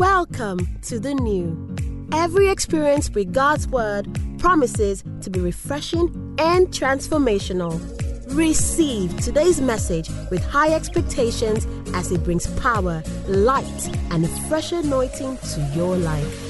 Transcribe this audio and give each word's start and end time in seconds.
Welcome 0.00 0.66
to 0.84 0.98
the 0.98 1.12
new. 1.12 1.76
Every 2.14 2.48
experience 2.48 3.10
with 3.10 3.34
God's 3.34 3.68
Word 3.68 4.08
promises 4.38 5.04
to 5.20 5.28
be 5.28 5.40
refreshing 5.40 6.06
and 6.38 6.68
transformational. 6.68 7.78
Receive 8.34 9.14
today's 9.20 9.60
message 9.60 10.08
with 10.30 10.42
high 10.42 10.72
expectations 10.72 11.66
as 11.92 12.10
it 12.12 12.24
brings 12.24 12.46
power, 12.58 13.02
light, 13.28 13.90
and 14.10 14.24
a 14.24 14.28
fresh 14.48 14.72
anointing 14.72 15.36
to 15.36 15.70
your 15.74 15.98
life. 15.98 16.46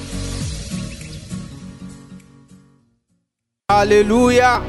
Hallelujah. 3.69 4.63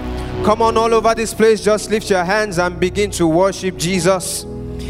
Come 0.44 0.64
on, 0.64 0.76
all 0.76 0.92
over 0.92 1.14
this 1.14 1.36
place, 1.36 1.64
just 1.64 1.92
lift 1.92 2.10
your 2.10 2.24
hands 2.24 2.58
and 2.58 2.80
begin 2.80 3.12
to 3.12 3.28
worship 3.28 3.78
Jesus 3.78 4.44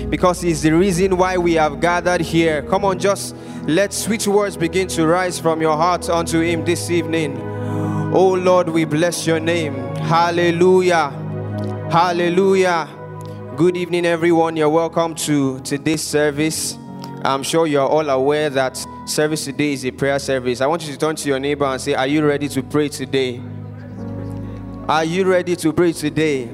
because 0.10 0.40
He's 0.40 0.62
the 0.62 0.72
reason 0.72 1.18
why 1.18 1.38
we 1.38 1.56
have 1.56 1.82
gathered 1.82 2.22
here. 2.22 2.62
Come 2.64 2.86
on, 2.86 2.98
just 2.98 3.36
let 3.68 3.94
sweet 3.94 4.26
words 4.28 4.58
begin 4.58 4.88
to 4.88 5.06
rise 5.06 5.40
from 5.40 5.62
your 5.62 5.78
heart 5.78 6.10
unto 6.10 6.40
Him 6.40 6.66
this 6.66 6.90
evening. 6.90 7.40
Oh 8.14 8.34
Lord, 8.34 8.70
we 8.70 8.86
bless 8.86 9.28
your 9.28 9.40
name. 9.40 9.76
Hallelujah. 9.98 11.10
Hallelujah. 11.92 12.90
Good 13.56 13.78
evening, 13.78 14.06
everyone. 14.06 14.58
You're 14.58 14.70
welcome 14.70 15.14
to 15.16 15.60
today's 15.60 16.02
service. 16.02 16.78
I'm 17.24 17.44
sure 17.44 17.68
you're 17.68 17.88
all 17.88 18.10
aware 18.10 18.50
that 18.50 18.84
service 19.06 19.46
today 19.46 19.74
is 19.74 19.86
a 19.86 19.92
prayer 19.92 20.18
service. 20.18 20.60
I 20.60 20.66
want 20.66 20.84
you 20.88 20.94
to 20.94 20.98
turn 20.98 21.16
to 21.18 21.30
your 21.30 21.40
neighbor 21.40 21.66
and 21.66 21.80
say, 21.80 21.94
Are 21.94 22.08
you 22.08 22.26
ready 22.26 22.50
to 22.50 22.64
pray 22.64 22.90
today? 22.90 23.40
Are 24.88 25.06
you 25.06 25.26
ready 25.26 25.56
to 25.58 25.72
pray 25.72 25.94
today? 25.94 26.50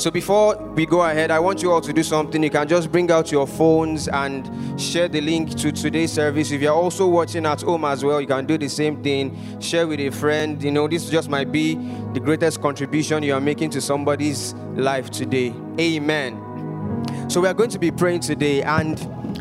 So 0.00 0.10
before 0.10 0.56
we 0.56 0.86
go 0.86 1.02
ahead, 1.02 1.30
I 1.30 1.38
want 1.38 1.62
you 1.62 1.70
all 1.70 1.82
to 1.82 1.92
do 1.92 2.02
something. 2.02 2.42
You 2.42 2.48
can 2.48 2.66
just 2.66 2.90
bring 2.90 3.10
out 3.10 3.30
your 3.30 3.46
phones 3.46 4.08
and 4.08 4.80
share 4.80 5.08
the 5.08 5.20
link 5.20 5.54
to 5.56 5.70
today's 5.70 6.10
service. 6.10 6.52
If 6.52 6.62
you're 6.62 6.72
also 6.72 7.06
watching 7.06 7.44
at 7.44 7.60
home 7.60 7.84
as 7.84 8.02
well, 8.02 8.18
you 8.18 8.26
can 8.26 8.46
do 8.46 8.56
the 8.56 8.70
same 8.70 9.02
thing. 9.02 9.60
Share 9.60 9.86
with 9.86 10.00
a 10.00 10.08
friend. 10.08 10.62
You 10.62 10.70
know, 10.70 10.88
this 10.88 11.10
just 11.10 11.28
might 11.28 11.52
be 11.52 11.74
the 12.14 12.20
greatest 12.20 12.62
contribution 12.62 13.22
you 13.22 13.34
are 13.34 13.42
making 13.42 13.68
to 13.72 13.82
somebody's 13.82 14.54
life 14.74 15.10
today. 15.10 15.52
Amen. 15.78 16.34
So 17.28 17.42
we 17.42 17.48
are 17.48 17.54
going 17.54 17.68
to 17.68 17.78
be 17.78 17.90
praying 17.90 18.20
today, 18.20 18.62
and 18.62 18.98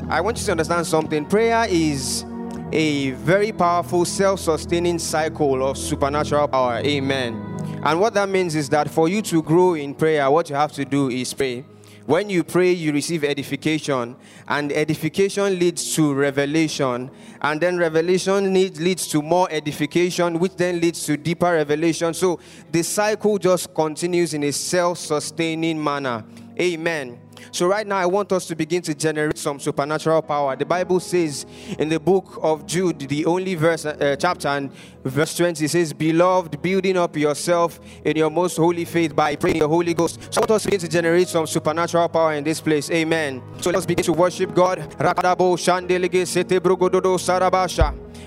I 0.09 0.19
want 0.19 0.39
you 0.39 0.45
to 0.47 0.51
understand 0.51 0.85
something. 0.85 1.25
Prayer 1.25 1.67
is 1.69 2.25
a 2.73 3.11
very 3.11 3.53
powerful 3.53 4.03
self-sustaining 4.03 4.99
cycle 4.99 5.65
of 5.65 5.77
supernatural 5.77 6.49
power. 6.49 6.81
Amen. 6.83 7.48
And 7.83 7.99
what 7.99 8.13
that 8.15 8.29
means 8.29 8.55
is 8.55 8.69
that 8.69 8.89
for 8.89 9.07
you 9.07 9.21
to 9.23 9.41
grow 9.41 9.73
in 9.73 9.95
prayer, 9.95 10.29
what 10.29 10.49
you 10.49 10.55
have 10.55 10.71
to 10.73 10.85
do 10.85 11.09
is 11.09 11.33
pray. 11.33 11.65
When 12.05 12.27
you 12.27 12.43
pray, 12.43 12.71
you 12.71 12.91
receive 12.91 13.23
edification, 13.23 14.15
and 14.47 14.71
edification 14.71 15.59
leads 15.59 15.95
to 15.95 16.11
revelation, 16.11 17.11
and 17.39 17.61
then 17.61 17.77
revelation 17.77 18.51
leads, 18.51 18.81
leads 18.81 19.07
to 19.09 19.21
more 19.21 19.47
edification, 19.51 20.39
which 20.39 20.55
then 20.55 20.81
leads 20.81 21.05
to 21.05 21.17
deeper 21.17 21.53
revelation. 21.53 22.15
So 22.15 22.39
the 22.71 22.81
cycle 22.81 23.37
just 23.37 23.75
continues 23.75 24.33
in 24.33 24.43
a 24.43 24.51
self 24.51 24.97
sustaining 24.97 25.83
manner. 25.83 26.23
Amen. 26.59 27.19
So, 27.51 27.67
right 27.67 27.85
now, 27.85 27.97
I 27.97 28.05
want 28.05 28.31
us 28.31 28.45
to 28.47 28.55
begin 28.55 28.81
to 28.83 28.93
generate 28.93 29.37
some 29.37 29.59
supernatural 29.59 30.21
power. 30.21 30.55
The 30.55 30.65
Bible 30.65 30.99
says 30.99 31.45
in 31.77 31.89
the 31.89 31.99
book 31.99 32.39
of 32.41 32.65
Jude, 32.65 32.99
the 32.99 33.25
only 33.25 33.55
verse, 33.55 33.85
uh, 33.85 34.15
chapter, 34.19 34.47
and 34.47 34.71
verse 35.03 35.35
20 35.35 35.67
says, 35.67 35.93
Beloved, 35.93 36.61
building 36.61 36.97
up 36.97 37.15
yourself 37.15 37.79
in 38.05 38.17
your 38.17 38.29
most 38.29 38.57
holy 38.57 38.85
faith 38.85 39.15
by 39.15 39.35
praying 39.35 39.59
the 39.59 39.67
Holy 39.67 39.93
Ghost. 39.93 40.19
So, 40.33 40.39
I 40.39 40.41
want 40.41 40.51
us 40.51 40.63
to 40.63 40.67
begin 40.69 40.79
to 40.81 40.89
generate 40.89 41.27
some 41.27 41.47
supernatural 41.47 42.09
power 42.09 42.33
in 42.33 42.43
this 42.43 42.61
place. 42.61 42.89
Amen. 42.91 43.41
So, 43.61 43.71
let's 43.71 43.85
begin 43.85 44.05
to 44.05 44.13
worship 44.13 44.53
God. 44.53 44.79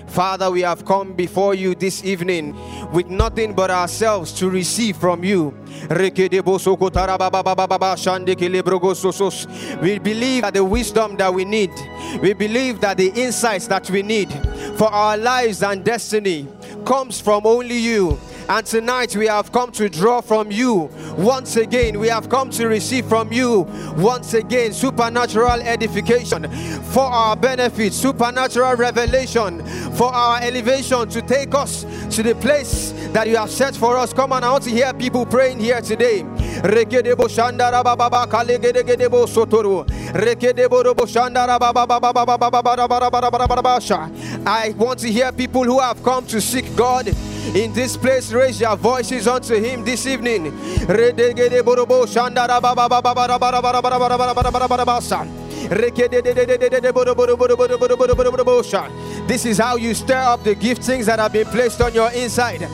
Father, 0.07 0.51
we 0.51 0.61
have 0.61 0.85
come 0.85 1.13
before 1.13 1.55
you 1.55 1.73
this 1.75 2.03
evening 2.03 2.55
with 2.91 3.07
nothing 3.07 3.53
but 3.53 3.71
ourselves 3.71 4.31
to 4.33 4.49
receive 4.49 4.97
from 4.97 5.23
you. 5.23 5.51
We 5.89 6.09
believe 9.99 10.41
that 10.43 10.53
the 10.53 10.63
wisdom 10.63 11.17
that 11.17 11.33
we 11.33 11.45
need, 11.45 11.71
we 12.21 12.33
believe 12.33 12.79
that 12.81 12.97
the 12.97 13.11
insights 13.15 13.67
that 13.67 13.89
we 13.89 14.03
need 14.03 14.31
for 14.77 14.87
our 14.87 15.17
lives 15.17 15.63
and 15.63 15.83
destiny 15.83 16.47
comes 16.85 17.19
from 17.19 17.45
only 17.45 17.77
you. 17.77 18.19
And 18.49 18.65
tonight 18.65 19.15
we 19.15 19.27
have 19.27 19.51
come 19.51 19.71
to 19.73 19.89
draw 19.89 20.19
from 20.19 20.51
you 20.51 20.89
once 21.17 21.55
again. 21.55 21.97
We 21.99 22.09
have 22.09 22.27
come 22.29 22.49
to 22.51 22.67
receive 22.67 23.05
from 23.05 23.31
you 23.31 23.61
once 23.95 24.33
again 24.33 24.73
supernatural 24.73 25.61
edification 25.61 26.51
for 26.91 27.03
our 27.03 27.35
benefit, 27.37 27.93
supernatural 27.93 28.75
revelation 28.75 29.63
for 29.93 30.13
our 30.13 30.41
elevation 30.41 31.07
to 31.09 31.21
take 31.21 31.55
us 31.55 31.85
to 32.15 32.21
the 32.21 32.35
place 32.35 32.91
that 33.13 33.27
you 33.27 33.37
have 33.37 33.49
set 33.49 33.75
for 33.75 33.95
us. 33.97 34.11
Come 34.11 34.33
on, 34.33 34.43
I 34.43 34.51
want 34.51 34.65
to 34.65 34.71
hear 34.71 34.93
people 34.93 35.25
praying 35.25 35.59
here 35.59 35.81
today. 35.81 36.25
I 44.45 44.73
want 44.77 44.99
to 44.99 45.11
hear 45.11 45.31
people 45.31 45.63
who 45.63 45.79
have 45.79 46.03
come 46.03 46.25
to 46.27 46.41
seek 46.41 46.75
God 46.75 47.07
in 47.55 47.73
this 47.73 47.97
place. 47.97 48.31
Raise 48.31 48.59
your 48.61 48.75
voices 48.77 49.27
unto 49.27 49.55
Him 49.55 49.83
this 49.83 50.05
evening. 50.07 50.51
This 59.27 59.45
is 59.45 59.57
how 59.57 59.75
you 59.77 59.93
stir 59.95 60.17
up 60.33 60.43
the 60.43 60.55
giftings 60.55 61.05
that 61.05 61.19
have 61.19 61.31
been 61.31 61.47
placed 61.47 61.81
on 61.81 61.93
your 61.93 62.11
inside. 62.11 62.67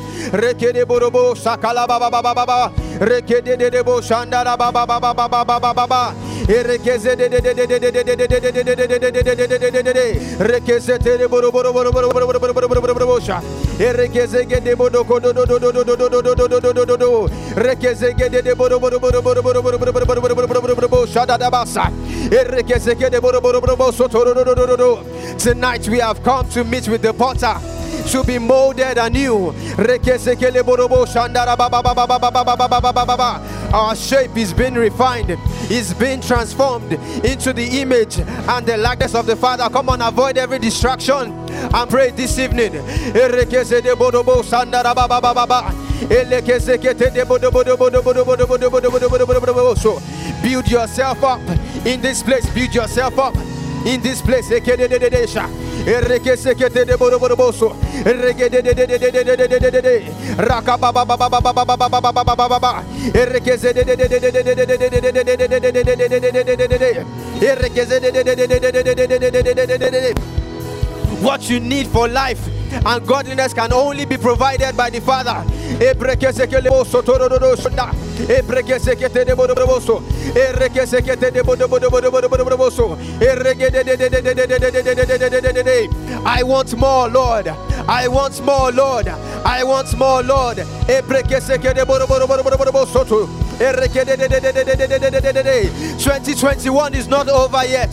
Tonight 25.37 25.87
we 25.89 25.99
have 25.99 26.23
come 26.23 26.49
to 26.49 26.63
meet 26.63 26.87
with 26.87 27.01
the 27.01 27.13
potter 27.13 27.78
to 28.11 28.23
be 28.23 28.39
molded 28.39 28.97
anew. 28.97 29.53
Our 33.71 33.95
shape 33.95 34.35
is 34.35 34.53
being 34.53 34.73
refined, 34.73 35.37
is 35.69 35.93
being 35.93 36.21
transformed 36.21 36.93
into 37.23 37.53
the 37.53 37.81
image 37.81 38.17
and 38.19 38.65
the 38.65 38.77
likeness 38.77 39.13
of 39.13 39.27
the 39.27 39.35
Father. 39.35 39.69
Come 39.69 39.89
on, 39.89 40.01
avoid 40.01 40.37
every 40.39 40.57
distraction 40.57 41.33
and 41.49 41.89
pray 41.89 42.09
this 42.11 42.39
evening. 42.39 42.71
Build 50.41 50.67
yourself 50.71 51.23
up 51.23 51.41
in 51.85 52.01
this 52.01 52.23
place. 52.23 52.49
Build 52.53 52.73
yourself 52.73 53.19
up 53.19 53.35
in 53.85 54.01
this 54.01 54.21
place. 54.21 54.49
What 71.21 71.49
you 71.49 71.59
need 71.59 71.87
for 71.87 72.07
life 72.07 72.58
and 72.71 73.07
godliness 73.07 73.53
can 73.53 73.73
only 73.73 74.05
be 74.05 74.17
provided 74.17 74.75
by 74.75 74.89
the 74.89 74.99
Father. 75.01 75.43
I 86.25 86.43
want 86.43 86.75
more, 86.77 87.09
Lord. 87.09 87.47
I 87.87 88.07
want 88.07 88.41
more, 88.43 88.71
Lord. 88.71 89.07
I 89.07 89.63
want 89.63 89.97
more, 89.97 90.21
Lord. 90.23 90.57
2021 95.99 96.93
is 96.93 97.07
not 97.07 97.29
over 97.29 97.65
yet. 97.65 97.91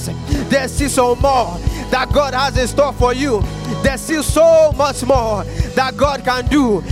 There's 0.51 0.73
still 0.73 0.89
some 0.89 1.21
more 1.21 1.59
that 1.91 2.13
God 2.13 2.35
has 2.35 2.57
in 2.59 2.67
store 2.67 2.93
for 2.93 3.15
you. 3.15 3.43
There's 3.83 4.01
still 4.01 4.23
so 4.23 4.73
much 4.73 5.03
more 5.05 5.45
that 5.75 5.97
God 5.97 6.25
can 6.25 6.47
do. 6.47 6.83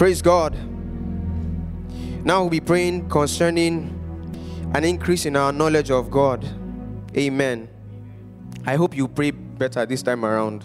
Praise 0.00 0.22
God. 0.22 0.56
Now 2.24 2.40
we'll 2.40 2.48
be 2.48 2.58
praying 2.58 3.10
concerning 3.10 3.92
an 4.72 4.82
increase 4.82 5.26
in 5.26 5.36
our 5.36 5.52
knowledge 5.52 5.90
of 5.90 6.10
God. 6.10 6.42
Amen. 7.14 7.68
I 8.64 8.76
hope 8.76 8.96
you 8.96 9.06
pray 9.06 9.32
better 9.32 9.84
this 9.84 10.02
time 10.02 10.24
around. 10.24 10.64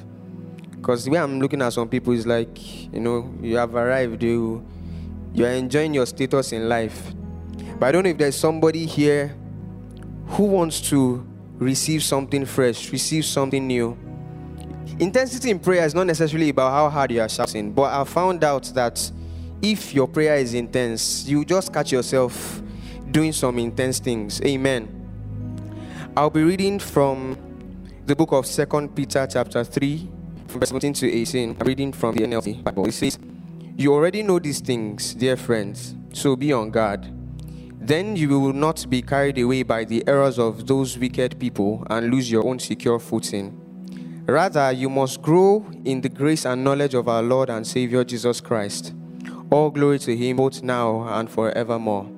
Because 0.72 1.04
the 1.04 1.12
way 1.12 1.20
I'm 1.20 1.42
looking 1.42 1.62
at 1.62 1.74
some 1.74 1.90
people 1.90 2.14
is 2.14 2.26
like, 2.26 2.94
you 2.94 3.02
know, 3.02 3.30
you 3.42 3.58
have 3.58 3.76
arrived, 3.76 4.24
you 4.24 4.66
you 5.34 5.44
are 5.44 5.52
enjoying 5.52 5.94
your 5.94 6.06
status 6.06 6.54
in 6.54 6.70
life. 6.70 7.14
But 7.78 7.88
I 7.88 7.92
don't 7.92 8.06
know 8.06 8.12
if 8.12 8.18
there's 8.18 8.38
somebody 8.38 8.86
here 8.86 9.36
who 10.28 10.44
wants 10.46 10.80
to 10.92 11.28
receive 11.58 12.04
something 12.04 12.46
fresh, 12.46 12.90
receive 12.90 13.26
something 13.26 13.68
new. 13.68 13.98
Intensity 14.98 15.50
in 15.50 15.60
prayer 15.60 15.84
is 15.84 15.94
not 15.94 16.08
necessarily 16.08 16.48
about 16.48 16.72
how 16.72 16.90
hard 16.90 17.12
you 17.12 17.20
are 17.20 17.28
shouting, 17.28 17.74
but 17.74 17.94
I 17.94 18.06
found 18.06 18.42
out 18.46 18.72
that 18.76 19.12
if 19.71 19.95
your 19.95 20.07
prayer 20.07 20.35
is 20.35 20.53
intense, 20.53 21.27
you 21.27 21.44
just 21.44 21.73
catch 21.73 21.91
yourself 21.91 22.62
doing 23.09 23.31
some 23.31 23.57
intense 23.57 23.97
things. 23.97 24.39
Amen. 24.41 24.88
I'll 26.15 26.29
be 26.29 26.44
reading 26.44 26.77
from 26.77 27.35
the 28.06 28.15
book 28.15 28.31
of 28.31 28.45
Second 28.45 28.95
Peter 28.95 29.25
chapter 29.27 29.63
3, 29.63 30.07
from 30.47 30.59
verse 30.59 30.69
17 30.69 30.94
to 30.94 31.12
18. 31.12 31.57
I'm 31.59 31.67
reading 31.67 31.91
from 31.91 32.15
the 32.15 32.25
NLT 32.25 32.63
Bible. 32.63 32.88
It 32.88 32.91
says, 32.91 33.17
You 33.75 33.91
already 33.91 34.21
know 34.21 34.38
these 34.38 34.59
things, 34.59 35.15
dear 35.15 35.35
friends, 35.35 35.95
so 36.13 36.35
be 36.35 36.53
on 36.53 36.69
guard. 36.69 37.12
Then 37.79 38.15
you 38.15 38.39
will 38.39 38.53
not 38.53 38.88
be 38.88 39.01
carried 39.01 39.39
away 39.39 39.63
by 39.63 39.83
the 39.83 40.07
errors 40.07 40.38
of 40.38 40.67
those 40.67 40.95
wicked 40.95 41.39
people 41.39 41.88
and 41.89 42.12
lose 42.12 42.29
your 42.29 42.45
own 42.45 42.59
secure 42.59 43.00
footing. 43.00 44.23
Rather, 44.27 44.71
you 44.71 44.89
must 44.91 45.23
grow 45.23 45.65
in 45.85 46.01
the 46.01 46.09
grace 46.09 46.45
and 46.45 46.63
knowledge 46.63 46.94
of 46.94 47.07
our 47.07 47.23
Lord 47.23 47.50
and 47.50 47.65
Savior 47.65 48.03
Jesus 48.03 48.39
Christ. 48.41 48.94
All 49.51 49.69
glory 49.69 50.00
to 50.00 50.15
Him 50.15 50.38
both 50.38 50.63
now 50.63 51.07
and 51.07 51.30
forevermore. 51.30 52.09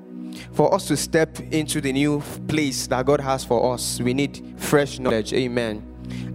For 0.54 0.74
us 0.74 0.88
to 0.88 0.98
step 0.98 1.40
into 1.52 1.82
the 1.82 1.92
new 1.92 2.22
place 2.48 2.88
that 2.88 3.06
God 3.06 3.20
has 3.20 3.44
for 3.44 3.74
us, 3.74 4.00
we 4.00 4.14
need 4.14 4.56
fresh 4.58 5.00
knowledge. 5.00 5.34
Amen. 5.34 5.84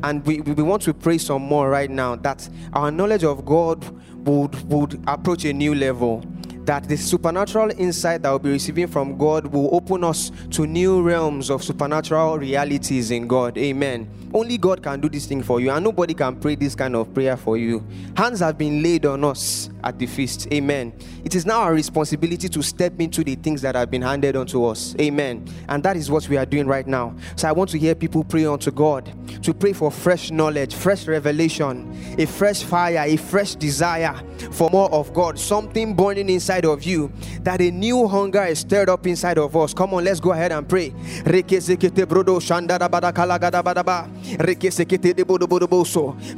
And 0.03 0.25
we, 0.27 0.41
we 0.41 0.63
want 0.63 0.83
to 0.83 0.95
pray 0.95 1.19
some 1.19 1.43
more 1.43 1.71
right 1.71 1.91
now 1.91 2.17
that 2.17 2.49
our 2.73 2.91
knowledge 2.91 3.25
of 3.25 3.45
God 3.45 3.85
would, 4.27 4.55
would 4.71 5.03
approach 5.07 5.45
a 5.45 5.53
new 5.53 5.75
level 5.75 6.25
that 6.65 6.89
the 6.89 6.97
supernatural 6.97 7.71
insight 7.77 8.23
that 8.23 8.31
we'll 8.31 8.39
be 8.39 8.51
receiving 8.51 8.87
from 8.87 9.17
God 9.17 9.47
will 9.47 9.75
open 9.75 10.05
us 10.05 10.31
to 10.51 10.67
new 10.67 11.03
realms 11.03 11.51
of 11.51 11.63
supernatural 11.63 12.39
realities 12.39 13.11
in 13.11 13.27
God. 13.27 13.59
Amen. 13.59 14.09
Only 14.33 14.59
God 14.59 14.83
can 14.83 15.01
do 15.01 15.09
this 15.09 15.27
thing 15.27 15.43
for 15.43 15.61
you, 15.61 15.71
and 15.71 15.85
nobody 15.85 16.15
can 16.15 16.37
pray 16.37 16.55
this 16.55 16.75
kind 16.75 16.95
of 16.95 17.13
prayer 17.13 17.37
for 17.37 17.57
you. 17.57 17.85
Hands 18.17 18.39
have 18.41 18.59
been 18.59 18.83
laid 18.83 19.07
on 19.07 19.25
us 19.25 19.71
at 19.85 19.99
the 19.99 20.07
feast. 20.07 20.49
Amen. 20.53 20.93
It 21.25 21.35
is 21.35 21.47
now 21.47 21.63
our 21.63 21.75
responsibility 21.75 22.49
to 22.49 22.63
step 22.63 23.01
into 23.01 23.25
the 23.25 23.35
things 23.37 23.63
that 23.63 23.75
have 23.75 23.91
been 23.91 24.03
handed 24.03 24.37
unto 24.37 24.65
us. 24.65 24.95
Amen. 25.01 25.47
And 25.69 25.83
that 25.83 25.97
is 25.97 26.11
what 26.11 26.29
we 26.29 26.37
are 26.37 26.47
doing 26.47 26.67
right 26.67 26.87
now. 26.87 27.15
So 27.37 27.49
I 27.49 27.53
want 27.53 27.71
to 27.71 27.79
hear 27.79 27.95
people 27.95 28.25
pray 28.25 28.45
unto 28.45 28.71
God 28.71 29.13
to 29.43 29.55
pray 29.55 29.73
for 29.73 29.91
fresh 29.91 30.31
knowledge, 30.31 30.75
fresh 30.75 31.07
revelation, 31.07 31.91
a 32.19 32.27
fresh 32.27 32.63
fire, 32.63 33.03
a 33.05 33.17
fresh 33.17 33.55
desire 33.55 34.15
for 34.53 34.71
more 34.71 34.91
of 34.93 35.13
God, 35.15 35.39
something 35.39 35.95
burning 35.95 36.29
inside 36.29 36.65
of 36.65 36.85
you, 36.85 37.13
that 37.41 37.61
a 37.61 37.71
new 37.71 38.07
hunger 38.07 38.45
is 38.45 38.61
stirred 38.61 38.89
up 38.89 39.07
inside 39.07 39.39
of 39.39 39.57
us. 39.57 39.73
Come 39.75 39.95
on, 39.95 40.05
let's 40.05 40.21
go 40.21 40.33
ahead 40.33 40.53
and 40.53 40.69
pray. 40.69 40.91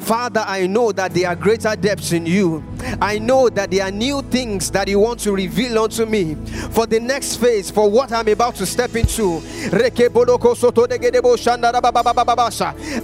Father, 0.01 0.45
I 0.47 0.67
know 0.67 0.93
that 0.93 1.13
there 1.15 1.29
are 1.29 1.37
greater 1.37 1.77
depths 1.77 2.13
in 2.13 2.27
you. 2.27 2.63
I 3.01 3.19
know 3.19 3.34
that 3.55 3.71
there 3.71 3.85
are 3.85 3.91
new 3.91 4.23
things 4.23 4.71
that 4.71 4.89
you 4.89 4.99
want 4.99 5.21
to 5.21 5.33
reveal 5.33 5.79
unto 5.79 6.07
me 6.07 6.35
for 6.71 6.87
the 6.87 7.01
next 7.01 7.37
phase, 7.37 7.71
for 7.71 7.91
what 7.91 8.13
I'm 8.13 8.29
about 8.29 8.55
to 8.57 8.67
step 8.67 8.95
into. 8.95 9.41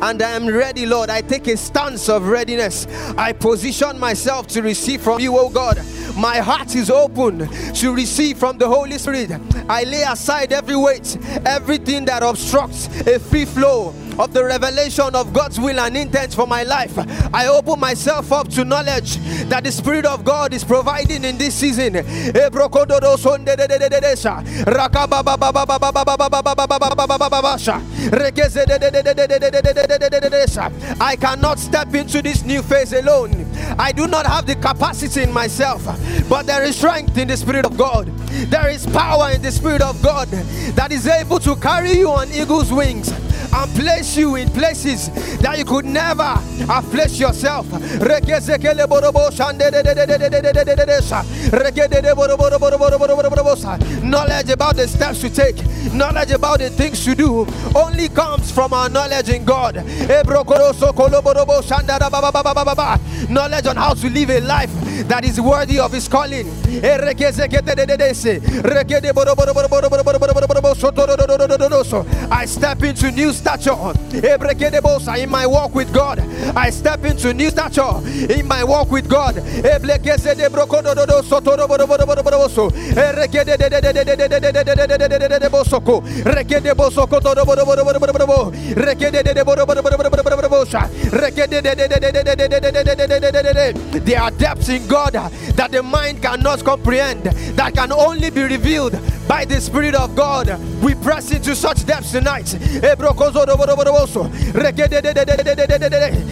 And 0.03 0.23
I 0.23 0.31
am 0.31 0.47
ready, 0.47 0.87
Lord. 0.87 1.11
I 1.11 1.21
take 1.21 1.49
a 1.49 1.57
stance 1.57 2.09
of 2.09 2.29
readiness. 2.29 2.87
I 3.17 3.33
position 3.33 3.99
myself 3.99 4.47
to 4.49 4.63
receive 4.63 5.01
from 5.01 5.21
you, 5.21 5.37
oh 5.37 5.49
God. 5.51 5.79
My 6.17 6.39
heart 6.39 6.75
is 6.75 6.91
open 6.91 7.49
to 7.75 7.95
receive 7.95 8.39
from 8.39 8.59
the 8.59 8.69
Holy 8.69 8.99
Spirit. 8.99 9.33
I 9.69 9.85
lay 9.85 10.03
aside 10.03 10.53
every 10.53 10.77
weight, 10.77 11.17
everything 11.45 12.05
that 12.07 12.23
obstructs 12.23 12.87
a 13.07 13.19
free 13.19 13.45
flow 13.45 13.95
of 14.21 14.35
the 14.35 14.45
revelation 14.45 15.15
of 15.15 15.33
God's 15.33 15.59
will 15.59 15.81
and 15.81 15.97
intent 15.97 16.35
for 16.35 16.47
my 16.47 16.63
life. 16.63 16.99
I 17.35 17.47
open 17.47 17.81
myself 17.81 18.31
up 18.33 18.49
to 18.51 18.65
knowledge 18.65 19.17
that 19.49 19.65
the 19.65 19.73
Spirit 19.73 20.05
of 20.05 20.25
God 20.25 20.53
is 20.53 20.63
providing 20.63 21.25
in 21.25 21.39
this 21.39 21.55
season. 21.55 21.97
I 31.01 31.17
cannot 31.17 31.59
step 31.59 31.95
into 31.95 32.23
this 32.23 32.45
new 32.45 32.63
phase 32.63 32.93
alone. 32.93 33.47
I 33.79 33.93
do 33.93 34.07
not 34.07 34.27
have 34.27 34.45
the 34.47 34.57
capacity 34.57 35.23
in 35.23 35.33
myself, 35.33 35.85
but 36.29 36.47
there 36.47 36.63
is 36.65 36.77
strength 36.77 37.17
in 37.17 37.29
the 37.29 37.37
Spirit 37.37 37.65
of 37.65 37.79
God. 37.79 38.09
There 38.51 38.69
is 38.69 38.87
power 38.87 39.31
in 39.31 39.41
the 39.41 39.51
Spirit 39.51 39.81
of 39.81 40.03
God 40.03 40.29
that 40.29 40.93
is 40.93 41.07
able 41.07 41.39
to 41.41 41.57
carry 41.57 41.93
you 41.93 42.11
on 42.11 42.31
eagle's 42.33 42.71
wings 42.73 43.11
and 43.53 43.75
place 43.75 44.10
you 44.17 44.37
in 44.37 44.49
places 44.51 45.11
that 45.39 45.59
you 45.59 45.65
could 45.65 45.85
never 45.85 46.23
have 46.67 46.85
placed 46.91 47.19
yourself. 47.19 47.67
Knowledge 54.03 54.51
about 54.51 54.77
the 54.77 54.87
steps 54.89 55.21
to 55.21 55.31
take, 55.31 55.57
knowledge 55.93 56.31
about 56.31 56.59
the 56.59 56.71
things 56.71 57.05
to 57.05 57.15
do, 57.15 57.47
only 57.75 58.09
comes 58.09 58.51
from 58.51 58.73
our 58.73 58.89
knowledge 58.89 59.29
in 59.29 59.45
God. 59.45 59.77
Knowledge 63.29 63.67
on 63.67 63.77
how 63.77 63.95
to 63.95 64.11
live 64.11 64.31
a 64.31 64.41
life 64.41 64.71
that 65.09 65.25
is 65.25 65.41
worthy 65.41 65.79
of 65.79 65.93
His 65.93 66.09
calling. 66.09 66.47
I 72.33 72.47
step 72.47 72.83
into 72.83 73.11
new 73.11 73.33
stature 73.33 73.71
in 74.13 75.31
my 75.31 75.47
walk 75.47 75.75
with 75.75 75.93
God. 75.93 76.19
I 76.57 76.71
step 76.71 77.05
into 77.05 77.33
new 77.33 77.51
stature 77.51 78.01
in 78.29 78.47
my 78.47 78.65
walk 78.65 78.91
with 78.91 79.09
God. 79.09 79.37
There 93.93 94.21
are 94.21 94.31
depths 94.31 94.69
in 94.69 94.87
God 94.87 95.13
that 95.13 95.71
the 95.71 95.83
mind 95.83 96.23
cannot 96.23 96.65
comprehend, 96.65 97.25
that 97.57 97.75
can 97.75 97.93
only 97.93 98.31
be 98.31 98.43
revealed 98.43 98.99
by 99.29 99.45
the 99.45 99.61
Spirit 99.61 99.95
of 99.95 100.17
God. 100.17 100.49
We 100.83 100.95
press 100.95 101.31
into 101.31 101.55
such 101.55 101.87
depths 101.87 102.13
tonight. 102.13 102.57
Boroboso, 103.81 104.31
Rekede 104.53 105.01
de 105.01 105.13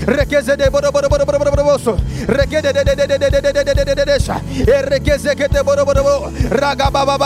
Rekeze 0.06 0.56
de 0.56 0.68
Boroboso, 0.70 1.96
Rekede 2.26 2.72
de 2.72 4.04
Desha, 4.04 4.40
Rekeze 4.84 5.34
de 5.34 5.62
Borobo, 5.62 6.30
Ragababa, 6.50 7.16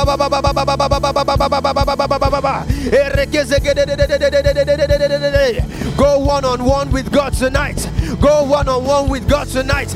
Rekeze 3.14 3.59
de 3.59 3.87
Go 5.97 6.19
one 6.19 6.45
on 6.45 6.64
one 6.64 6.91
with 6.93 7.11
God 7.11 7.33
tonight. 7.35 7.88
Go 8.23 8.45
one 8.45 8.69
on 8.69 8.85
one 8.85 9.09
with 9.11 9.29
God 9.29 9.49
tonight. 9.49 9.91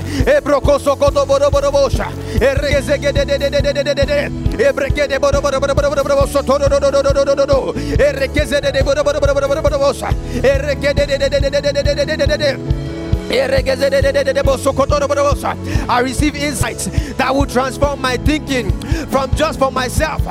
I 15.89 16.01
receive 16.01 16.37
insights 16.37 16.87
that 17.17 17.35
will 17.35 17.47
transform 17.47 18.01
my 18.01 18.17
thinking 18.19 18.71
from 19.11 19.35
just 19.35 19.59
for 19.59 19.71
myself 19.73 20.23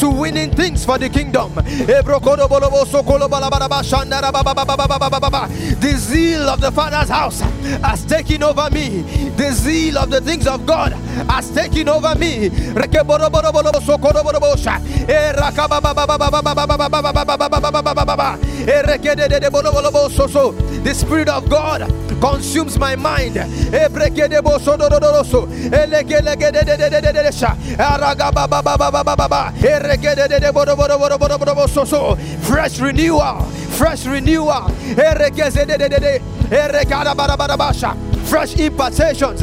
to 0.00 0.10
winning 0.10 0.50
things 0.54 0.84
for 0.84 0.98
the 0.98 1.08
kingdom. 1.08 1.54
The 5.80 5.94
zeal 5.96 6.48
of 6.48 6.60
the 6.60 6.70
Father's 6.72 7.08
house 7.08 7.40
has 7.40 8.04
taken 8.04 8.42
over 8.42 8.68
me. 8.70 9.02
The 9.36 9.52
zeal 9.52 9.98
of 9.98 10.10
the 10.10 10.20
things 10.20 10.46
of 10.46 10.66
God 10.66 10.92
has 11.28 11.50
taken 11.50 11.88
over 11.88 12.14
me. 12.14 12.48
The 20.82 20.94
Spirit 20.94 21.28
of 21.28 21.48
God 21.48 21.82
consumes 22.42 22.76
my 22.76 22.96
mind. 22.96 23.36
Fresh 32.42 32.80
renewal, 32.80 33.40
fresh 33.78 34.06
renewal 34.06 34.70
fresh 38.24 38.54
impartations. 38.54 39.42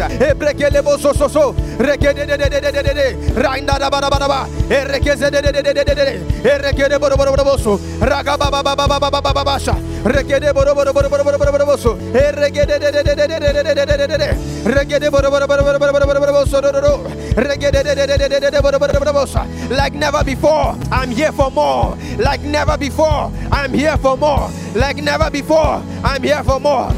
Like 19.70 19.94
never 19.94 20.24
before, 20.24 20.76
I'm 20.92 21.12
here 21.12 21.32
for 21.32 21.52
more. 21.52 21.98
Like 22.18 22.42
never 22.44 22.78
before, 22.78 23.32
I'm 23.52 23.74
here 23.74 23.98
for 23.98 24.18
more. 24.18 24.50
Like 24.76 24.98
never 24.98 25.30
before, 25.30 25.82
I'm 26.04 26.24
here 26.24 26.44
for 26.44 26.60
more. 26.60 26.92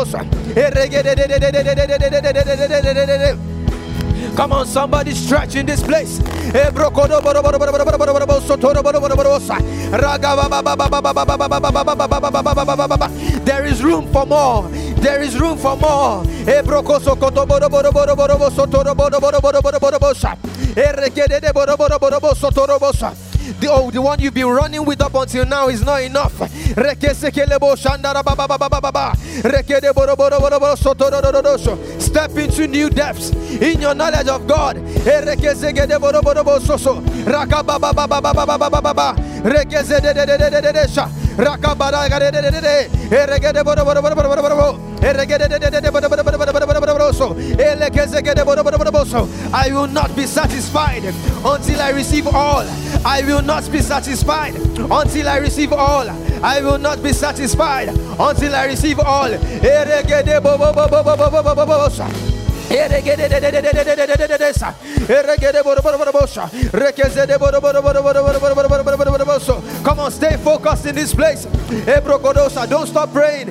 Bo 0.00 0.06
Come 4.36 4.52
on, 4.52 4.66
somebody 4.66 5.12
stretch 5.12 5.56
in 5.56 5.66
this 5.66 5.82
place. 5.82 6.18
There 13.44 13.66
is 13.66 13.82
room 13.82 14.10
for 14.12 14.24
more. 14.26 14.68
There 15.02 15.20
is 15.22 15.38
room 15.38 15.58
for 15.58 15.76
more. 15.76 16.24
The, 23.58 23.68
oh, 23.70 23.90
the 23.90 24.00
one 24.00 24.20
you've 24.20 24.34
been 24.34 24.46
running 24.46 24.84
with 24.84 25.00
up 25.00 25.14
until 25.14 25.44
now 25.46 25.68
is 25.68 25.82
not 25.82 26.02
enough. 26.02 26.32
Step 32.00 32.36
into 32.36 32.66
new 32.66 32.90
depths 32.90 33.30
in 33.60 33.80
your 33.80 33.94
knowledge 33.94 34.28
of 34.28 34.46
God. 34.46 34.76
I 49.52 49.72
will 49.72 49.88
not 49.88 50.10
be 50.16 50.26
satisfied 50.26 51.04
until 51.44 51.80
I 51.80 51.90
receive 51.92 52.26
all. 52.26 52.66
I 53.04 53.22
will 53.22 53.42
not 53.42 53.64
be 53.72 53.80
satisfied 53.82 54.54
until 55.00 55.28
I 55.28 55.38
receive 55.38 55.72
all. 55.72 56.06
I 56.42 56.60
will 56.62 56.78
not 56.78 57.02
be 57.02 57.12
satisfied 57.12 57.88
until 58.18 58.54
I 58.54 58.64
receive 58.66 58.98
all. 59.00 59.30
Come 69.84 70.00
on, 70.00 70.10
stay 70.12 70.36
focused 70.44 70.86
in 70.86 70.94
this 70.94 71.14
place. 71.14 71.46
Don't 72.70 72.86
stop 72.86 73.12
praying. 73.12 73.48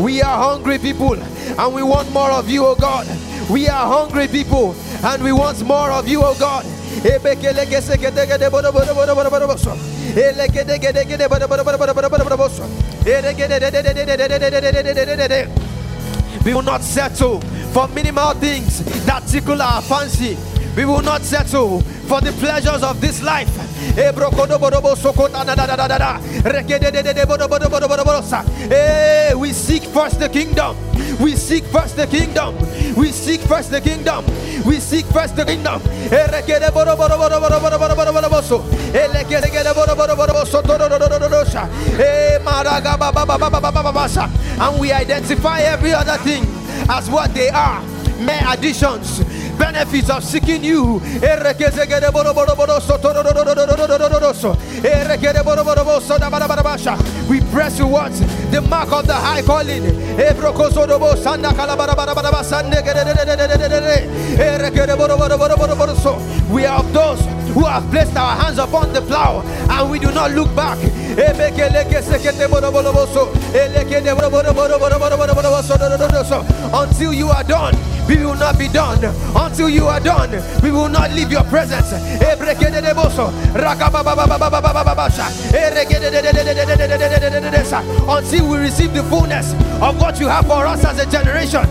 We 0.00 0.22
are 0.22 0.36
hungry 0.38 0.78
people 0.78 1.18
and 1.58 1.74
we 1.74 1.82
want 1.82 2.10
more 2.12 2.30
of 2.30 2.48
you, 2.48 2.66
oh 2.66 2.74
God. 2.74 3.06
We 3.50 3.68
are 3.68 3.86
hungry 3.86 4.28
people 4.28 4.74
and 5.04 5.22
we 5.22 5.32
want 5.32 5.58
more 5.64 5.90
of 5.98 6.08
you, 6.08 6.22
oh 6.24 6.34
God. 6.38 6.64
We 16.44 16.54
will 16.54 16.62
not 16.64 16.82
settle 16.82 17.40
for 17.72 17.88
minimal 17.88 18.32
things 18.34 18.82
that 19.06 19.22
tickle 19.30 19.60
our 19.62 19.82
fancy. 19.82 20.36
We 20.78 20.84
will 20.84 21.02
not 21.02 21.22
settle 21.22 21.80
for 22.06 22.20
the 22.20 22.30
pleasures 22.34 22.84
of 22.84 23.00
this 23.00 23.20
life. 23.20 23.50
We 29.36 29.52
seek 29.52 29.82
first 29.82 30.20
the 30.20 30.28
kingdom. 30.28 30.76
We 31.20 31.34
seek 31.34 31.64
first 31.64 31.96
the 31.96 32.06
kingdom. 32.06 32.54
We 32.94 33.10
seek 33.10 33.40
first 33.40 33.72
the 33.72 33.80
kingdom. 33.80 34.24
We 34.64 34.78
seek 34.78 35.04
first 35.06 35.34
the 35.34 35.44
kingdom. 35.44 35.82
And 44.60 44.80
we 44.80 44.92
identify 44.92 45.60
every 45.60 45.92
other 45.92 46.16
thing 46.18 46.44
as 46.88 47.10
what 47.10 47.34
they 47.34 47.48
are 47.48 47.82
mere 48.20 48.42
additions 48.52 49.20
benefits 49.58 50.10
of 50.10 50.22
seeking 50.24 50.64
you. 50.64 51.00
We 57.28 57.40
press 57.52 57.76
towards 57.76 58.20
the 58.50 58.60
mark 58.62 58.92
of 58.92 59.06
the 59.06 59.14
high 59.14 59.42
calling. 59.42 59.82
We 66.50 66.64
are 66.64 66.78
of 66.78 66.92
those 66.92 67.37
who 67.54 67.64
have 67.64 67.84
placed 67.90 68.16
our 68.16 68.36
hands 68.36 68.58
upon 68.58 68.92
the 68.92 69.00
plow 69.02 69.42
and 69.70 69.90
we 69.90 69.98
do 69.98 70.10
not 70.12 70.30
look 70.32 70.54
back. 70.54 70.78
Until 76.72 77.12
you 77.12 77.28
are 77.30 77.44
done, 77.44 77.74
we 78.08 78.16
will 78.16 78.36
not 78.36 78.58
be 78.58 78.68
done. 78.68 78.98
Until 79.34 79.68
you 79.68 79.86
are 79.86 80.00
done, 80.00 80.30
we 80.62 80.70
will 80.70 80.88
not 80.88 81.10
leave 81.12 81.30
your 81.32 81.44
presence. 81.44 81.92
Until 88.08 88.48
we 88.48 88.58
receive 88.58 88.92
the 88.94 89.02
fullness 89.04 89.52
of 89.80 90.00
what 90.00 90.20
you 90.20 90.28
have 90.28 90.46
for 90.46 90.66
us 90.66 90.84
as 90.84 90.98
a 90.98 91.06
generation. 91.10 91.64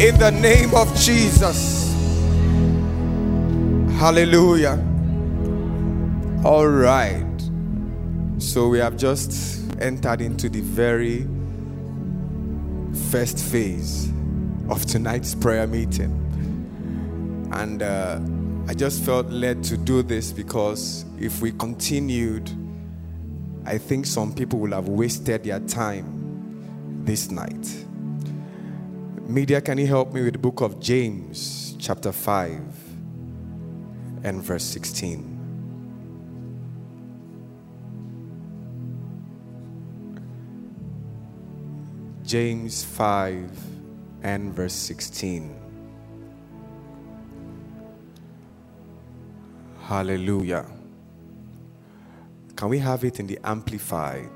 In 0.00 0.18
the 0.18 0.30
name 0.30 0.74
of 0.74 0.94
Jesus. 0.96 1.94
Hallelujah. 3.98 4.78
All 6.44 6.68
right. 6.68 7.24
So 8.38 8.68
we 8.68 8.80
have 8.80 8.96
just 8.98 9.62
entered 9.80 10.20
into 10.20 10.50
the 10.50 10.60
very 10.60 11.26
first 13.10 13.38
phase 13.38 14.10
of 14.68 14.84
tonight's 14.84 15.34
prayer 15.34 15.66
meeting. 15.66 16.20
And 17.52 17.82
uh, 17.82 18.18
I 18.66 18.72
just 18.72 19.02
felt 19.04 19.28
led 19.28 19.62
to 19.64 19.76
do 19.76 20.02
this 20.02 20.32
because 20.32 21.04
if 21.18 21.42
we 21.42 21.52
continued, 21.52 22.50
I 23.66 23.76
think 23.76 24.06
some 24.06 24.34
people 24.34 24.58
will 24.58 24.72
have 24.72 24.88
wasted 24.88 25.44
their 25.44 25.60
time 25.60 27.02
this 27.04 27.30
night. 27.30 27.84
Media, 29.28 29.60
can 29.60 29.76
you 29.76 29.86
help 29.86 30.14
me 30.14 30.22
with 30.22 30.32
the 30.32 30.38
book 30.38 30.62
of 30.62 30.80
James, 30.80 31.76
chapter 31.78 32.10
5 32.10 32.60
and 34.24 34.42
verse 34.42 34.64
16? 34.64 35.34
James 42.24 42.82
5 42.82 43.50
and 44.22 44.54
verse 44.54 44.72
16. 44.72 45.63
Hallelujah. 49.86 50.66
Can 52.56 52.68
we 52.68 52.78
have 52.78 53.04
it 53.04 53.20
in 53.20 53.26
the 53.26 53.38
amplified? 53.44 54.30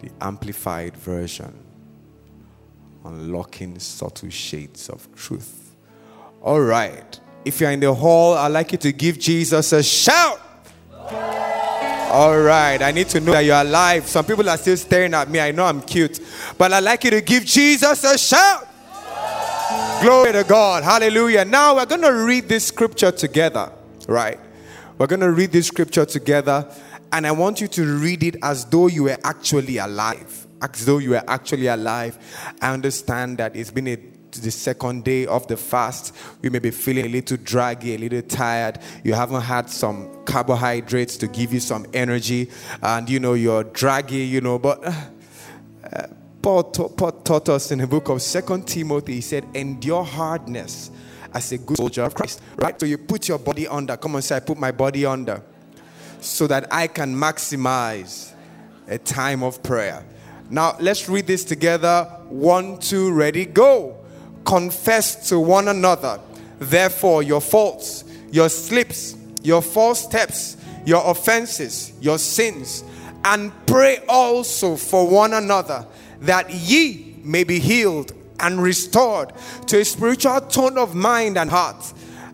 The 0.00 0.10
amplified 0.20 0.96
version. 0.96 1.56
Unlocking 3.04 3.78
subtle 3.78 4.30
shades 4.30 4.88
of 4.88 5.08
truth. 5.14 5.76
All 6.40 6.60
right. 6.60 7.20
If 7.44 7.60
you're 7.60 7.70
in 7.70 7.80
the 7.80 7.94
hall, 7.94 8.34
I'd 8.34 8.48
like 8.48 8.72
you 8.72 8.78
to 8.78 8.92
give 8.92 9.18
Jesus 9.18 9.72
a 9.72 9.82
shout. 9.82 10.40
All 11.00 12.38
right. 12.40 12.82
I 12.82 12.90
need 12.90 13.08
to 13.10 13.20
know 13.20 13.32
that 13.32 13.44
you're 13.44 13.60
alive. 13.60 14.06
Some 14.06 14.24
people 14.24 14.48
are 14.48 14.58
still 14.58 14.76
staring 14.76 15.14
at 15.14 15.30
me. 15.30 15.40
I 15.40 15.52
know 15.52 15.64
I'm 15.64 15.80
cute. 15.80 16.20
But 16.58 16.72
I'd 16.72 16.84
like 16.84 17.04
you 17.04 17.10
to 17.10 17.20
give 17.20 17.44
Jesus 17.44 18.04
a 18.04 18.18
shout. 18.18 18.68
Glory 20.02 20.32
to 20.32 20.44
God. 20.46 20.82
Hallelujah. 20.82 21.44
Now 21.44 21.76
we're 21.76 21.86
going 21.86 22.02
to 22.02 22.12
read 22.12 22.48
this 22.48 22.66
scripture 22.66 23.12
together, 23.12 23.70
right? 24.08 24.38
We're 24.98 25.06
going 25.06 25.20
to 25.20 25.30
read 25.30 25.52
this 25.52 25.66
scripture 25.68 26.04
together. 26.04 26.68
And 27.12 27.26
I 27.26 27.32
want 27.32 27.60
you 27.60 27.68
to 27.68 27.98
read 27.98 28.22
it 28.22 28.36
as 28.42 28.64
though 28.64 28.86
you 28.86 29.04
were 29.04 29.18
actually 29.24 29.78
alive 29.78 30.46
as 30.62 30.86
though 30.86 30.98
you 30.98 31.10
were 31.10 31.24
actually 31.26 31.66
alive. 31.66 32.16
I 32.60 32.72
understand 32.72 33.38
that 33.38 33.56
it's 33.56 33.72
been 33.72 33.88
a 33.88 33.98
the 34.40 34.50
second 34.50 35.04
day 35.04 35.26
of 35.26 35.46
the 35.46 35.56
fast, 35.56 36.14
you 36.42 36.50
may 36.50 36.58
be 36.58 36.70
feeling 36.70 37.06
a 37.06 37.08
little 37.08 37.36
draggy, 37.36 37.94
a 37.94 37.98
little 37.98 38.22
tired. 38.22 38.78
You 39.04 39.14
haven't 39.14 39.42
had 39.42 39.68
some 39.68 40.24
carbohydrates 40.24 41.16
to 41.18 41.28
give 41.28 41.52
you 41.52 41.60
some 41.60 41.86
energy, 41.92 42.50
and 42.82 43.08
you 43.08 43.20
know 43.20 43.34
you're 43.34 43.64
draggy, 43.64 44.24
you 44.24 44.40
know. 44.40 44.58
But 44.58 44.84
uh, 44.84 46.06
Paul, 46.40 46.64
Paul 46.64 47.12
taught 47.12 47.48
us 47.48 47.70
in 47.70 47.80
the 47.80 47.86
book 47.86 48.08
of 48.08 48.22
Second 48.22 48.66
Timothy. 48.66 49.16
He 49.16 49.20
said, 49.20 49.46
"Endure 49.54 50.04
hardness 50.04 50.90
as 51.34 51.52
a 51.52 51.58
good 51.58 51.76
soldier 51.76 52.02
of 52.02 52.14
Christ." 52.14 52.40
Right. 52.56 52.78
So 52.78 52.86
you 52.86 52.98
put 52.98 53.28
your 53.28 53.38
body 53.38 53.66
under. 53.66 53.96
Come 53.96 54.16
on, 54.16 54.22
say, 54.22 54.36
"I 54.36 54.40
put 54.40 54.58
my 54.58 54.70
body 54.70 55.06
under," 55.06 55.42
so 56.20 56.46
that 56.46 56.72
I 56.72 56.86
can 56.86 57.14
maximize 57.14 58.30
a 58.88 58.98
time 58.98 59.42
of 59.42 59.62
prayer. 59.62 60.04
Now, 60.50 60.76
let's 60.80 61.08
read 61.08 61.26
this 61.26 61.44
together. 61.44 62.06
One, 62.28 62.78
two, 62.78 63.12
ready, 63.12 63.46
go. 63.46 63.96
Confess 64.44 65.28
to 65.28 65.38
one 65.38 65.68
another, 65.68 66.20
therefore, 66.58 67.22
your 67.22 67.40
faults, 67.40 68.04
your 68.30 68.48
slips, 68.48 69.14
your 69.42 69.62
false 69.62 70.00
steps, 70.00 70.56
your 70.84 71.02
offenses, 71.10 71.92
your 72.00 72.18
sins, 72.18 72.82
and 73.24 73.52
pray 73.66 74.00
also 74.08 74.76
for 74.76 75.06
one 75.08 75.32
another 75.32 75.86
that 76.20 76.50
ye 76.50 77.16
may 77.22 77.44
be 77.44 77.58
healed 77.60 78.12
and 78.42 78.62
restored 78.62 79.32
to 79.68 79.80
a 79.80 79.84
spiritual 79.84 80.40
tone 80.42 80.76
of 80.76 80.94
mind 80.94 81.38
and 81.38 81.48
heart. 81.48 81.92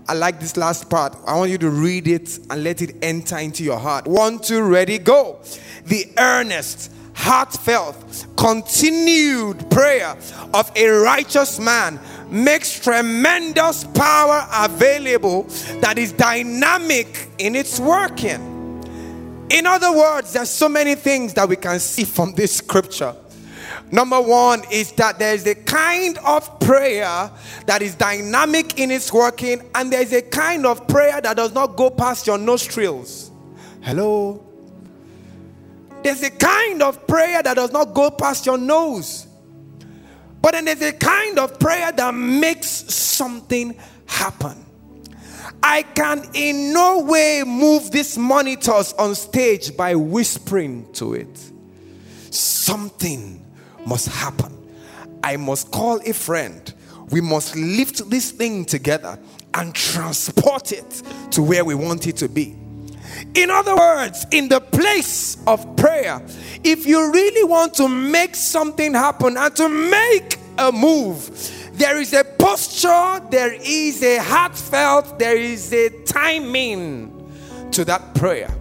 I 0.09 0.14
like 0.14 0.40
this 0.40 0.57
last 0.57 0.88
part. 0.88 1.14
I 1.27 1.37
want 1.37 1.51
you 1.51 1.59
to 1.59 1.71
read 1.71 2.09
it 2.09 2.38
and 2.49 2.64
let 2.64 2.81
it 2.81 2.97
enter 3.03 3.37
into 3.37 3.62
your 3.62 3.79
heart. 3.79 4.07
One, 4.07 4.38
two, 4.38 4.62
ready, 4.62 4.97
go. 4.97 5.38
The 5.85 6.07
earnest, 6.16 6.90
heartfelt, 7.12 8.27
continued 8.37 9.71
prayer 9.71 10.16
of 10.55 10.73
a 10.75 10.88
righteous 10.88 11.61
man 11.61 12.01
makes 12.31 12.81
tremendous 12.81 13.85
power 13.85 14.47
available 14.53 15.42
that 15.81 15.99
is 15.99 16.12
dynamic 16.12 17.29
in 17.38 17.55
its 17.55 17.79
working. 17.79 18.57
In 19.51 19.66
other 19.66 19.92
words, 19.92 20.33
there's 20.33 20.51
so 20.51 20.68
many 20.68 20.94
things 20.94 21.35
that 21.35 21.49
we 21.49 21.57
can 21.57 21.81
see 21.81 22.05
from 22.05 22.33
this 22.33 22.57
scripture. 22.57 23.14
Number 23.90 24.20
one 24.20 24.62
is 24.70 24.92
that 24.92 25.18
there's 25.18 25.46
a 25.46 25.55
kind 25.55 26.18
of 26.18 26.61
prayer 26.61 27.31
that 27.66 27.81
is 27.81 27.94
dynamic 27.94 28.79
in 28.79 28.90
its 28.90 29.12
working, 29.12 29.62
and 29.74 29.92
there's 29.92 30.12
a 30.12 30.22
kind 30.22 30.66
of 30.66 30.87
prayer 30.88 31.20
that 31.20 31.37
does 31.37 31.53
not 31.53 31.77
go 31.77 31.88
past 31.88 32.27
your 32.27 32.38
nostrils. 32.38 33.31
Hello? 33.81 34.44
There's 36.03 36.22
a 36.22 36.31
kind 36.31 36.83
of 36.83 37.07
prayer 37.07 37.42
that 37.42 37.55
does 37.55 37.72
not 37.72 37.94
go 37.94 38.11
past 38.11 38.44
your 38.46 38.59
nose. 38.59 39.27
But 40.40 40.53
then 40.53 40.66
there's 40.66 40.83
a 40.83 40.92
kind 40.92 41.38
of 41.38 41.59
prayer 41.59 41.90
that 41.90 42.14
makes 42.14 42.68
something 42.68 43.77
happen. 44.07 44.64
I 45.62 45.83
can 45.83 46.24
in 46.35 46.72
no 46.72 47.01
way 47.01 47.42
move 47.44 47.90
these 47.90 48.16
monitors 48.16 48.92
on 48.92 49.14
stage 49.14 49.77
by 49.77 49.94
whispering 49.94 50.92
to 50.94 51.14
it. 51.14 51.53
Something 52.31 53.44
must 53.87 54.09
happen. 54.09 54.55
I 55.23 55.37
must 55.37 55.71
call 55.71 56.01
a 56.05 56.12
friend. 56.12 56.73
We 57.11 57.21
must 57.21 57.57
lift 57.57 58.09
this 58.11 58.31
thing 58.31 58.64
together 58.64 59.19
and 59.55 59.75
transport 59.75 60.73
it 60.73 61.03
to 61.33 61.43
where 61.43 61.64
we 61.64 61.75
want 61.75 62.07
it 62.07 62.17
to 62.19 62.29
be. 62.29 62.57
In 63.35 63.51
other 63.51 63.75
words, 63.75 64.27
in 64.31 64.49
the 64.49 64.61
place 64.61 65.38
of 65.47 65.77
prayer, 65.77 66.21
if 66.62 66.87
you 66.87 67.11
really 67.12 67.45
want 67.45 67.75
to 67.75 67.88
make 67.88 68.37
something 68.37 68.95
happen 68.95 69.37
and 69.37 69.57
to 69.57 69.69
make 69.69 70.38
a 70.59 70.71
move, 70.71 71.31
there 71.73 71.99
is 71.99 72.12
a 72.12 72.25
posture, 72.25 73.21
there 73.31 73.55
is 73.55 74.03
a 74.03 74.19
heartfelt, 74.19 75.19
there 75.19 75.37
is 75.37 75.73
a 75.73 75.91
timing 76.05 77.14
to 77.73 77.85
that 77.85 78.14
prayer. 78.14 78.58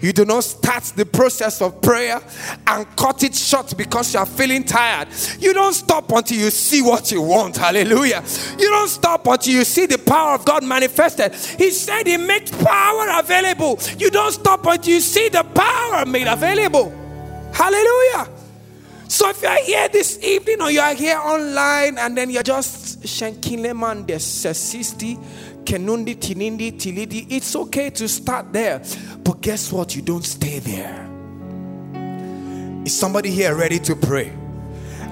You 0.00 0.12
do 0.12 0.24
not 0.24 0.44
start 0.44 0.84
the 0.96 1.04
process 1.04 1.60
of 1.60 1.82
prayer 1.82 2.20
and 2.66 2.96
cut 2.96 3.22
it 3.22 3.34
short 3.34 3.76
because 3.76 4.14
you 4.14 4.20
are 4.20 4.26
feeling 4.26 4.64
tired. 4.64 5.08
You 5.38 5.52
don't 5.52 5.74
stop 5.74 6.10
until 6.12 6.38
you 6.38 6.50
see 6.50 6.82
what 6.82 7.12
you 7.12 7.22
want. 7.22 7.56
Hallelujah. 7.56 8.22
You 8.58 8.70
don't 8.70 8.88
stop 8.88 9.26
until 9.26 9.54
you 9.54 9.64
see 9.64 9.86
the 9.86 9.98
power 9.98 10.34
of 10.34 10.44
God 10.44 10.64
manifested. 10.64 11.34
He 11.34 11.70
said 11.70 12.06
He 12.06 12.16
makes 12.16 12.50
power 12.50 13.18
available. 13.18 13.78
You 13.98 14.10
don't 14.10 14.32
stop 14.32 14.64
until 14.66 14.94
you 14.94 15.00
see 15.00 15.28
the 15.28 15.44
power 15.44 16.06
made 16.06 16.26
available. 16.26 16.90
Hallelujah. 17.52 18.28
So 19.10 19.28
if 19.28 19.42
you 19.42 19.48
are 19.48 19.64
here 19.64 19.88
this 19.88 20.22
evening 20.22 20.62
or 20.62 20.70
you 20.70 20.80
are 20.80 20.94
here 20.94 21.18
online 21.18 21.98
and 21.98 22.16
then 22.16 22.30
you're 22.30 22.44
just 22.44 23.02
Shankileman, 23.02 24.06
the 24.06 24.14
Sesisti, 24.14 25.18
Kenundi, 25.64 26.16
Tinindi, 26.16 26.72
Tilidi. 26.72 27.26
It's 27.30 27.54
okay 27.56 27.90
to 27.90 28.08
start 28.08 28.52
there. 28.52 28.82
But 29.22 29.40
guess 29.40 29.72
what? 29.72 29.94
You 29.94 30.02
don't 30.02 30.24
stay 30.24 30.58
there. 30.58 31.06
Is 32.84 32.98
somebody 32.98 33.30
here 33.30 33.54
ready 33.54 33.78
to 33.80 33.94
pray? 33.94 34.32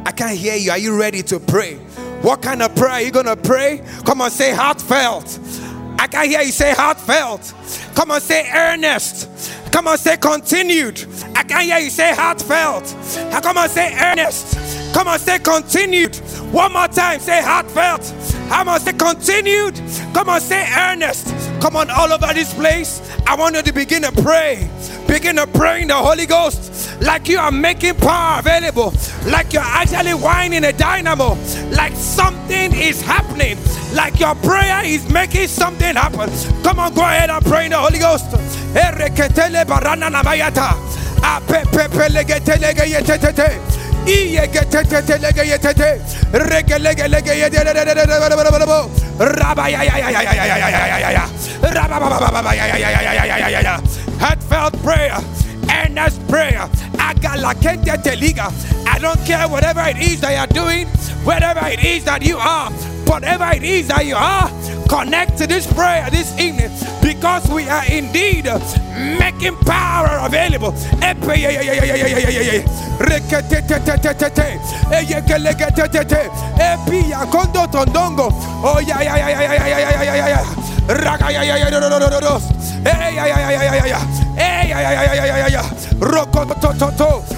I 0.06 0.12
can't 0.12 0.36
hear 0.38 0.56
you. 0.56 0.70
Are 0.70 0.78
you 0.78 0.98
ready 0.98 1.22
to 1.24 1.38
pray? 1.38 1.74
What 2.22 2.42
kind 2.42 2.62
of 2.62 2.74
prayer 2.74 2.92
are 2.92 3.02
you 3.02 3.10
going 3.10 3.26
to 3.26 3.36
pray? 3.36 3.82
Come 4.04 4.20
on, 4.20 4.30
say 4.30 4.52
heartfelt. 4.52 5.38
I 5.98 6.06
can't 6.06 6.28
hear 6.28 6.40
you 6.42 6.52
say 6.52 6.72
heartfelt. 6.72 7.52
Come 7.94 8.10
on, 8.10 8.20
say 8.20 8.50
earnest. 8.52 9.28
Come 9.72 9.88
on, 9.88 9.98
say 9.98 10.16
continued. 10.16 11.04
I 11.36 11.42
can't 11.42 11.64
hear 11.64 11.78
you 11.78 11.90
say 11.90 12.14
heartfelt. 12.14 12.84
Come 13.42 13.58
on, 13.58 13.68
say 13.68 13.94
earnest. 14.00 14.94
Come 14.94 15.08
on, 15.08 15.18
say 15.18 15.38
continued. 15.38 16.16
One 16.52 16.72
more 16.72 16.88
time, 16.88 17.20
say 17.20 17.42
heartfelt. 17.42 18.02
I 18.50 18.62
must 18.64 18.84
say 18.84 18.92
continued. 18.92 19.80
Come 20.14 20.28
on, 20.28 20.40
say 20.40 20.66
earnest. 20.76 21.34
Come 21.60 21.76
on, 21.76 21.90
all 21.90 22.12
over 22.12 22.32
this 22.34 22.52
place. 22.54 23.00
I 23.26 23.34
want 23.34 23.56
you 23.56 23.62
to 23.62 23.72
begin 23.72 24.02
to 24.02 24.12
pray. 24.22 24.68
Begin 25.06 25.36
to 25.36 25.46
pray 25.46 25.82
in 25.82 25.88
the 25.88 25.94
Holy 25.94 26.26
Ghost 26.26 26.78
like 27.00 27.28
you 27.28 27.38
are 27.38 27.50
making 27.50 27.94
power 27.96 28.40
available, 28.40 28.92
like 29.26 29.52
you're 29.52 29.62
actually 29.62 30.14
winding 30.14 30.64
a 30.64 30.72
dynamo, 30.72 31.36
like 31.70 31.94
something 31.94 32.72
is 32.74 33.00
happening, 33.00 33.56
like 33.94 34.18
your 34.18 34.34
prayer 34.36 34.84
is 34.84 35.08
making 35.10 35.46
something 35.46 35.94
happen. 35.94 36.30
Come 36.62 36.78
on, 36.78 36.94
go 36.94 37.02
ahead 37.02 37.30
and 37.30 37.44
pray 37.44 37.66
in 37.66 37.70
the 37.70 37.78
Holy 37.78 37.98
Ghost. 37.98 38.26
Barana 39.68 40.10
Heartfelt 54.20 54.74
prayer, 54.82 55.18
earnest 55.70 56.18
prayer. 56.28 56.68
I 58.86 58.98
don't 58.98 59.20
care 59.26 59.46
whatever 59.48 59.82
it 59.88 59.98
is 59.98 60.20
that 60.20 60.32
you 60.32 60.38
are 60.38 60.46
doing, 60.46 60.86
whatever 61.24 61.66
it 61.68 61.84
is 61.84 62.04
that 62.04 62.22
you 62.22 62.36
are, 62.38 62.70
whatever 63.06 63.48
it 63.54 63.62
is 63.62 63.88
that 63.88 64.04
you 64.06 64.16
are 64.16 64.50
connect 64.88 65.36
to 65.38 65.46
this 65.46 65.66
prayer 65.72 66.08
this 66.10 66.32
evening 66.38 66.70
because 67.02 67.48
we 67.50 67.68
are 67.68 67.84
indeed 67.90 68.46
making 69.18 69.54
power 69.64 70.18
available. 70.26 70.72
Oh 78.64 78.80
yeah 78.80 79.00
yeah 79.02 79.16
yeah 79.16 79.28
yeah 79.28 79.42
yeah 79.42 79.64
yeah 79.64 80.04
yeah 80.04 80.16
yeah 80.16 80.28
yeah. 85.48 87.37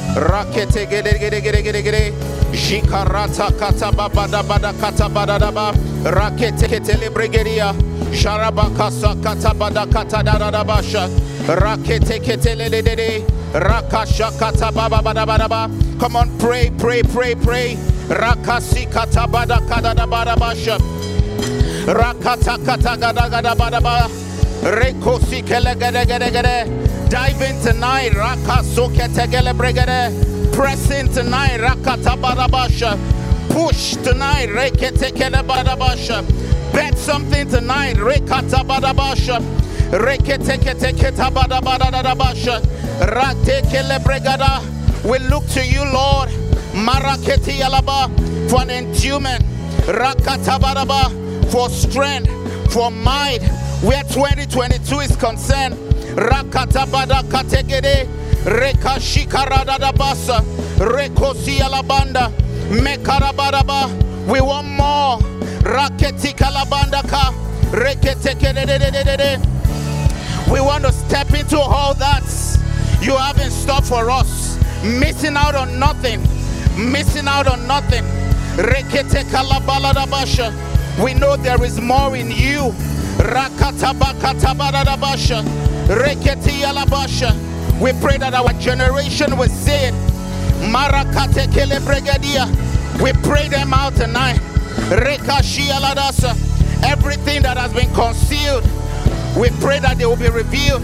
Rakete 0.15 0.89
gede 0.89 1.17
gede 1.19 1.41
gede 1.41 1.61
gede 1.61 1.81
gede. 1.81 2.13
Jikarata 2.51 3.51
kata 3.57 3.91
babada 3.91 4.43
bada 4.43 4.73
kata 4.79 5.09
bada 5.09 5.51
ba. 5.51 5.71
Rakete 6.03 6.67
ketele 6.67 7.09
bregeria. 7.13 7.73
Sharabakasa 8.11 9.15
kata 9.23 9.53
bada 9.53 9.85
kata 9.91 10.23
da 10.23 10.37
da 10.37 10.51
da 10.51 10.63
basha. 10.63 11.07
Rakete 11.47 12.19
ketele 12.19 12.69
le, 12.69 12.81
le, 12.81 12.95
le, 12.95 13.25
Rakasha 13.53 14.31
kata 14.39 14.71
baba 14.71 15.01
bada 15.01 15.25
bada 15.25 15.47
ba. 15.49 15.69
Come 15.99 16.15
on, 16.15 16.37
pray, 16.39 16.69
pray, 16.77 17.03
pray, 17.03 17.35
pray. 17.35 17.75
Rakasi 18.07 18.91
kata 18.91 19.27
bada 19.27 19.59
kata 19.67 19.93
da 19.93 20.05
bada 20.07 20.35
basha. 20.37 20.77
Rakata 21.85 22.57
kata 22.65 22.97
gada 22.97 23.29
gada 23.29 23.55
bada 23.55 23.81
ba. 23.81 24.07
Rekosi 24.63 25.45
kele 25.45 25.75
gede 25.75 26.05
gede 26.05 26.31
gede 26.31 26.90
dive 27.11 27.41
in 27.41 27.59
tonight. 27.61 28.13
Raka 28.15 28.63
soketegele 28.63 29.53
bregere. 29.53 30.11
Press 30.53 30.89
in 30.91 31.09
tonight. 31.09 31.59
Raka 31.59 31.97
tabarabasha. 31.97 32.97
Push 33.49 33.97
tonight. 33.97 34.47
Reketekele 34.47 35.43
tabarabasha. 35.43 36.23
Bet 36.71 36.97
something 36.97 37.49
tonight. 37.49 37.97
Reka 37.97 38.41
tabarabasha. 38.47 39.41
Reketeketeketabarabarabasha. 39.91 42.61
Ratekele 43.01 43.99
bregada. 43.99 44.61
We 45.03 45.19
look 45.27 45.45
to 45.47 45.65
you, 45.65 45.83
Lord. 45.91 46.29
Maraketi 46.71 47.59
yalaba. 47.59 48.09
For 48.49 48.61
an 48.61 48.69
endowment. 48.69 49.43
Raka 49.85 50.37
tabaraba. 50.39 51.11
For 51.51 51.69
strength. 51.69 52.31
For 52.73 52.89
might. 52.89 53.43
Where 53.83 54.03
2022 54.03 54.99
is 54.99 55.13
concerned. 55.17 55.90
Rakatabada 56.15 57.23
kategede, 57.23 58.07
Rekashikarada 58.45 59.77
da 59.79 59.91
basa, 59.91 60.43
Rekosi 60.77 61.59
alabanda, 61.59 62.31
Mekarabadaba. 62.69 63.89
We 64.27 64.41
want 64.41 64.67
more. 64.67 65.17
Raketi 65.63 66.33
kalabanda 66.35 67.01
ka. 67.09 67.33
We 70.51 70.59
want 70.59 70.83
to 70.83 70.91
step 70.91 71.33
into 71.33 71.57
all 71.59 71.93
that 71.95 72.23
you 73.01 73.15
have 73.15 73.39
in 73.39 73.49
store 73.49 73.81
for 73.81 74.09
us. 74.11 74.57
Missing 74.83 75.37
out 75.37 75.55
on 75.55 75.79
nothing. 75.79 76.21
Missing 76.77 77.27
out 77.27 77.47
on 77.47 77.65
nothing. 77.67 78.03
We 81.03 81.13
know 81.13 81.37
there 81.37 81.63
is 81.63 81.79
more 81.79 82.15
in 82.15 82.31
you. 82.31 82.73
Reketi 85.87 86.63
alabasha. 86.63 87.35
We 87.81 87.93
pray 87.93 88.17
that 88.17 88.33
our 88.33 88.53
generation 88.53 89.37
will 89.37 89.49
see 89.49 89.71
it. 89.71 89.93
Marakate 90.71 91.51
kele 91.53 91.79
bregadia. 91.81 92.47
We 93.01 93.13
pray 93.27 93.47
them 93.47 93.73
out 93.73 93.95
tonight. 93.95 94.39
Rekashi 94.89 95.67
aladasa. 95.69 96.37
Everything 96.83 97.41
that 97.43 97.57
has 97.57 97.73
been 97.73 97.91
concealed, 97.93 98.63
we 99.37 99.49
pray 99.61 99.79
that 99.79 99.97
they 99.97 100.05
will 100.05 100.15
be 100.15 100.29
revealed 100.29 100.81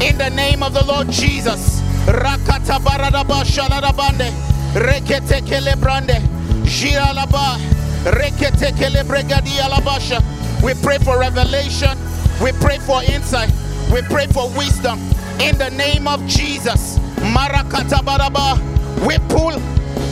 in 0.00 0.16
the 0.18 0.30
name 0.30 0.62
of 0.62 0.72
the 0.72 0.84
Lord 0.84 1.10
Jesus. 1.10 1.80
Rakata 2.06 2.78
baradabasha 2.80 3.68
ladabande. 3.68 4.30
Rekete 4.74 5.46
kele 5.46 5.76
brande. 5.76 6.20
Jiralaba. 6.64 7.58
Rekete 8.04 8.76
kele 8.78 9.04
bregadia 9.04 9.68
labasha. 9.68 10.22
We 10.62 10.74
pray 10.74 10.98
for 10.98 11.18
revelation. 11.18 11.98
We 12.42 12.52
pray 12.52 12.78
for 12.78 13.02
insight. 13.04 13.50
We 13.92 14.02
pray 14.02 14.26
for 14.26 14.48
wisdom. 14.50 14.98
In 15.40 15.56
the 15.58 15.70
name 15.70 16.06
of 16.06 16.24
Jesus. 16.26 16.98
Marakata 17.34 18.02
baraba. 18.04 18.58
We 19.06 19.18
pull. 19.28 19.56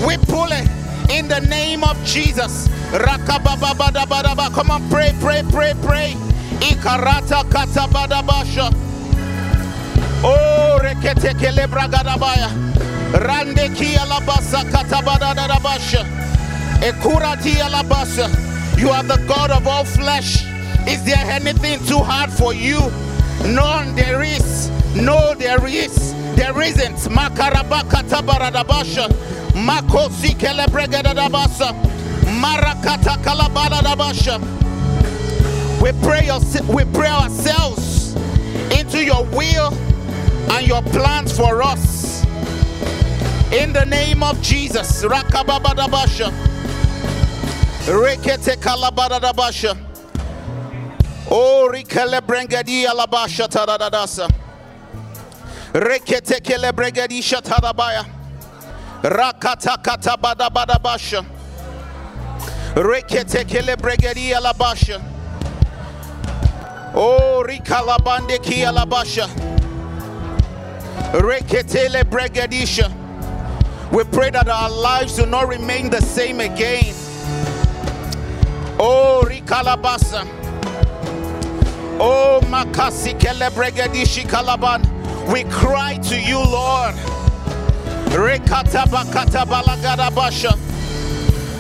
We 0.07 0.16
pull 0.16 0.48
it. 0.52 0.68
In 1.11 1.28
the 1.28 1.40
name 1.48 1.85
of 1.85 1.96
Jesus. 2.04 2.68
Rakabababadabadaba. 2.92 4.52
Come 4.54 4.70
on, 4.70 4.88
pray, 4.88 5.14
pray, 5.20 5.42
pray, 5.50 5.74
pray. 5.83 6.14
Ikarata 6.61 7.44
katabadabasha. 7.44 8.72
Oh, 10.24 10.78
rekete 10.83 11.35
kelebragadabaya. 11.38 12.50
Rande 13.12 13.74
kia 13.76 14.04
labasa 14.07 14.64
katabadadabasha. 14.70 16.04
Ekurati 16.81 17.61
alabasa. 17.61 18.28
You 18.78 18.90
are 18.90 19.02
the 19.02 19.16
God 19.26 19.50
of 19.50 19.66
all 19.66 19.85
flesh. 19.85 20.44
Is 20.87 21.04
there 21.04 21.18
anything 21.31 21.78
too 21.87 21.98
hard 21.98 22.33
for 22.33 22.54
you? 22.54 22.78
None 23.44 23.94
there 23.94 24.22
is. 24.22 24.70
No, 24.94 25.35
there 25.35 25.64
is. 25.66 26.14
There 26.35 26.61
isn't. 26.61 26.96
Makarabaka 27.11 28.03
tabaradabasha. 28.09 29.09
Makosi 29.55 30.35
kelebregadabasa. 30.37 31.72
Marakata 32.40 33.16
kalabadabasha. 33.22 34.38
We 35.81 35.92
pray, 36.03 36.29
we 36.74 36.85
pray 36.92 37.09
ourselves 37.09 38.14
into 38.77 39.03
your 39.05 39.24
will 39.27 39.72
and 40.51 40.66
your 40.66 40.83
plans 40.83 41.37
for 41.37 41.62
us. 41.62 42.24
In 43.53 43.72
the 43.72 43.85
name 43.87 44.22
of 44.22 44.40
Jesus. 44.42 45.05
Rakababadabasha. 45.05 46.33
Rekete 47.87 48.57
kalabadabasha. 48.57 49.88
Oh, 51.30 51.70
Rikelebrengedia 51.72 52.92
Labasha 52.94 53.48
Taradadasa. 53.48 54.28
Reketekelebregedisha 55.72 57.42
Tadabaya. 57.42 58.04
Rakata 59.02 59.76
Katabada 59.82 60.48
Badabasha. 60.48 61.24
Reketekelebregedia 62.74 64.40
Labasha. 64.40 65.02
Oh, 66.94 67.44
Rikalabande 67.46 68.42
Kia 68.42 68.72
Labasha. 68.72 69.28
Reketele 71.12 72.04
Bregedisha. 72.04 72.90
We 73.92 74.04
pray 74.04 74.30
that 74.30 74.48
our 74.48 74.70
lives 74.70 75.16
do 75.16 75.26
not 75.26 75.48
remain 75.48 75.90
the 75.90 76.00
same 76.00 76.40
again. 76.40 76.94
Oh, 78.78 79.22
Rikalabasa. 79.26 80.38
Oh, 82.00 82.40
Makasi 82.44 83.18
Kelebregedishi 83.18 84.24
Kalaban. 84.24 84.87
We 85.32 85.44
cry 85.44 85.96
to 85.96 86.20
you, 86.20 86.38
Lord. 86.38 86.94
Rekata 88.14 88.84
bakata 88.84 89.44
balagada 89.44 90.14
basha. 90.14 90.50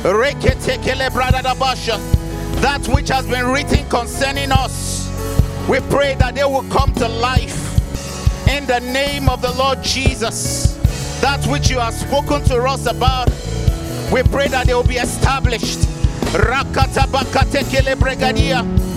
Rekete 0.02 0.78
kelebrada 0.78 1.58
basha. 1.58 1.98
That 2.60 2.86
which 2.88 3.08
has 3.08 3.26
been 3.26 3.46
written 3.46 3.88
concerning 3.88 4.52
us, 4.52 5.10
we 5.68 5.80
pray 5.90 6.14
that 6.16 6.36
they 6.36 6.44
will 6.44 6.64
come 6.70 6.92
to 6.94 7.08
life 7.08 7.58
in 8.48 8.64
the 8.66 8.78
name 8.80 9.28
of 9.28 9.42
the 9.42 9.52
Lord 9.54 9.82
Jesus. 9.82 10.74
That 11.20 11.44
which 11.46 11.68
you 11.68 11.80
have 11.80 11.94
spoken 11.94 12.44
to 12.44 12.62
us 12.62 12.86
about, 12.86 13.28
we 14.12 14.22
pray 14.22 14.46
that 14.48 14.66
they 14.68 14.74
will 14.74 14.84
be 14.84 14.98
established. 14.98 15.80
Rakata 16.30 17.06
bakate 17.10 17.64
kelebregadia. 17.64 18.87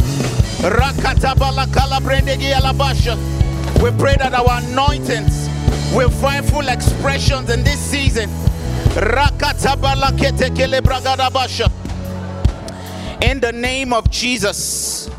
We 3.81 3.89
pray 3.97 4.15
that 4.17 4.33
our 4.35 4.61
anointings 4.61 5.49
will 5.91 6.11
find 6.11 6.45
full 6.47 6.67
expressions 6.67 7.49
in 7.49 7.63
this 7.63 7.79
season. 7.79 8.29
In 13.23 13.39
the 13.39 13.51
name 13.51 13.91
of 13.91 14.11
Jesus. 14.11 15.09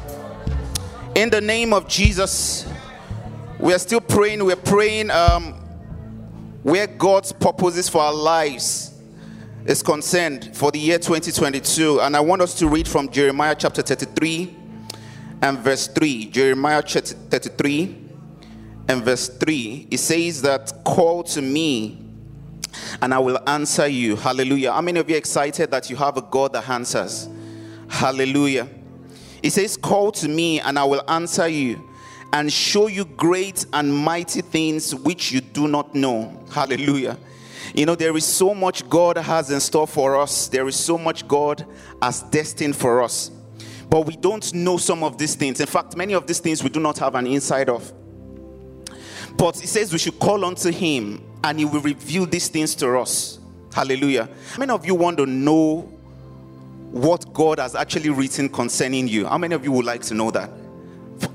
In 1.16 1.28
the 1.28 1.40
name 1.40 1.72
of 1.72 1.88
Jesus. 1.88 2.68
We 3.58 3.74
are 3.74 3.80
still 3.80 4.00
praying. 4.00 4.44
We're 4.44 4.54
praying 4.54 5.10
um, 5.10 5.54
where 6.62 6.86
God's 6.86 7.32
purposes 7.32 7.88
for 7.88 8.00
our 8.00 8.14
lives 8.14 8.92
is 9.66 9.82
concerned 9.82 10.56
for 10.56 10.70
the 10.70 10.78
year 10.78 10.98
2022. 10.98 12.00
And 12.00 12.16
I 12.16 12.20
want 12.20 12.42
us 12.42 12.54
to 12.60 12.68
read 12.68 12.86
from 12.86 13.08
Jeremiah 13.08 13.56
chapter 13.58 13.82
33 13.82 14.61
and 15.42 15.58
verse 15.58 15.88
3. 15.88 16.26
Jeremiah 16.26 16.82
chapter 16.86 17.14
33 17.14 17.96
and 18.88 19.02
verse 19.04 19.28
3. 19.28 19.88
It 19.90 19.98
says 19.98 20.40
that, 20.42 20.72
Call 20.84 21.24
to 21.24 21.42
me 21.42 21.98
and 23.02 23.12
I 23.12 23.18
will 23.18 23.40
answer 23.46 23.86
you. 23.86 24.16
Hallelujah. 24.16 24.72
How 24.72 24.80
many 24.80 25.00
of 25.00 25.10
you 25.10 25.16
excited 25.16 25.70
that 25.72 25.90
you 25.90 25.96
have 25.96 26.16
a 26.16 26.22
God 26.22 26.52
that 26.54 26.68
answers? 26.68 27.28
Hallelujah. 27.88 28.68
It 29.42 29.50
says, 29.50 29.76
Call 29.76 30.12
to 30.12 30.28
me 30.28 30.60
and 30.60 30.78
I 30.78 30.84
will 30.84 31.02
answer 31.10 31.48
you 31.48 31.90
and 32.32 32.50
show 32.50 32.86
you 32.86 33.04
great 33.04 33.66
and 33.72 33.94
mighty 33.94 34.40
things 34.40 34.94
which 34.94 35.32
you 35.32 35.40
do 35.40 35.68
not 35.68 35.94
know. 35.94 36.40
Hallelujah. 36.50 37.18
You 37.74 37.86
know, 37.86 37.94
there 37.94 38.16
is 38.16 38.24
so 38.24 38.54
much 38.54 38.88
God 38.88 39.16
has 39.16 39.50
in 39.50 39.60
store 39.60 39.86
for 39.86 40.16
us, 40.16 40.48
there 40.48 40.66
is 40.68 40.76
so 40.76 40.96
much 40.96 41.26
God 41.26 41.66
has 42.00 42.22
destined 42.24 42.76
for 42.76 43.02
us. 43.02 43.30
But 43.92 44.06
we 44.06 44.16
don't 44.16 44.54
know 44.54 44.78
some 44.78 45.04
of 45.04 45.18
these 45.18 45.34
things. 45.34 45.60
In 45.60 45.66
fact, 45.66 45.98
many 45.98 46.14
of 46.14 46.26
these 46.26 46.38
things 46.38 46.62
we 46.62 46.70
do 46.70 46.80
not 46.80 46.96
have 46.96 47.14
an 47.14 47.26
insight 47.26 47.68
of. 47.68 47.92
But 49.36 49.62
it 49.62 49.68
says 49.68 49.92
we 49.92 49.98
should 49.98 50.18
call 50.18 50.46
unto 50.46 50.72
Him 50.72 51.22
and 51.44 51.58
He 51.58 51.66
will 51.66 51.82
reveal 51.82 52.24
these 52.24 52.48
things 52.48 52.74
to 52.76 52.98
us. 52.98 53.38
Hallelujah. 53.74 54.30
How 54.52 54.60
many 54.60 54.72
of 54.72 54.86
you 54.86 54.94
want 54.94 55.18
to 55.18 55.26
know 55.26 55.82
what 56.90 57.34
God 57.34 57.58
has 57.58 57.74
actually 57.74 58.08
written 58.08 58.48
concerning 58.48 59.08
you? 59.08 59.26
How 59.26 59.36
many 59.36 59.54
of 59.54 59.62
you 59.62 59.72
would 59.72 59.84
like 59.84 60.00
to 60.04 60.14
know 60.14 60.30
that? 60.30 60.48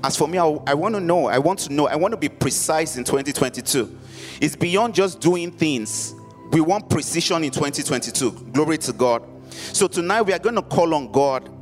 As 0.02 0.16
for 0.16 0.26
me, 0.26 0.38
I, 0.38 0.48
I 0.66 0.74
want 0.74 0.96
to 0.96 1.00
know. 1.00 1.26
I 1.26 1.38
want 1.38 1.60
to 1.60 1.72
know. 1.72 1.86
I 1.86 1.94
want 1.94 2.10
to 2.10 2.18
be 2.18 2.28
precise 2.28 2.96
in 2.96 3.04
2022. 3.04 3.96
It's 4.40 4.56
beyond 4.56 4.96
just 4.96 5.20
doing 5.20 5.52
things. 5.52 6.12
We 6.50 6.60
want 6.60 6.90
precision 6.90 7.44
in 7.44 7.52
2022. 7.52 8.32
Glory 8.50 8.78
to 8.78 8.92
God. 8.92 9.22
So 9.52 9.86
tonight 9.86 10.22
we 10.22 10.32
are 10.32 10.40
going 10.40 10.56
to 10.56 10.62
call 10.62 10.92
on 10.94 11.12
God. 11.12 11.54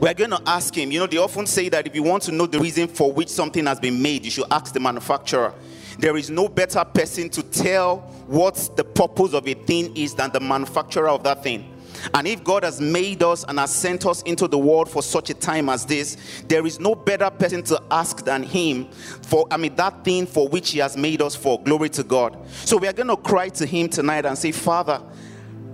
We 0.00 0.08
are 0.08 0.14
going 0.14 0.30
to 0.30 0.40
ask 0.46 0.76
Him. 0.76 0.92
You 0.92 1.00
know, 1.00 1.06
they 1.06 1.16
often 1.16 1.46
say 1.46 1.68
that 1.70 1.86
if 1.86 1.94
you 1.94 2.02
want 2.04 2.22
to 2.24 2.32
know 2.32 2.46
the 2.46 2.60
reason 2.60 2.86
for 2.86 3.12
which 3.12 3.28
something 3.28 3.66
has 3.66 3.80
been 3.80 4.00
made, 4.00 4.24
you 4.24 4.30
should 4.30 4.46
ask 4.50 4.72
the 4.72 4.80
manufacturer. 4.80 5.52
There 5.98 6.16
is 6.16 6.30
no 6.30 6.48
better 6.48 6.84
person 6.84 7.28
to 7.30 7.42
tell 7.42 7.98
what 8.28 8.70
the 8.76 8.84
purpose 8.84 9.34
of 9.34 9.48
a 9.48 9.54
thing 9.54 9.96
is 9.96 10.14
than 10.14 10.30
the 10.30 10.38
manufacturer 10.38 11.08
of 11.08 11.24
that 11.24 11.42
thing. 11.42 11.74
And 12.14 12.28
if 12.28 12.44
God 12.44 12.62
has 12.62 12.80
made 12.80 13.24
us 13.24 13.44
and 13.48 13.58
has 13.58 13.74
sent 13.74 14.06
us 14.06 14.22
into 14.22 14.46
the 14.46 14.58
world 14.58 14.88
for 14.88 15.02
such 15.02 15.30
a 15.30 15.34
time 15.34 15.68
as 15.68 15.84
this, 15.84 16.16
there 16.46 16.64
is 16.64 16.78
no 16.78 16.94
better 16.94 17.28
person 17.28 17.64
to 17.64 17.82
ask 17.90 18.24
than 18.24 18.44
Him 18.44 18.88
for, 18.92 19.48
I 19.50 19.56
mean, 19.56 19.74
that 19.74 20.04
thing 20.04 20.26
for 20.26 20.48
which 20.48 20.70
He 20.70 20.78
has 20.78 20.96
made 20.96 21.20
us 21.20 21.34
for. 21.34 21.60
Glory 21.60 21.88
to 21.90 22.04
God. 22.04 22.38
So 22.64 22.76
we 22.76 22.86
are 22.86 22.92
going 22.92 23.08
to 23.08 23.16
cry 23.16 23.48
to 23.48 23.66
Him 23.66 23.88
tonight 23.88 24.26
and 24.26 24.38
say, 24.38 24.52
Father, 24.52 25.02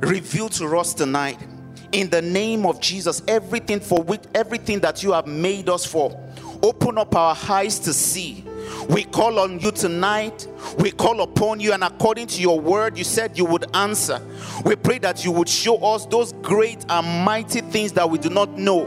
reveal 0.01 0.49
to 0.51 0.77
us 0.79 0.95
tonight 0.95 1.39
in 1.95 2.11
the 2.11 2.21
name 2.21 2.67
of 2.67 2.81
Jesus 2.81 3.23
everything 3.29 3.81
for 3.81 4.03
which 4.03 4.23
everything 4.35 4.81
that 4.81 5.03
you 5.03 5.13
have 5.13 5.27
made 5.27 5.69
us 5.69 5.87
for. 5.87 6.21
Open 6.63 6.99
up 6.99 7.15
our 7.15 7.37
eyes 7.49 7.79
to 7.79 7.93
see 7.93 8.45
we 8.89 9.05
call 9.05 9.39
on 9.39 9.61
you 9.61 9.71
tonight. 9.71 10.47
We 10.79 10.91
call 10.91 11.23
upon 11.23 11.61
you, 11.61 11.73
and 11.73 11.85
according 11.85 12.27
to 12.29 12.41
your 12.41 12.61
word, 12.61 12.99
you 12.99 13.05
said 13.05 13.39
you 13.39 13.45
would 13.47 13.75
answer. 13.75 14.21
We 14.65 14.77
pray 14.77 14.99
that 14.99 15.25
you 15.25 15.33
would 15.33 15.49
show 15.49 15.77
us 15.77 16.07
those 16.07 16.33
great 16.35 16.85
and 16.89 17.25
mighty 17.25 17.61
things 17.61 17.93
that 17.93 18.09
we 18.09 18.19
do 18.19 18.31
not 18.31 18.59
know. 18.59 18.87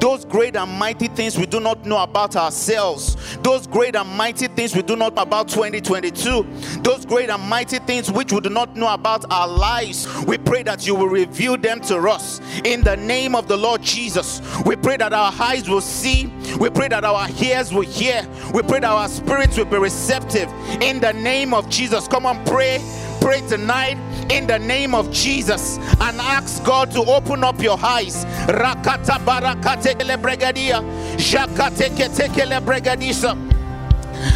Those 0.00 0.24
great 0.24 0.56
and 0.56 0.70
mighty 0.70 1.08
things 1.08 1.38
we 1.38 1.46
do 1.46 1.60
not 1.60 1.86
know 1.86 2.02
about 2.02 2.36
ourselves. 2.36 3.38
Those 3.38 3.66
great 3.66 3.96
and 3.96 4.08
mighty 4.08 4.48
things 4.48 4.74
we 4.74 4.82
do 4.82 4.96
not 4.96 5.14
know 5.14 5.22
about 5.22 5.48
2022. 5.48 6.46
Those 6.82 7.06
great 7.06 7.30
and 7.30 7.42
mighty 7.42 7.78
things 7.78 8.10
which 8.10 8.32
we 8.32 8.40
do 8.40 8.50
not 8.50 8.76
know 8.76 8.92
about 8.92 9.24
our 9.32 9.48
lives. 9.48 10.06
We 10.24 10.38
pray 10.38 10.62
that 10.64 10.86
you 10.86 10.94
will 10.94 11.08
reveal 11.08 11.56
them 11.56 11.80
to 11.82 11.96
us 12.08 12.40
in 12.64 12.82
the 12.82 12.96
name 12.96 13.34
of 13.34 13.48
the 13.48 13.56
Lord 13.56 13.82
Jesus. 13.82 14.42
We 14.66 14.76
pray 14.76 14.96
that 14.98 15.12
our 15.12 15.32
eyes 15.40 15.68
will 15.68 15.80
see. 15.80 16.26
We 16.58 16.70
pray 16.70 16.88
that 16.88 17.04
our 17.04 17.28
ears 17.42 17.72
will 17.72 17.82
hear. 17.82 18.26
We 18.52 18.62
pray 18.62 18.80
that 18.80 18.84
our 18.84 19.08
spirits 19.08 19.56
will 19.56 19.64
be 19.64 19.78
receptive 19.78 20.50
in 20.82 21.00
the 21.00 21.12
name 21.12 21.54
of 21.54 21.68
Jesus. 21.70 22.08
Come 22.08 22.26
on, 22.26 22.44
pray 22.44 22.78
pray 23.24 23.40
tonight 23.48 23.96
in 24.30 24.46
the 24.46 24.58
name 24.58 24.94
of 24.94 25.10
Jesus 25.10 25.78
and 25.98 26.20
ask 26.20 26.62
God 26.62 26.90
to 26.90 27.00
open 27.06 27.42
up 27.42 27.58
your 27.58 27.78
eyes. 27.82 28.26
Rakata 28.46 29.16
barakate 29.24 29.94
lebregadia, 29.98 30.82
jakate 31.16 31.88
keteke 31.96 32.44
lebregadisa, 32.44 33.32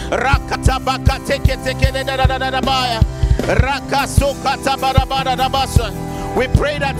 rakata 0.08 0.78
bakate 0.80 1.36
keteke 1.44 1.92
da 1.92 2.16
da 2.16 2.38
da 2.38 2.60
basa. 5.50 5.92
We 6.34 6.46
pray 6.56 6.78
that 6.78 6.96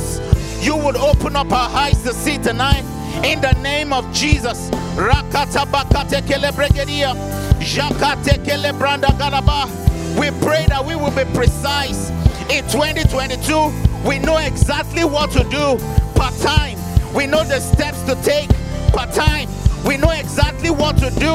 you 0.61 0.77
would 0.77 0.97
open 0.97 1.37
up 1.37 1.51
our 1.51 1.71
eyes 1.75 2.03
to 2.03 2.13
see 2.13 2.37
tonight 2.37 2.85
in 3.25 3.41
the 3.41 3.53
name 3.63 3.95
of 3.95 4.05
Jesus. 4.13 4.69
Rakata 4.95 5.65
bakate 5.73 6.21
kelebregadia, 6.21 7.15
jakate 7.61 8.45
kelebranda 8.45 9.09
garaba. 9.19 9.88
We 10.17 10.31
pray 10.41 10.67
that 10.69 10.85
we 10.85 10.95
will 10.97 11.11
be 11.11 11.25
precise. 11.35 12.11
In 12.51 12.65
2022, 12.71 14.09
we 14.09 14.19
know 14.19 14.39
exactly 14.39 15.05
what 15.05 15.31
to 15.33 15.45
do 15.45 15.79
part 16.15 16.35
time. 16.39 16.79
We 17.15 17.27
know 17.27 17.45
the 17.45 17.61
steps 17.61 18.03
to 18.03 18.15
take 18.23 18.49
part 18.93 19.13
time. 19.13 19.49
We 19.85 19.97
know 19.97 20.11
exactly 20.11 20.71
what 20.71 20.97
to 20.99 21.11
do 21.11 21.35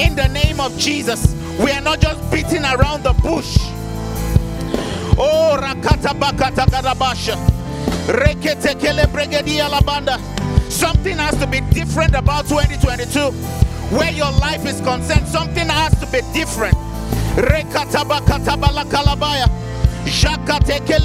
in 0.00 0.14
the 0.16 0.28
name 0.28 0.60
of 0.60 0.76
Jesus. 0.78 1.34
We 1.58 1.70
are 1.72 1.80
not 1.80 2.00
just 2.00 2.30
beating 2.30 2.64
around 2.64 3.02
the 3.02 3.12
bush. 3.22 3.56
Oh, 5.18 5.58
rakata 5.60 6.18
bakata 6.18 6.66
garabasha. 6.66 7.36
Rekete 8.06 8.80
kele 8.80 9.04
bregedia 9.06 9.68
labanda. 9.68 10.18
Something 10.70 11.18
has 11.18 11.36
to 11.38 11.46
be 11.46 11.60
different 11.72 12.14
about 12.14 12.46
2022. 12.46 13.30
Where 13.96 14.10
your 14.10 14.32
life 14.32 14.64
is 14.64 14.80
concerned, 14.80 15.28
something 15.28 15.68
has 15.68 15.98
to 16.00 16.06
be 16.06 16.20
different. 16.32 16.76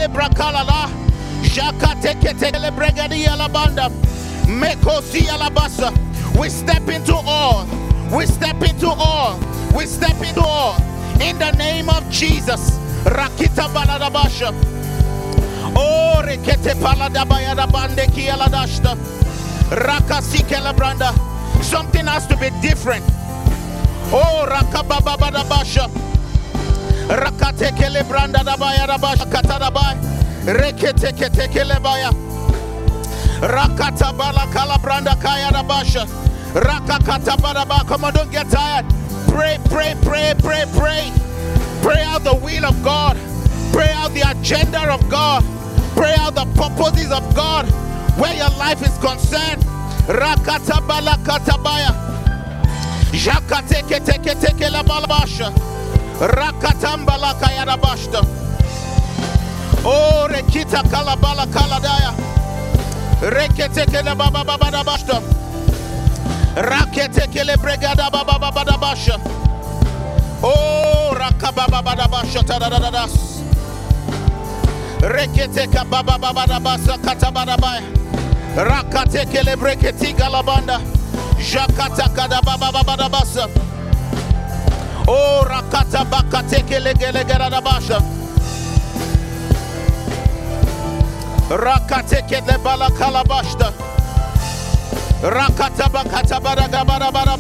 Brakalala. 0.08 0.90
Mekosi 4.48 5.28
alabasa. 5.28 5.92
We 6.38 6.50
step 6.50 6.88
into 6.90 7.16
all. 7.16 7.66
We 8.16 8.26
step 8.26 8.62
into 8.64 8.88
all. 8.88 9.40
We 9.76 9.86
step 9.86 10.22
into 10.22 10.42
all. 10.42 10.76
In 11.22 11.38
the 11.40 11.52
name 11.52 11.90
of 11.90 12.10
Jesus. 12.10 12.78
Rakita 13.06 13.68
baladabasha. 13.74 14.54
Oh, 15.76 16.22
rekete 16.26 16.76
paladabaya 16.76 17.56
kialadashta. 17.56 18.98
Labranda. 19.70 21.14
Something 21.64 22.06
has 22.06 22.28
to 22.28 22.36
be 22.38 22.50
different. 22.62 23.04
Oh. 24.12 24.38
Rakatekele 27.10 28.04
dabaya 28.44 28.88
rabasha 28.88 29.26
katarabai. 29.26 29.98
Reketekele 30.46 31.82
baya. 31.82 32.12
Rakata 33.42 34.18
bala 34.18 34.48
kala 34.54 34.78
branda 34.80 35.16
kaya 35.22 35.50
rabasha. 35.50 36.06
Rakakata 36.54 37.38
baraba. 37.38 37.88
Come 37.88 38.06
on, 38.06 38.14
don't 38.14 38.32
get 38.32 38.50
tired. 38.50 38.86
Pray, 39.28 39.58
pray, 39.66 39.96
pray, 40.02 40.34
pray, 40.40 40.66
pray. 40.76 41.12
Pray 41.82 42.02
out 42.04 42.24
the 42.24 42.36
will 42.36 42.66
of 42.66 42.82
God. 42.84 43.18
Pray 43.72 43.92
out 43.94 44.14
the 44.14 44.22
agenda 44.30 44.92
of 44.92 45.08
God. 45.10 45.44
Pray 45.96 46.16
out 46.20 46.36
the 46.36 46.46
purposes 46.56 47.12
of 47.12 47.24
God. 47.36 47.66
Where 48.20 48.34
your 48.36 48.50
life 48.58 48.82
is 48.82 48.98
concerned 48.98 49.64
Rakata 50.08 50.80
balakata 50.88 51.62
baya. 51.62 51.92
Jakate 53.12 53.84
kete 53.84 54.18
kete 54.24 54.58
ke 54.58 54.72
la 54.72 54.82
balabasha. 54.82 55.52
Rakatambala 56.20 57.34
kayada 57.40 57.78
bashta. 57.78 58.22
Oh, 59.86 60.28
rekita 60.30 60.82
kalabala 60.90 61.46
kaladaya. 61.54 62.14
Rekete 63.22 63.86
kele 63.86 64.16
baba 64.16 64.44
baba 64.44 64.72
da 64.72 64.84
bashta. 64.84 65.22
Rakete 66.56 67.32
kele 67.32 67.56
bregada 67.58 68.10
baba 68.12 68.40
baba 68.40 68.66
da 68.66 68.78
basha. 68.78 69.18
Oh, 70.42 71.14
rakababa 71.14 71.84
baba 71.84 72.08
basha 72.08 72.40
tadadadas. 72.44 73.44
Rekete 75.02 75.68
kababa 75.72 76.18
baba 76.20 76.46
da 76.48 76.60
basa 76.60 76.98
katabada 76.98 77.58
baya. 77.62 77.84
Rakate 78.56 79.32
kele 79.32 79.56
breketi 79.56 80.14
galabanda. 80.18 80.82
Jakata 81.38 82.10
kada 82.16 82.42
baba 82.42 82.72
baba 82.72 82.98
da 82.98 83.08
basa. 83.08 83.67
Oh, 85.08 85.46
rakata 85.48 86.04
bakate 86.06 86.68
kele 86.68 86.94
gele 86.94 87.24
gele 87.24 87.50
da 87.50 87.62
basha. 87.62 88.00
Rakate 91.50 92.28
kele 92.28 92.58
bala 92.64 92.90
kalabashta. 92.90 93.72
Rakata 95.22 95.90
bakata 95.90 96.40
baraga 96.42 96.86
bara 96.86 97.12
bara. 97.12 97.38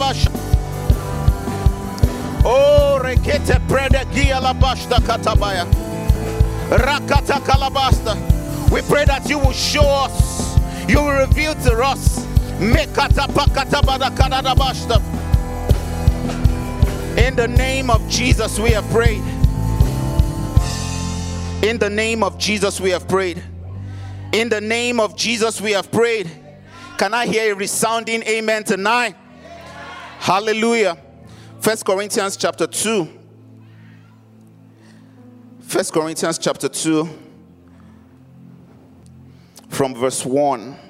Oh, 2.45 2.99
rekete 3.03 3.59
prede 3.67 4.05
gia 4.13 4.39
la 4.39 4.53
katabaya. 4.53 5.65
Rakata 6.69 7.39
kalabasta. 7.41 8.15
We 8.71 8.81
pray 8.81 9.05
that 9.05 9.29
you 9.29 9.39
will 9.39 9.51
show 9.51 9.85
us, 9.85 10.57
you 10.87 11.01
will 11.01 11.19
reveal 11.27 11.53
to 11.55 11.73
us. 11.83 12.19
Mekata 12.59 13.27
pakata 13.27 13.81
barakada 13.81 14.41
da 14.41 14.55
bashta. 14.55 15.01
In 17.17 17.35
the 17.35 17.47
name 17.47 17.89
of 17.89 18.07
Jesus, 18.07 18.59
we 18.59 18.71
have 18.71 18.87
prayed. 18.89 19.23
In 21.63 21.79
the 21.79 21.89
name 21.89 22.23
of 22.23 22.37
Jesus, 22.37 22.79
we 22.79 22.91
have 22.91 23.07
prayed. 23.07 23.43
In 24.31 24.49
the 24.49 24.61
name 24.61 24.99
of 24.99 25.17
Jesus, 25.17 25.59
we 25.59 25.71
have 25.71 25.91
prayed. 25.91 26.29
Can 26.97 27.13
I 27.13 27.25
hear 27.25 27.53
a 27.53 27.55
resounding 27.55 28.23
amen 28.23 28.63
tonight? 28.63 29.15
Hallelujah. 30.19 30.97
First 31.59 31.85
Corinthians 31.85 32.37
chapter 32.37 32.67
2. 32.67 33.07
First 35.61 35.93
Corinthians 35.93 36.37
chapter 36.37 36.69
2 36.69 37.09
from 39.69 39.95
verse 39.95 40.25
1. 40.25 40.86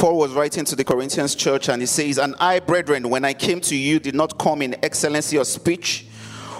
Paul 0.00 0.16
was 0.16 0.32
writing 0.32 0.64
to 0.64 0.74
the 0.74 0.82
Corinthians 0.82 1.34
church 1.34 1.68
and 1.68 1.82
he 1.82 1.84
says, 1.84 2.16
And 2.16 2.34
I, 2.40 2.60
brethren, 2.60 3.10
when 3.10 3.22
I 3.22 3.34
came 3.34 3.60
to 3.60 3.76
you, 3.76 4.00
did 4.00 4.14
not 4.14 4.38
come 4.38 4.62
in 4.62 4.82
excellency 4.82 5.36
of 5.36 5.46
speech, 5.46 6.06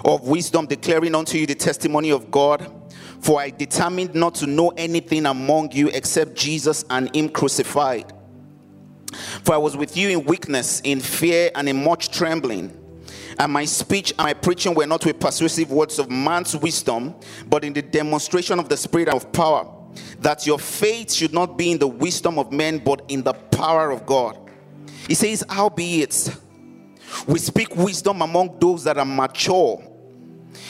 of 0.05 0.27
wisdom, 0.27 0.67
declaring 0.67 1.15
unto 1.15 1.39
you 1.39 1.47
the 1.47 1.55
testimony 1.55 2.11
of 2.11 2.29
God. 2.29 2.71
For 3.19 3.41
I 3.41 3.49
determined 3.49 4.13
not 4.13 4.35
to 4.35 4.45
know 4.45 4.69
anything 4.77 5.25
among 5.25 5.71
you 5.71 5.87
except 5.87 6.35
Jesus 6.35 6.85
and 6.91 7.15
Him 7.15 7.29
crucified. 7.29 8.13
For 9.43 9.55
I 9.55 9.57
was 9.57 9.75
with 9.75 9.97
you 9.97 10.09
in 10.09 10.23
weakness, 10.25 10.79
in 10.81 10.99
fear, 10.99 11.49
and 11.55 11.67
in 11.67 11.83
much 11.83 12.11
trembling. 12.11 12.77
And 13.39 13.51
my 13.51 13.65
speech 13.65 14.11
and 14.19 14.27
my 14.27 14.33
preaching 14.35 14.75
were 14.75 14.85
not 14.85 15.03
with 15.03 15.19
persuasive 15.19 15.71
words 15.71 15.97
of 15.97 16.11
man's 16.11 16.55
wisdom, 16.55 17.15
but 17.47 17.63
in 17.63 17.73
the 17.73 17.81
demonstration 17.81 18.59
of 18.59 18.69
the 18.69 18.77
Spirit 18.77 19.07
and 19.07 19.17
of 19.17 19.31
power, 19.31 19.67
that 20.19 20.45
your 20.45 20.59
faith 20.59 21.11
should 21.11 21.33
not 21.33 21.57
be 21.57 21.71
in 21.71 21.79
the 21.79 21.87
wisdom 21.87 22.37
of 22.37 22.51
men, 22.51 22.79
but 22.79 23.03
in 23.07 23.23
the 23.23 23.33
power 23.33 23.91
of 23.91 24.05
God. 24.05 24.37
He 25.07 25.15
says, 25.15 25.43
Howbeit, 25.49 26.35
we 27.27 27.39
speak 27.39 27.75
wisdom 27.75 28.21
among 28.21 28.59
those 28.59 28.83
that 28.83 28.97
are 28.97 29.05
mature. 29.05 29.83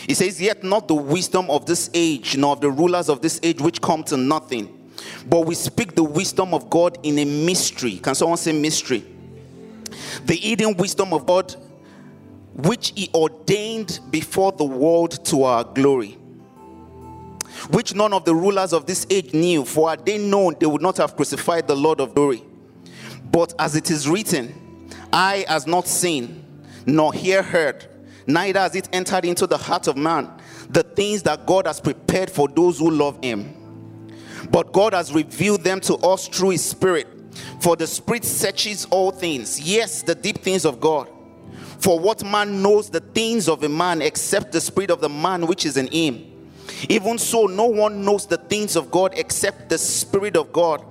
He 0.07 0.13
says, 0.13 0.41
Yet 0.41 0.63
not 0.63 0.87
the 0.87 0.95
wisdom 0.95 1.49
of 1.49 1.65
this 1.65 1.89
age, 1.93 2.37
nor 2.37 2.53
of 2.53 2.61
the 2.61 2.71
rulers 2.71 3.09
of 3.09 3.21
this 3.21 3.39
age, 3.43 3.61
which 3.61 3.81
come 3.81 4.03
to 4.05 4.17
nothing. 4.17 4.77
But 5.27 5.41
we 5.41 5.55
speak 5.55 5.95
the 5.95 6.03
wisdom 6.03 6.53
of 6.53 6.69
God 6.69 6.97
in 7.03 7.19
a 7.19 7.25
mystery. 7.25 7.97
Can 7.97 8.15
someone 8.15 8.37
say 8.37 8.51
mystery? 8.51 9.05
The 10.25 10.35
hidden 10.35 10.75
wisdom 10.77 11.13
of 11.13 11.25
God, 11.25 11.55
which 12.53 12.93
He 12.95 13.09
ordained 13.13 13.99
before 14.09 14.51
the 14.51 14.65
world 14.65 15.23
to 15.25 15.43
our 15.43 15.63
glory. 15.63 16.17
Which 17.69 17.93
none 17.93 18.13
of 18.13 18.25
the 18.25 18.35
rulers 18.35 18.73
of 18.73 18.85
this 18.85 19.05
age 19.09 19.33
knew, 19.33 19.65
for 19.65 19.89
had 19.89 20.05
they 20.05 20.17
known, 20.17 20.55
they 20.59 20.65
would 20.65 20.81
not 20.81 20.97
have 20.97 21.15
crucified 21.15 21.67
the 21.67 21.75
Lord 21.75 21.99
of 21.99 22.15
glory. 22.15 22.43
But 23.31 23.53
as 23.59 23.75
it 23.75 23.91
is 23.91 24.09
written, 24.09 24.89
eye 25.13 25.45
has 25.47 25.67
not 25.67 25.87
seen, 25.87 26.43
nor 26.85 27.13
ear 27.15 27.43
heard, 27.43 27.87
neither 28.27 28.59
has 28.59 28.75
it 28.75 28.89
entered 28.91 29.25
into 29.25 29.47
the 29.47 29.57
heart 29.57 29.87
of 29.87 29.97
man 29.97 30.31
the 30.69 30.83
things 30.83 31.23
that 31.23 31.45
God 31.45 31.67
has 31.67 31.79
prepared 31.79 32.31
for 32.31 32.47
those 32.47 32.79
who 32.79 32.89
love 32.89 33.23
Him. 33.23 33.55
But 34.49 34.73
God 34.73 34.93
has 34.93 35.13
revealed 35.13 35.63
them 35.63 35.79
to 35.81 35.95
us 35.95 36.27
through 36.27 36.51
His 36.51 36.63
Spirit. 36.63 37.07
For 37.61 37.75
the 37.75 37.87
Spirit 37.87 38.25
searches 38.25 38.85
all 38.85 39.11
things, 39.11 39.59
yes, 39.59 40.01
the 40.01 40.15
deep 40.15 40.39
things 40.39 40.65
of 40.65 40.79
God. 40.79 41.09
For 41.79 41.99
what 41.99 42.23
man 42.23 42.61
knows 42.61 42.89
the 42.89 42.99
things 42.99 43.47
of 43.47 43.63
a 43.63 43.69
man 43.69 44.01
except 44.01 44.51
the 44.51 44.61
Spirit 44.61 44.91
of 44.91 45.01
the 45.01 45.09
man 45.09 45.47
which 45.47 45.65
is 45.65 45.77
in 45.77 45.87
him? 45.87 46.30
Even 46.89 47.17
so, 47.17 47.45
no 47.45 47.65
one 47.65 48.03
knows 48.03 48.25
the 48.25 48.37
things 48.37 48.75
of 48.75 48.91
God 48.91 49.13
except 49.15 49.69
the 49.69 49.77
Spirit 49.77 50.35
of 50.35 50.51
God. 50.51 50.83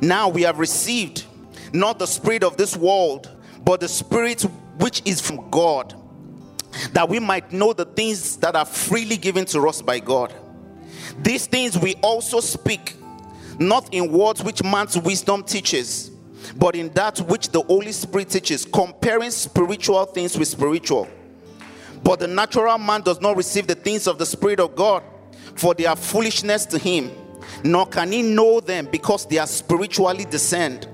Now 0.00 0.28
we 0.28 0.42
have 0.42 0.58
received 0.58 1.24
not 1.72 1.98
the 1.98 2.06
Spirit 2.06 2.44
of 2.44 2.56
this 2.56 2.76
world, 2.76 3.30
but 3.64 3.80
the 3.80 3.88
Spirit 3.88 4.42
which 4.78 5.02
is 5.04 5.20
from 5.20 5.50
God, 5.50 5.94
that 6.92 7.08
we 7.08 7.18
might 7.18 7.52
know 7.52 7.72
the 7.72 7.84
things 7.84 8.36
that 8.38 8.56
are 8.56 8.64
freely 8.64 9.16
given 9.16 9.44
to 9.46 9.68
us 9.68 9.80
by 9.80 9.98
God. 9.98 10.34
These 11.22 11.46
things 11.46 11.78
we 11.78 11.94
also 11.96 12.40
speak, 12.40 12.94
not 13.58 13.92
in 13.94 14.10
words 14.12 14.42
which 14.42 14.62
man's 14.62 14.98
wisdom 14.98 15.42
teaches, 15.44 16.10
but 16.56 16.74
in 16.76 16.90
that 16.90 17.18
which 17.20 17.50
the 17.50 17.62
Holy 17.62 17.92
Spirit 17.92 18.30
teaches, 18.30 18.64
comparing 18.64 19.30
spiritual 19.30 20.04
things 20.06 20.36
with 20.36 20.48
spiritual. 20.48 21.08
But 22.02 22.18
the 22.18 22.26
natural 22.26 22.76
man 22.78 23.00
does 23.00 23.20
not 23.20 23.36
receive 23.36 23.66
the 23.66 23.74
things 23.74 24.06
of 24.06 24.18
the 24.18 24.26
Spirit 24.26 24.60
of 24.60 24.76
God, 24.76 25.02
for 25.54 25.74
they 25.74 25.86
are 25.86 25.96
foolishness 25.96 26.66
to 26.66 26.78
him, 26.78 27.10
nor 27.62 27.86
can 27.86 28.12
he 28.12 28.22
know 28.22 28.60
them 28.60 28.88
because 28.90 29.26
they 29.26 29.38
are 29.38 29.46
spiritually 29.46 30.24
discerned. 30.24 30.88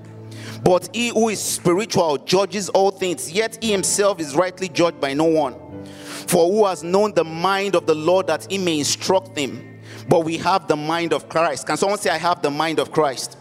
But 0.62 0.90
he 0.94 1.09
who 1.09 1.31
is 1.31 1.40
spiritual 1.40 2.18
judges 2.18 2.68
all 2.68 2.90
things, 2.90 3.33
yet 3.33 3.59
he 3.62 3.73
himself 3.73 4.20
is 4.20 4.35
rightly 4.35 4.68
judged 4.68 5.01
by 5.01 5.14
no 5.14 5.25
one. 5.25 5.55
For 6.27 6.46
who 6.51 6.66
has 6.66 6.83
known 6.83 7.14
the 7.14 7.25
mind 7.25 7.75
of 7.75 7.87
the 7.87 7.94
Lord 7.94 8.27
that 8.27 8.46
he 8.51 8.59
may 8.59 8.79
instruct 8.79 9.37
him? 9.37 9.81
But 10.09 10.20
we 10.20 10.37
have 10.38 10.68
the 10.68 10.77
mind 10.77 11.12
of 11.12 11.29
Christ. 11.29 11.66
Can 11.66 11.77
someone 11.77 11.99
say, 11.99 12.11
I 12.11 12.18
have 12.18 12.42
the 12.42 12.51
mind 12.51 12.79
of 12.79 12.92
Christ? 12.92 13.35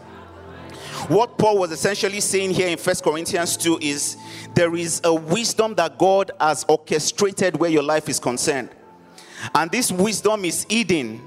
What 1.08 1.38
Paul 1.38 1.58
was 1.58 1.72
essentially 1.72 2.20
saying 2.20 2.52
here 2.52 2.68
in 2.68 2.78
First 2.78 3.02
Corinthians 3.02 3.56
2 3.56 3.78
is 3.80 4.16
there 4.54 4.74
is 4.76 5.00
a 5.04 5.12
wisdom 5.12 5.74
that 5.74 5.98
God 5.98 6.30
has 6.40 6.64
orchestrated 6.68 7.56
where 7.56 7.70
your 7.70 7.82
life 7.82 8.08
is 8.08 8.18
concerned. 8.20 8.70
And 9.54 9.70
this 9.70 9.90
wisdom 9.90 10.44
is 10.44 10.66
hidden. 10.68 11.20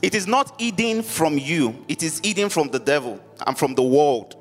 It 0.00 0.14
is 0.14 0.26
not 0.26 0.60
hidden 0.60 1.02
from 1.02 1.38
you, 1.38 1.84
it 1.88 2.02
is 2.02 2.20
hidden 2.22 2.48
from 2.48 2.68
the 2.68 2.78
devil 2.78 3.20
and 3.46 3.58
from 3.58 3.74
the 3.74 3.82
world. 3.82 4.36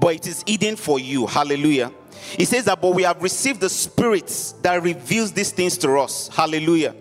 But 0.00 0.14
it 0.14 0.26
is 0.26 0.44
hidden 0.46 0.76
for 0.76 0.98
you. 0.98 1.26
Hallelujah. 1.26 1.92
He 2.36 2.44
says 2.44 2.64
that, 2.66 2.80
but 2.80 2.94
we 2.94 3.02
have 3.02 3.22
received 3.22 3.60
the 3.60 3.68
Spirit 3.68 4.54
that 4.62 4.82
reveals 4.82 5.32
these 5.32 5.50
things 5.50 5.76
to 5.78 5.98
us. 5.98 6.28
Hallelujah. 6.28 6.94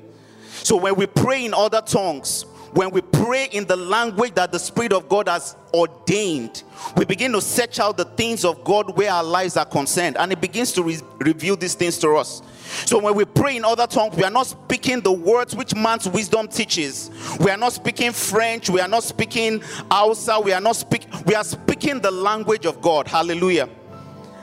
So 0.64 0.78
when 0.78 0.96
we 0.96 1.06
pray 1.06 1.46
in 1.46 1.54
other 1.54 1.82
tongues, 1.82 2.46
when 2.74 2.92
we 2.92 3.02
pray 3.02 3.48
in 3.52 3.66
the 3.66 3.76
language 3.76 4.36
that 4.36 4.52
the 4.52 4.60
Spirit 4.60 4.94
of 4.94 5.08
God 5.08 5.28
has 5.28 5.56
ordained, 5.74 6.64
we 6.96 7.06
begin 7.06 7.32
to 7.34 7.42
search 7.42 7.80
out 7.80 7.98
the 7.98 8.06
things 8.06 8.44
of 8.44 8.64
God 8.64 8.98
where 8.98 9.12
our 9.12 9.24
lives 9.24 9.58
are 9.58 9.66
concerned, 9.66 10.18
and 10.18 10.32
it 10.32 10.42
begins 10.42 10.72
to 10.74 10.84
re- 10.84 11.00
reveal 11.20 11.56
these 11.56 11.76
things 11.76 11.98
to 12.00 12.16
us. 12.16 12.42
So 12.68 13.00
when 13.00 13.16
we 13.16 13.26
pray 13.26 13.58
in 13.58 13.66
other 13.66 13.88
tongues, 13.88 14.16
we 14.16 14.24
are 14.24 14.32
not 14.32 14.48
speaking 14.48 15.02
the 15.02 15.12
words 15.12 15.56
which 15.56 15.76
man's 15.76 16.08
wisdom 16.08 16.48
teaches. 16.48 17.10
We 17.40 17.50
are 17.52 17.58
not 17.58 17.74
speaking 17.74 18.12
French. 18.12 18.70
We 18.70 18.82
are 18.82 18.88
not 18.88 19.04
speaking 19.04 19.62
Hausa. 19.92 20.40
We 20.40 20.54
are 20.54 20.62
not 20.62 20.76
speak. 20.76 21.08
We 21.26 21.36
are 21.36 21.44
speaking 21.44 22.02
the 22.02 22.12
language 22.12 22.66
of 22.66 22.82
God. 22.82 23.08
Hallelujah. 23.08 23.70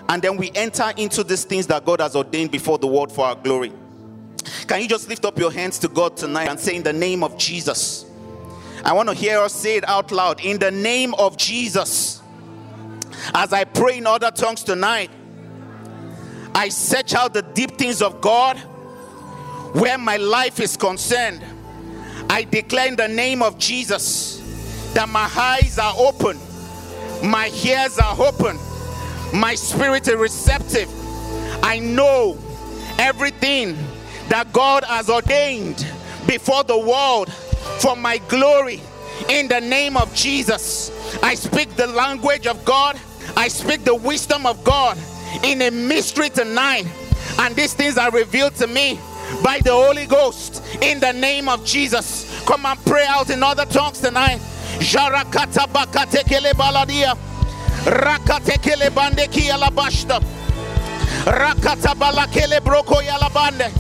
And 0.09 0.23
then 0.23 0.37
we 0.37 0.51
enter 0.55 0.93
into 0.97 1.25
these 1.25 1.45
things 1.45 1.67
that 1.69 1.85
God 1.85 2.01
has 2.01 2.15
ordained 2.15 2.51
before 2.51 2.79
the 2.79 2.87
world 2.87 3.11
for 3.11 3.25
our 3.25 3.35
glory. 3.35 3.73
Can 4.67 4.81
you 4.81 4.89
just 4.89 5.09
lift 5.09 5.25
up 5.25 5.39
your 5.39 5.51
hands 5.51 5.79
to 5.81 5.89
God 5.89 6.17
tonight 6.17 6.49
and 6.49 6.59
say, 6.59 6.77
In 6.77 6.83
the 6.83 6.93
name 6.93 7.23
of 7.23 7.39
Jesus? 7.39 8.07
I 8.85 8.93
want 8.93 9.09
to 9.09 9.15
hear 9.15 9.41
us 9.41 9.55
say 9.55 9.77
it 9.77 9.89
out 9.89 10.13
loud. 10.13 10.45
In 10.45 10.59
the 10.59 10.71
name 10.71 11.15
of 11.15 11.37
Jesus. 11.37 12.21
As 13.33 13.53
I 13.53 13.65
pray 13.65 13.99
in 13.99 14.07
other 14.07 14.31
tongues 14.31 14.63
tonight, 14.63 15.11
I 16.55 16.69
search 16.69 17.15
out 17.15 17.35
the 17.35 17.43
deep 17.43 17.73
things 17.79 18.03
of 18.03 18.21
God 18.21 18.59
where 19.75 19.99
my 19.99 20.17
life 20.17 20.61
is 20.61 20.77
concerned. 20.77 21.43
I 22.31 22.45
declare 22.45 22.89
in 22.89 22.97
the 22.97 23.09
name 23.09 23.43
of 23.43 23.59
Jesus 23.59 24.41
that 24.95 25.09
my 25.09 25.31
eyes 25.37 25.79
are 25.79 25.95
open 25.99 26.39
My 27.25 27.51
ears 27.65 27.99
are 27.99 28.21
open. 28.21 28.59
My 29.33 29.55
spirit 29.55 30.07
is 30.09 30.15
receptive. 30.15 30.91
I 31.65 31.79
know 31.79 32.37
everything 32.99 33.77
that 34.29 34.53
God 34.53 34.85
has 34.85 35.09
ordained 35.09 35.87
before 36.27 36.65
the 36.65 36.79
world 36.79 37.33
for 37.81 37.97
my 37.97 38.19
glory. 38.29 38.83
In 39.31 39.49
the 39.49 39.61
name 39.61 39.97
of 39.97 40.15
Jesus, 40.15 40.91
I 41.23 41.35
speak 41.35 41.75
the 41.77 41.87
language 41.87 42.47
of 42.47 42.63
God. 42.67 43.01
I 43.37 43.49
speak 43.49 43.85
the 43.85 43.95
wisdom 43.95 44.45
of 44.45 44.63
God 44.65 44.99
in 45.43 45.63
a 45.63 45.71
mystery 45.71 46.31
tonight. 46.31 46.87
And 47.39 47.57
these 47.57 47.75
things 47.75 47.99
are 47.99 48.11
revealed 48.11 48.55
to 48.57 48.67
me 48.67 48.99
by 49.43 49.59
the 49.61 49.73
Holy 49.73 50.07
Ghost 50.07 50.63
in 50.83 51.01
the 51.01 51.13
name 51.13 51.49
of 51.49 51.65
Jesus. 51.65 52.31
Come 52.47 52.67
and 52.67 52.79
pray 52.85 53.07
out 53.09 53.31
in 53.31 53.43
other 53.43 53.65
tongues 53.67 54.01
tonight. 54.01 54.39
Jarakata 54.79 55.67
bakatekele 55.67 56.53
baladia. 56.53 57.17
Rakatekele 57.85 58.91
bandeki 58.91 59.51
alabashta. 59.51 60.21
Rakata 61.25 61.95
balakele 61.95 62.61
broko 62.61 63.01
yalabande. 63.03 63.71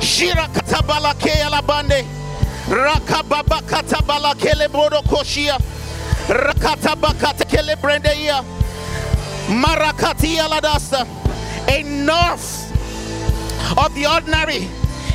Shirakata 0.00 0.82
balake 0.86 1.30
yalabande. 1.30 2.04
Rakababa 2.68 3.66
kata 3.68 3.96
balakele 4.02 4.68
brodo 4.68 5.02
koshia. 5.04 5.58
Rakata 6.28 6.96
bakatekele 6.96 7.76
brendeia. 7.80 8.44
Marakati 9.48 10.36
yaladasta. 10.36 11.06
Enough 11.78 12.64
of 13.78 13.94
the 13.94 14.06
ordinary. 14.06 14.68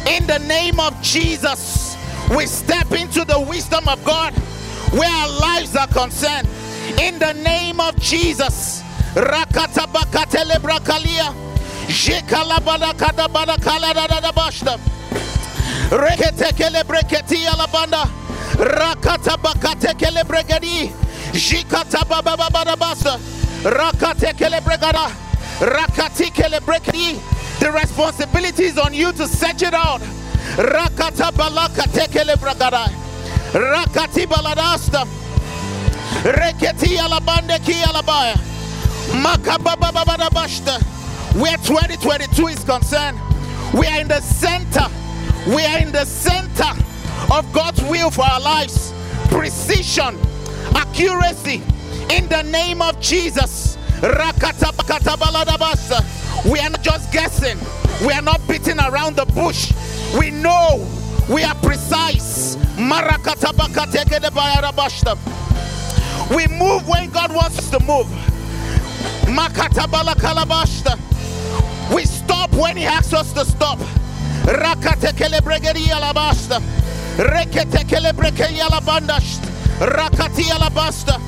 In 0.08 0.26
the 0.28 0.40
name 0.48 0.80
of 0.80 1.00
Jesus, 1.02 1.98
we 2.36 2.46
step 2.46 2.92
into 2.92 3.26
the 3.26 3.40
wisdom 3.40 3.88
of 3.88 4.04
God 4.04 4.34
where 4.92 5.10
our 5.10 5.30
lives 5.40 5.76
are 5.76 5.88
concerned. 5.88 6.48
In 7.00 7.20
the 7.20 7.34
name 7.34 7.80
of 7.80 7.96
Jesus, 8.00 8.82
Rakatabakatele 9.14 10.60
brakalia, 10.62 11.34
Jekalabada 11.88 12.94
kadabada 12.94 13.58
kaladada 13.58 14.32
bashta, 14.32 14.80
Reketekele 15.90 16.84
breketi 16.84 17.46
alabanda, 17.46 18.06
Rakatabakatekele 18.56 20.24
bregadi, 20.24 20.92
Jikatabababada 21.34 22.78
basta, 22.78 23.20
Rakatekele 23.64 24.62
bregada, 24.62 25.12
Rakatikele 25.60 26.60
brekadi. 26.62 27.20
The 27.60 27.72
responsibility 27.72 28.64
is 28.64 28.78
on 28.78 28.94
you 28.94 29.12
to 29.12 29.28
search 29.28 29.64
it 29.64 29.74
out. 29.74 30.00
Rakata 30.56 31.32
balaka 31.32 31.84
tekele 31.92 32.36
bragada. 32.36 32.88
Rakati 33.52 34.26
baladasta. 34.26 35.06
Reketi 36.24 36.98
alabande 36.98 37.64
ki 37.66 37.74
alabaya. 37.84 38.36
Makababa 39.22 39.92
bashta. 40.30 40.82
Where 41.36 41.58
2022 41.58 42.48
is 42.48 42.64
concerned, 42.64 43.20
we 43.74 43.86
are 43.88 44.00
in 44.00 44.08
the 44.08 44.22
center. 44.22 44.88
We 45.48 45.64
are 45.66 45.80
in 45.80 45.92
the 45.92 46.06
center 46.06 46.72
of 47.32 47.52
God's 47.52 47.82
will 47.84 48.10
for 48.10 48.24
our 48.24 48.40
lives. 48.40 48.94
Precision, 49.28 50.18
accuracy, 50.76 51.62
in 52.10 52.28
the 52.28 52.44
name 52.44 52.82
of 52.82 53.00
Jesus. 53.00 53.78
We 54.02 54.10
are 56.60 56.70
not 56.70 56.82
just 56.82 57.12
guessing, 57.12 57.58
we 58.06 58.14
are 58.14 58.22
not 58.22 58.46
beating 58.48 58.80
around 58.80 59.16
the 59.16 59.26
bush. 59.26 59.72
We 60.18 60.32
know 60.32 60.88
we 61.30 61.44
are 61.44 61.56
precise. 61.56 62.58
We 66.36 66.48
move 66.48 66.88
when 66.88 67.10
God 67.12 67.34
wants 67.34 67.60
us 67.60 67.70
to 67.72 67.80
move. 67.82 68.08
We 71.94 72.06
stop 72.06 72.52
when 72.54 72.78
He 72.78 72.86
asks 72.86 73.14
us 73.14 73.34
to 73.34 73.46
stop. 73.46 73.80
Rakati 79.80 80.44
alabasta. 80.44 81.20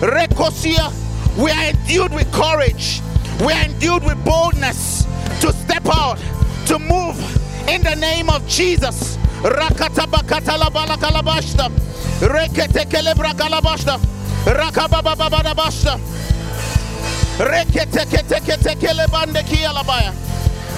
Rekosia. 0.00 0.92
We 1.36 1.50
are 1.50 1.64
endued 1.70 2.12
with 2.12 2.30
courage. 2.32 3.00
We 3.40 3.52
are 3.52 3.64
endued 3.64 4.04
with 4.04 4.22
boldness 4.24 5.04
to 5.40 5.52
step 5.52 5.84
out, 5.92 6.18
to 6.66 6.78
move 6.78 7.18
in 7.68 7.82
the 7.82 7.96
name 7.96 8.30
of 8.30 8.46
Jesus. 8.46 9.16
Rakatabakatalabalakalabashta. 9.42 11.70
Reketekelebrakalabashta. 12.20 13.98
Rakabababababashta. 14.46 15.98
Reketeketeketekelebandekiyalabaya. 17.38 20.12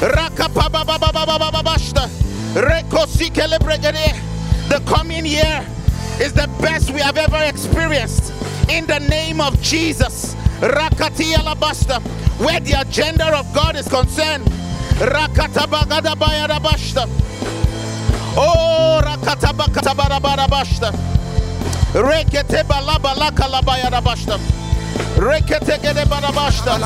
Rakapabababababashta. 0.00 2.08
Rekosikelebrigade. 2.54 4.16
The 4.68 4.80
coming 4.86 5.26
year 5.26 5.64
is 6.20 6.32
the 6.32 6.48
best 6.60 6.90
we 6.90 7.00
have 7.00 7.16
ever 7.16 7.42
experienced. 7.44 8.32
In 8.68 8.86
the 8.86 9.00
name 9.08 9.40
of 9.40 9.60
Jesus. 9.62 10.34
Rakati 10.60 11.34
alabasta. 11.34 12.00
Where 12.38 12.60
the 12.60 12.80
agenda 12.80 13.26
of 13.36 13.52
God 13.54 13.76
is 13.76 13.88
concerned. 13.88 14.44
Rakatabagada 14.98 16.14
bayarabashta. 16.14 17.08
Oh, 18.36 19.00
rakatabakatabarabarabashta. 19.04 20.92
Rekete 21.94 22.62
balabalaka 22.64 23.48
gede 25.80 26.04
barabashta. 26.06 26.78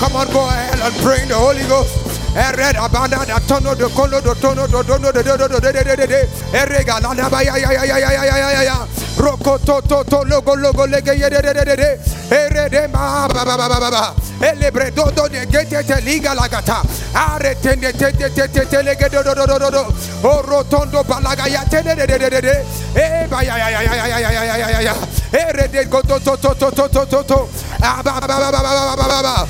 Come 0.00 0.16
on, 0.16 0.26
go 0.32 0.48
ahead 0.48 0.80
and 0.80 0.94
pray 1.02 1.22
in 1.22 1.28
the 1.28 1.34
Holy 1.34 1.62
Ghost. 1.68 1.94
Ered 2.34 2.76
abanda 2.76 3.24
da 3.26 3.38
tono 3.40 3.74
do 3.74 3.88
kono 3.88 4.20
do 4.22 4.34
tono 4.34 4.66
do 4.66 4.82
dono 4.82 5.10
do 5.12 5.22
do 5.22 5.36
do 5.36 5.48
do 5.48 5.60
de. 5.60 6.28
Erega 6.52 7.00
la 7.00 7.12
na 7.14 7.28
ba 7.28 7.42
ya 7.42 7.56
ya 7.56 7.72
ya 7.72 7.84
ya 7.84 7.98
ya 7.98 8.10
ya 8.12 8.36
ya 8.36 8.50
ya 8.52 8.62
ya. 8.62 9.07
Roko 9.18 9.58
to 9.64 9.80
to 9.82 10.04
to 10.04 10.22
logo 10.28 10.54
logo 10.54 10.86
lege 10.86 11.18
de 11.18 11.28
de 11.28 11.52
de 11.52 11.76
de. 11.76 11.98
Ere 12.30 12.68
de 12.68 12.88
ma 12.88 13.26
ba 13.26 13.44
ba 13.44 13.56
ba 13.56 13.68
ba 13.68 13.80
ba 13.80 13.90
ba. 13.90 14.14
Ele 14.40 14.70
bre 14.70 14.90
do 14.92 15.10
do 15.10 15.28
de 15.28 15.44
te 15.46 16.00
liga 16.02 16.34
la 16.34 16.46
gata. 16.46 16.82
Are 17.12 17.54
te 17.60 17.76
te 17.76 17.92
te 17.92 18.12
te 18.12 18.48
te 18.48 18.66
te 18.66 18.82
lege 18.82 19.08
do 19.10 19.22
do 19.22 19.34
do 19.34 19.46
do 19.46 19.58
do 19.58 19.70
do. 19.70 19.82
O 20.22 20.42
rotondo 20.42 21.02
balaga 21.02 21.48
ya 21.48 21.64
te 21.64 21.82
de 21.82 21.94
de 21.94 22.06
de 22.06 22.30
de 22.30 22.40
de. 22.40 22.64
E 22.94 23.26
ba 23.28 23.42
ya 23.42 23.56
ya 23.58 23.68
ya 23.70 23.82
ya 23.82 24.06
ya 24.06 24.18
ya 24.18 24.30
ya 24.30 24.56
ya 24.56 24.70
ya 24.70 24.80
ya. 24.80 24.94
Ere 25.32 25.68
de 25.68 25.84
go 25.86 26.00
to 26.00 26.18
to 26.20 26.36
to 26.36 26.54
to 26.54 26.70
to 26.70 26.88
to 26.88 27.06
to 27.06 27.22
to. 27.24 27.48
Ah 27.82 28.00
ba 28.02 28.20
ba 28.20 28.26
ba 28.26 28.38
ba 28.38 28.50
ba 28.50 28.62
ba 28.62 28.96
ba 28.96 29.22
ba 29.22 29.46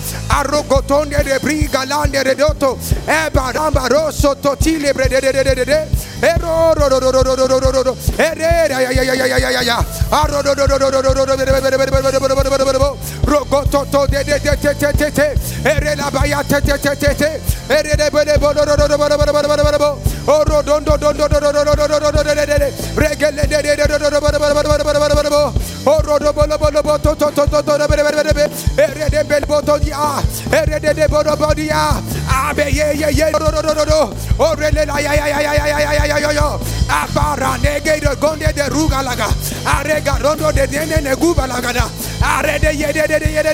de 1.28 1.38
briga 1.40 1.84
lande 1.84 2.22
de 2.24 2.34
doto. 2.34 2.78
E 3.06 3.30
ba 3.30 3.52
ramba 3.52 3.86
rosso 3.88 4.34
totile 4.36 4.92
bre 4.92 5.08
de 5.08 5.20
de 5.20 5.32
de 5.32 5.42
de 5.44 5.54
de 5.54 5.64
de. 5.64 5.88
Ero 6.20 6.72
ro 6.74 6.88
ro 6.88 6.98
ro 6.98 7.10
ro 7.10 7.22
ro 7.22 7.34
ro 7.36 7.46
ro 7.46 7.58
ro 7.58 7.70
ro 7.70 7.82
ro. 7.82 7.96
Ere 8.16 8.68
ya 8.68 8.80
ya 8.80 9.02
ya 9.02 9.14
ya 9.14 9.38
ya 9.38 9.50
ya 9.50 9.57
ya 9.62 9.62
ya 9.62 9.62
ya. 9.62 9.84
Arro 10.10 10.42
ro 10.42 10.54
ro 10.54 10.66
ro 10.66 10.78
ro 10.78 10.90
ro 10.90 11.00
ro 11.02 11.12
ro 11.12 11.24
ro 11.24 12.78
ro. 12.78 12.98
Rogoto 13.24 13.84
to 13.90 14.06
de 14.06 14.24
de 14.24 14.38
de 14.38 14.56
te 14.56 14.74
te 14.74 14.92
te 14.92 15.10
te. 15.10 15.34
Ere 15.64 15.96
la 15.96 16.10
baya 16.10 16.42
te 16.42 16.60
te 16.60 16.78
te 16.78 16.96
te 16.96 17.14
te. 17.14 17.40
Ere 17.68 17.96
de 17.96 18.10
be 18.10 18.24
de 18.24 18.38
bo 18.38 18.52
ro 18.52 18.64
ro 18.64 18.76
ro 18.76 18.86
ro 18.86 18.96
ro 18.96 19.08
ro 19.08 19.16
ro 19.16 19.56
ro 19.56 19.70
ro 19.70 19.78
ro. 19.78 19.98
Oro 20.28 20.62
don 20.62 20.84
do 20.84 20.96
don 20.98 21.16
do 21.16 21.28
do 21.28 21.40
do 21.40 21.52
do 21.52 21.64
do 21.64 21.76
do 21.76 21.88
do 21.88 22.00
do 22.00 22.12
do 22.12 22.22
de 22.24 22.34
de 22.34 22.58
de. 22.58 22.72
Regele 22.96 23.46
de 23.48 23.62
de 23.62 23.76
de 23.76 23.86
do 23.88 23.98
do 23.98 24.10
do 24.10 24.20
do 24.20 24.20
do 24.20 24.38
do 24.38 24.38
do 24.38 24.78
do 24.78 24.92
do 24.92 25.08
do 25.08 25.22
do 25.22 25.30
do. 25.30 25.52
Oro 25.88 26.18
do 26.18 26.32
bo 26.32 26.46
lo 26.46 26.58
bo 26.58 26.68
lo 26.70 26.82
bo 26.82 26.98
to 26.98 27.14
to 27.16 27.30
to 27.30 27.46
to 27.46 27.62
to 27.62 27.88
be 27.88 27.96
be 27.96 28.22
be 28.22 28.32
be. 28.32 28.44
Ere 28.82 29.08
de 29.10 29.24
be 29.24 29.46
bo 29.46 29.60
to 29.60 29.78
dia. 29.78 30.22
Ere 30.52 30.78
de 30.80 30.94
de 30.94 31.08
bo 31.08 31.22
do 31.22 31.36
bo 31.36 31.54
dia. 31.54 32.00
Abe 32.28 32.70
ye 32.70 32.94
ye 32.94 33.08
ye 33.12 33.32
do 33.32 33.38
do 33.38 33.62
do 33.62 33.74
do 33.74 33.84
do. 33.84 34.00
Ore 34.38 34.70
le 34.70 34.84
la 34.84 34.98
ya 34.98 35.12
ya 35.14 35.26
ya 35.26 35.40
ya 35.40 35.52
ya 35.54 35.92
ya 35.92 36.04
ya 36.04 36.18
ya 36.18 36.30
yo. 36.32 36.60
Aparanege 36.88 38.00
de 38.00 38.14
Gonde 38.16 38.52
de 38.52 38.68
Rugalaga, 38.68 39.28
Arega 39.64 40.18
Rondo 40.18 40.50
de 40.52 40.66
Dene 40.66 41.00
Negubalagada, 41.02 41.86
Arede 42.22 42.74
Yede 42.74 43.06
de 43.06 43.30
Yede 43.30 43.52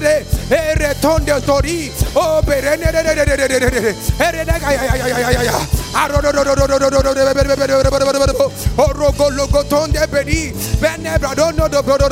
de 0.00 0.26
Ereton 0.48 1.24
de 1.24 1.40
Tori, 1.40 1.92
O 2.14 2.40
Berene 2.42 2.92
de 2.92 3.94
Eredagaya, 4.18 5.52
Arodo, 5.94 6.28
Orogo 8.76 9.30
Logoton 9.30 9.90
de 9.92 10.06
Beni, 10.06 10.52
Benebradono 10.80 11.68
de 11.68 11.82
Brodo, 11.82 12.08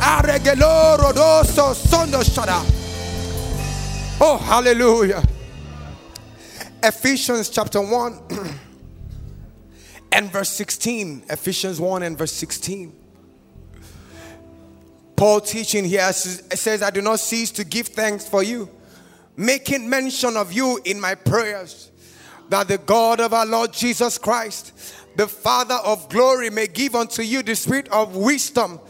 Arregelo 0.00 0.96
Rodoso 0.96 1.74
Sondo 1.74 2.22
Shara. 2.22 2.62
Oh 4.22 4.36
hallelujah. 4.36 5.22
Ephesians 6.82 7.48
chapter 7.48 7.80
1 7.80 8.20
and 10.12 10.30
verse 10.30 10.50
16. 10.50 11.24
Ephesians 11.30 11.80
1 11.80 12.02
and 12.02 12.18
verse 12.18 12.32
16. 12.32 12.94
Paul 15.16 15.40
teaching 15.40 15.86
here 15.86 16.12
says, 16.12 16.82
I 16.82 16.90
do 16.90 17.00
not 17.00 17.18
cease 17.20 17.50
to 17.52 17.64
give 17.64 17.88
thanks 17.88 18.28
for 18.28 18.42
you, 18.42 18.68
making 19.38 19.88
mention 19.88 20.36
of 20.36 20.52
you 20.52 20.80
in 20.84 21.00
my 21.00 21.14
prayers, 21.14 21.90
that 22.50 22.68
the 22.68 22.76
God 22.76 23.20
of 23.20 23.32
our 23.32 23.46
Lord 23.46 23.72
Jesus 23.72 24.18
Christ, 24.18 24.96
the 25.16 25.28
Father 25.28 25.78
of 25.82 26.10
glory, 26.10 26.50
may 26.50 26.66
give 26.66 26.94
unto 26.94 27.22
you 27.22 27.42
the 27.42 27.56
spirit 27.56 27.88
of 27.88 28.16
wisdom 28.16 28.80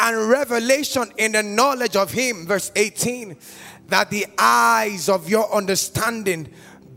and 0.00 0.28
revelation 0.28 1.12
in 1.16 1.30
the 1.30 1.44
knowledge 1.44 1.94
of 1.94 2.10
Him. 2.10 2.46
Verse 2.46 2.72
18 2.74 3.36
that 3.90 4.10
the 4.10 4.26
eyes 4.38 5.08
of 5.08 5.28
your 5.28 5.52
understanding 5.52 6.48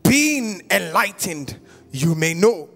being 0.04 0.62
enlightened, 0.72 1.60
you 1.92 2.16
may 2.16 2.34
know. 2.34 2.70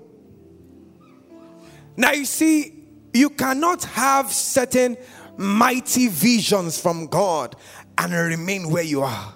Now, 1.96 2.12
you 2.12 2.26
see, 2.26 2.86
you 3.14 3.30
cannot 3.30 3.84
have 3.86 4.32
certain 4.32 4.98
mighty 5.38 6.08
visions 6.08 6.80
from 6.80 7.08
God 7.08 7.56
and 7.98 8.14
remain 8.14 8.70
where 8.70 8.84
you 8.84 9.04
are. 9.04 9.34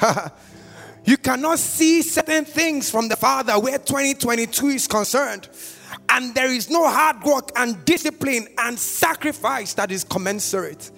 you 1.04 1.16
cannot 1.16 1.58
see 1.58 2.02
certain 2.02 2.44
things 2.44 2.90
from 2.90 3.08
the 3.08 3.16
Father 3.16 3.58
where 3.58 3.78
2022 3.78 4.68
is 4.68 4.86
concerned, 4.88 5.48
and 6.08 6.34
there 6.34 6.50
is 6.50 6.70
no 6.70 6.88
hard 6.88 7.22
work 7.22 7.50
and 7.56 7.84
discipline 7.84 8.48
and 8.58 8.78
sacrifice 8.78 9.74
that 9.74 9.92
is 9.92 10.04
commensurate. 10.04 10.90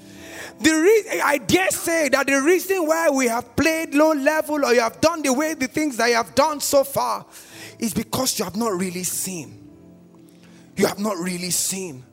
The 0.61 0.71
re- 0.71 1.21
I 1.23 1.39
dare 1.39 1.71
say 1.71 2.09
that 2.11 2.27
the 2.27 2.41
reason 2.41 2.87
why 2.87 3.11
we 3.11 3.27
have 3.29 3.57
played 3.57 3.95
low 3.95 4.13
level 4.13 4.65
or 4.65 4.73
you 4.73 4.81
have 4.81 5.01
done 5.01 5.23
the 5.23 5.33
way 5.33 5.55
the 5.55 5.69
things 5.69 5.97
that 5.97 6.09
you 6.09 6.15
have 6.15 6.35
done 6.35 6.61
so 6.61 6.85
far 6.85 7.27
is 7.79 7.93
because 7.95 8.39
you 8.39 8.45
have 8.45 8.57
not 8.57 8.73
really 8.79 9.05
seen. 9.05 9.59
You 10.77 10.87
have 10.87 10.99
not 10.99 11.17
really 11.19 11.51
seen. 11.51 12.05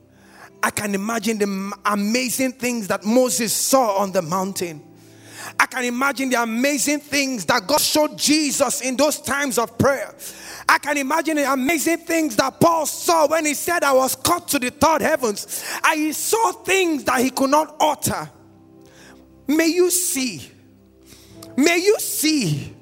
I 0.62 0.72
can 0.72 0.94
imagine 0.94 1.38
the 1.38 1.74
amazing 1.86 2.54
things 2.54 2.88
that 2.88 3.06
Moses 3.06 3.54
saw 3.54 3.98
on 3.98 4.12
the 4.12 4.22
mountain. 4.22 4.84
I 5.60 5.66
can 5.66 5.86
imagine 5.86 6.30
the 6.30 6.42
amazing 6.42 7.00
things 7.00 7.46
that 7.46 7.66
God 7.66 7.80
showed 7.80 8.18
Jesus 8.18 8.82
in 8.82 8.98
those 8.98 9.22
times 9.22 9.58
of 9.58 9.78
prayer. 9.78 10.14
I 10.70 10.78
can 10.78 10.98
imagine 10.98 11.38
the 11.38 11.52
amazing 11.52 11.98
things 11.98 12.36
that 12.36 12.60
Paul 12.60 12.86
saw 12.86 13.28
when 13.28 13.44
he 13.44 13.56
said, 13.56 13.84
I 13.84 13.92
was 13.92 14.16
caught 14.16 14.48
to 14.50 14.60
the 14.60 14.70
third 14.70 15.02
heavens. 15.02 15.66
And 15.84 16.00
he 16.00 16.12
saw 16.14 16.52
things 16.52 17.06
that 17.06 17.22
he 17.22 17.32
could 17.32 17.50
not 17.50 17.76
utter. 17.80 18.30
May 19.48 19.66
you 19.66 19.90
see. 19.90 20.52
May 21.58 21.80
you 21.80 21.98
see. 22.00 22.76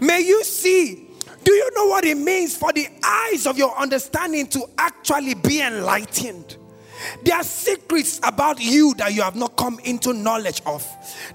May 0.00 0.20
you 0.20 0.42
see. 0.44 1.10
Do 1.44 1.52
you 1.52 1.70
know 1.74 1.84
what 1.84 2.06
it 2.06 2.16
means 2.16 2.56
for 2.56 2.72
the 2.72 2.88
eyes 3.04 3.46
of 3.46 3.58
your 3.58 3.76
understanding 3.76 4.46
to 4.46 4.64
actually 4.78 5.34
be 5.34 5.60
enlightened? 5.60 6.56
There 7.22 7.36
are 7.36 7.44
secrets 7.44 8.20
about 8.22 8.60
you 8.60 8.94
that 8.94 9.14
you 9.14 9.22
have 9.22 9.36
not 9.36 9.56
come 9.56 9.78
into 9.84 10.12
knowledge 10.12 10.62
of. 10.66 10.86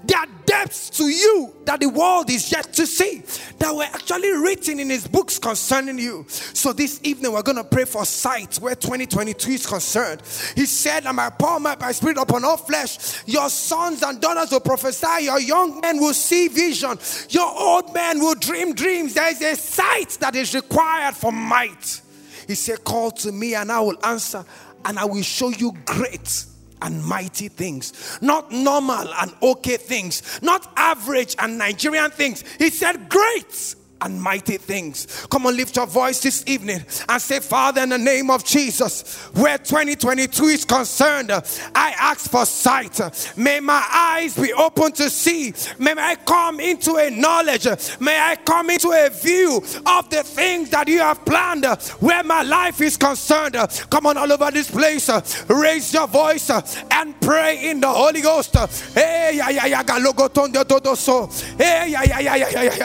There 0.04 0.18
are 0.18 0.26
depths 0.46 0.90
to 0.90 1.04
you 1.04 1.54
that 1.64 1.80
the 1.80 1.88
world 1.88 2.30
is 2.30 2.50
yet 2.50 2.72
to 2.74 2.86
see 2.86 3.22
that 3.58 3.74
were 3.74 3.84
actually 3.84 4.30
written 4.32 4.80
in 4.80 4.90
his 4.90 5.06
books 5.06 5.38
concerning 5.38 5.98
you. 5.98 6.24
So 6.28 6.72
this 6.72 7.00
evening 7.02 7.32
we're 7.32 7.42
going 7.42 7.56
to 7.56 7.64
pray 7.64 7.84
for 7.84 8.04
sight 8.04 8.56
where 8.56 8.74
2022 8.74 9.50
is 9.50 9.66
concerned. 9.66 10.22
He 10.54 10.66
said, 10.66 11.06
"And 11.06 11.18
power, 11.38 11.60
my, 11.60 11.76
my 11.76 11.92
spirit 11.92 12.18
upon 12.18 12.44
all 12.44 12.56
flesh. 12.56 13.22
Your 13.26 13.48
sons 13.48 14.02
and 14.02 14.20
daughters 14.20 14.50
will 14.50 14.60
prophesy. 14.60 15.24
Your 15.24 15.40
young 15.40 15.80
men 15.80 15.98
will 15.98 16.14
see 16.14 16.48
vision. 16.48 16.98
Your 17.30 17.48
old 17.48 17.94
men 17.94 18.20
will 18.20 18.34
dream 18.34 18.74
dreams. 18.74 19.14
There 19.14 19.30
is 19.30 19.40
a 19.40 19.56
sight 19.56 20.18
that 20.20 20.34
is 20.34 20.54
required 20.54 21.16
for 21.16 21.32
might." 21.32 22.00
He 22.46 22.56
said, 22.56 22.82
"Call 22.84 23.12
to 23.12 23.32
me, 23.32 23.54
and 23.54 23.70
I 23.70 23.80
will 23.80 23.96
answer." 24.04 24.44
And 24.84 24.98
I 24.98 25.04
will 25.04 25.22
show 25.22 25.48
you 25.50 25.72
great 25.84 26.46
and 26.82 27.04
mighty 27.04 27.48
things, 27.48 28.18
not 28.20 28.50
normal 28.50 29.14
and 29.14 29.32
okay 29.42 29.76
things, 29.76 30.40
not 30.42 30.70
average 30.76 31.36
and 31.38 31.56
Nigerian 31.56 32.10
things. 32.10 32.44
He 32.58 32.70
said, 32.70 33.08
Great 33.08 33.76
and 34.02 34.20
mighty 34.20 34.58
things. 34.58 35.26
Come 35.30 35.46
on, 35.46 35.56
lift 35.56 35.76
your 35.76 35.86
voice 35.86 36.20
this 36.20 36.44
evening 36.46 36.84
and 37.08 37.22
say, 37.22 37.40
Father, 37.40 37.82
in 37.82 37.88
the 37.90 37.98
name 37.98 38.30
of 38.30 38.44
Jesus, 38.44 39.26
where 39.34 39.58
2022 39.58 40.44
is 40.44 40.64
concerned, 40.64 41.30
I 41.30 41.94
ask 41.98 42.30
for 42.30 42.44
sight. 42.44 43.00
May 43.36 43.60
my 43.60 43.84
eyes 43.92 44.36
be 44.36 44.52
open 44.52 44.92
to 44.92 45.10
see. 45.10 45.54
May 45.78 45.94
I 45.96 46.16
come 46.16 46.60
into 46.60 46.96
a 46.96 47.10
knowledge. 47.10 47.66
May 48.00 48.18
I 48.18 48.36
come 48.36 48.70
into 48.70 48.90
a 48.90 49.08
view 49.10 49.62
of 49.86 50.10
the 50.10 50.22
things 50.22 50.70
that 50.70 50.88
you 50.88 50.98
have 51.00 51.24
planned 51.24 51.64
where 52.00 52.22
my 52.24 52.42
life 52.42 52.80
is 52.80 52.96
concerned. 52.96 53.56
Come 53.90 54.06
on, 54.06 54.16
all 54.16 54.32
over 54.32 54.50
this 54.50 54.70
place, 54.70 55.08
raise 55.48 55.92
your 55.92 56.06
voice 56.06 56.50
and 56.90 57.20
pray 57.20 57.70
in 57.70 57.80
the 57.80 57.88
Holy 57.88 58.20
Ghost. 58.20 58.54
Hey, 58.94 59.32
yeah, 59.34 59.48
yeah, 59.50 59.66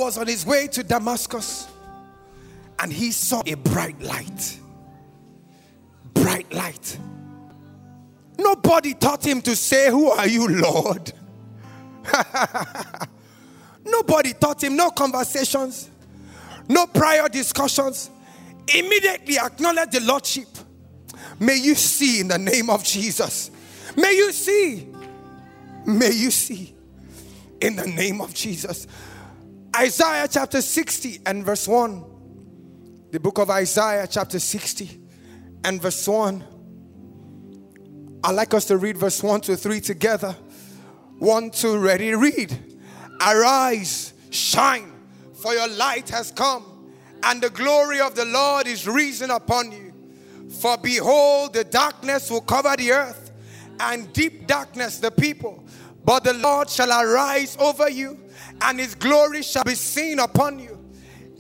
was 0.07 0.19
on 0.19 0.29
his 0.29 0.47
way 0.47 0.69
to 0.69 0.85
Damascus 0.85 1.67
and 2.79 2.93
he 2.93 3.11
saw 3.11 3.43
a 3.45 3.55
bright 3.55 4.01
light. 4.01 4.57
Bright 6.15 6.53
light. 6.53 6.97
Nobody 8.39 8.95
taught 8.95 9.27
him 9.27 9.43
to 9.43 9.57
say, 9.57 9.91
Who 9.91 10.09
are 10.09 10.29
you, 10.29 10.47
Lord? 10.47 11.13
Nobody 13.85 14.33
taught 14.35 14.63
him, 14.63 14.77
no 14.77 14.91
conversations, 14.91 15.91
no 16.69 16.87
prior 16.87 17.29
discussions. 17.29 18.09
Immediately 18.73 19.39
acknowledge 19.39 19.91
the 19.91 20.01
Lordship. 20.03 20.49
May 21.41 21.57
you 21.57 21.75
see 21.75 22.21
in 22.21 22.29
the 22.29 22.39
name 22.39 22.71
of 22.71 22.85
Jesus. 22.85 23.51
May 23.97 24.13
you 24.13 24.31
see. 24.31 24.87
May 25.85 26.13
you 26.13 26.31
see 26.31 26.77
in 27.61 27.75
the 27.75 27.87
name 27.87 28.21
of 28.21 28.33
Jesus. 28.35 28.87
Isaiah 29.79 30.27
chapter 30.27 30.63
60 30.63 31.21
and 31.27 31.45
verse 31.45 31.69
1. 31.69 32.03
The 33.11 33.21
book 33.21 33.37
of 33.37 33.51
Isaiah 33.51 34.07
chapter 34.11 34.39
60 34.39 35.03
and 35.65 35.83
verse 35.83 36.09
1. 36.09 36.45
I'd 38.25 38.31
like 38.31 38.55
us 38.55 38.65
to 38.67 38.79
read 38.79 38.97
verse 38.97 39.23
1 39.23 39.43
to 39.43 39.57
3 39.57 39.81
together. 39.83 40.35
1, 41.19 41.51
2, 41.51 41.79
ready, 41.79 42.15
read. 42.15 42.79
Arise, 43.21 44.15
shine, 44.31 44.91
for 45.35 45.53
your 45.53 45.69
light 45.69 46.09
has 46.09 46.31
come, 46.31 46.95
and 47.23 47.43
the 47.43 47.51
glory 47.51 48.01
of 48.01 48.15
the 48.15 48.25
Lord 48.25 48.67
is 48.67 48.89
risen 48.89 49.31
upon 49.31 49.73
you. 49.73 49.93
For 50.59 50.79
behold, 50.79 51.53
the 51.53 51.65
darkness 51.65 52.31
will 52.31 52.41
cover 52.41 52.75
the 52.79 52.93
earth, 52.93 53.31
and 53.81 54.11
deep 54.15 54.47
darkness 54.47 55.01
the 55.01 55.11
people. 55.11 55.67
But 56.07 56.23
the 56.23 56.35
Lord 56.35 56.71
shall 56.71 56.93
arise 56.93 57.57
over 57.59 57.91
you, 57.91 58.17
and 58.61 58.79
his 58.79 58.95
glory 58.95 59.43
shall 59.43 59.65
be 59.65 59.75
seen 59.75 60.21
upon 60.21 60.61
you. 60.61 60.79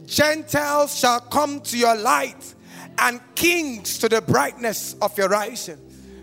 Gentiles 0.04 0.98
shall 0.98 1.20
come 1.20 1.60
to 1.60 1.78
your 1.78 1.94
light, 1.94 2.54
and 2.98 3.20
kings 3.36 3.96
to 3.98 4.08
the 4.08 4.20
brightness 4.20 4.96
of 5.00 5.16
your 5.16 5.28
rising. 5.28 5.78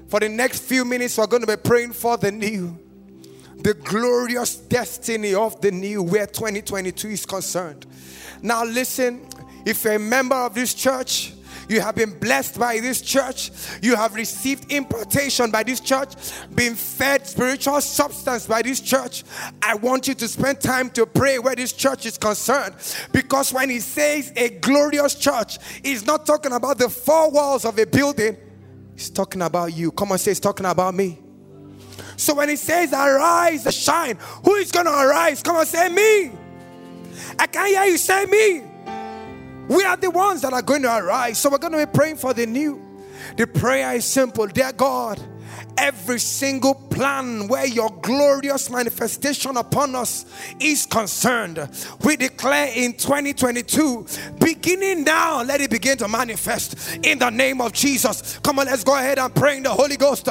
For 0.10 0.20
the 0.20 0.28
next 0.28 0.64
few 0.64 0.84
minutes, 0.84 1.18
we're 1.18 1.28
going 1.28 1.44
to 1.44 1.48
be 1.48 1.56
praying 1.56 1.94
for 1.94 2.18
the 2.18 2.34
new, 2.34 2.78
the 3.60 3.76
glorious 3.76 4.58
destiny 4.58 5.34
of 5.34 5.62
the 5.62 5.72
new, 5.72 6.04
where 6.04 6.28
2022 6.28 7.08
is 7.08 7.26
concerned. 7.26 7.86
Now, 8.42 8.66
listen, 8.66 9.26
if 9.66 9.86
you're 9.86 9.94
a 9.94 10.00
member 10.00 10.36
of 10.36 10.54
this 10.54 10.74
church, 10.74 11.32
you 11.70 11.82
have 11.82 11.96
been 11.96 12.18
blessed 12.20 12.60
by 12.60 12.80
this 12.80 13.02
church. 13.02 13.52
You 13.82 13.96
have 13.96 14.16
received 14.16 14.72
impartation 14.72 15.52
by 15.52 15.64
this 15.64 15.80
church, 15.80 16.14
been 16.54 16.76
fed 16.76 17.28
spiritual 17.28 17.82
substance 17.82 18.48
by 18.48 18.62
this 18.62 18.80
church. 18.80 19.24
I 19.62 19.76
want 19.76 20.08
you 20.08 20.14
to 20.16 20.28
spend 20.28 20.62
time 20.62 20.90
to 20.92 21.06
pray 21.06 21.40
where 21.40 21.56
this 21.56 21.74
church 21.74 22.06
is 22.06 22.18
concerned. 22.18 22.76
Because 23.12 23.54
when 23.54 23.70
he 23.70 23.80
says 23.80 24.32
a 24.36 24.50
glorious 24.50 25.16
church, 25.16 25.58
he's 25.84 26.06
not 26.06 26.26
talking 26.26 26.52
about 26.52 26.78
the 26.78 26.90
four 26.90 27.32
walls 27.32 27.66
of 27.66 27.78
a 27.78 27.86
building, 27.86 28.38
he's 28.96 29.10
talking 29.10 29.42
about 29.42 29.74
you. 29.74 29.92
Come 29.92 30.12
on, 30.12 30.18
say, 30.18 30.32
he's 30.32 30.40
talking 30.40 30.66
about 30.66 30.94
me. 30.94 31.20
So 32.18 32.36
when 32.36 32.50
he 32.50 32.56
says, 32.56 32.94
Arise, 32.94 33.68
shine, 33.76 34.18
who 34.46 34.56
is 34.56 34.72
going 34.72 34.86
to 34.86 34.92
arise? 34.92 35.42
Come 35.42 35.56
on, 35.56 35.66
say, 35.66 35.90
Me. 35.90 36.32
I 37.40 37.48
can't 37.48 37.68
hear 37.68 37.84
you 37.86 37.98
say, 37.98 38.26
Me. 38.26 38.73
We 39.68 39.84
are 39.84 39.98
the 39.98 40.10
ones 40.10 40.42
that 40.42 40.54
are 40.54 40.62
going 40.62 40.82
to 40.84 40.96
arise. 40.96 41.38
So 41.38 41.50
we're 41.50 41.58
going 41.58 41.74
to 41.74 41.86
be 41.86 41.92
praying 41.92 42.18
for 42.18 42.34
the 42.34 42.46
new. 42.46 42.82
The 43.38 43.48
prayer 43.48 43.96
is 43.96 44.06
simple 44.06 44.48
Dear 44.48 44.74
God, 44.74 45.20
every 45.78 46.20
single 46.20 46.76
plan 46.76 47.48
where 47.48 47.66
your 47.66 47.90
glorious 48.02 48.70
manifestation 48.70 49.58
upon 49.58 49.96
us 49.96 50.26
is 50.60 50.86
concerned. 50.86 51.60
We 52.04 52.16
declare 52.16 52.72
in 52.76 52.94
2022, 52.94 54.06
beginning 54.40 55.04
now, 55.04 55.44
let 55.44 55.62
it 55.62 55.70
begin 55.70 55.98
to 55.98 56.08
manifest 56.08 56.98
in 57.04 57.20
the 57.20 57.30
name 57.30 57.62
of 57.62 57.74
Jesus. 57.74 58.40
Come 58.40 58.60
on, 58.60 58.68
let's 58.68 58.84
go 58.84 58.96
ahead 58.98 59.20
and 59.20 59.34
pray 59.34 59.58
in 59.58 59.64
the 59.64 59.72
Holy 59.72 59.98
Ghost. 59.98 60.28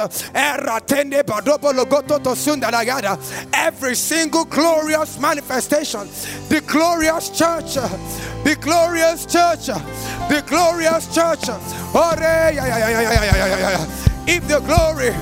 Every 3.53 3.95
single 3.95 4.45
glorious 4.45 5.19
manifestation, 5.19 6.07
the 6.49 6.61
glorious 6.65 7.29
church, 7.29 7.73
the 7.73 8.57
glorious 8.59 9.25
church, 9.25 9.65
the 9.67 10.43
glorious 10.47 11.13
church. 11.13 11.49
If 14.25 14.47
the 14.47 14.59
glory 14.61 15.13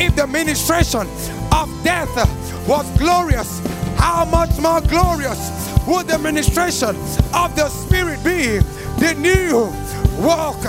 if 0.00 0.16
the 0.16 0.26
ministration 0.26 1.06
of 1.52 1.84
death 1.84 2.68
was 2.68 2.98
glorious, 2.98 3.60
how 3.96 4.24
much 4.24 4.58
more 4.60 4.80
glorious 4.80 5.50
would 5.86 6.06
the 6.06 6.18
ministration 6.18 6.96
of 7.34 7.54
the 7.56 7.68
Spirit 7.68 8.22
be? 8.22 8.58
The 8.98 9.14
new 9.14 9.72
walk 10.24 10.62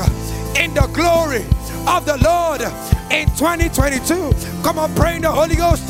in 0.57 0.73
the 0.73 0.87
glory 0.93 1.45
of 1.87 2.05
the 2.05 2.17
Lord 2.23 2.61
in 3.11 3.27
2022. 3.35 4.31
Come 4.63 4.79
on, 4.79 4.93
pray 4.95 5.15
in 5.15 5.21
the 5.23 5.31
Holy 5.31 5.55
Ghost. 5.55 5.89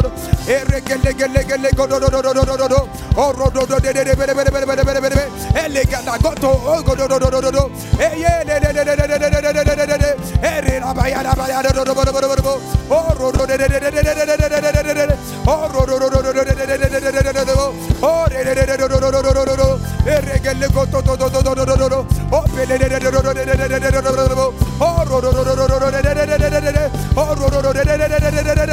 Oh, 27.13 28.70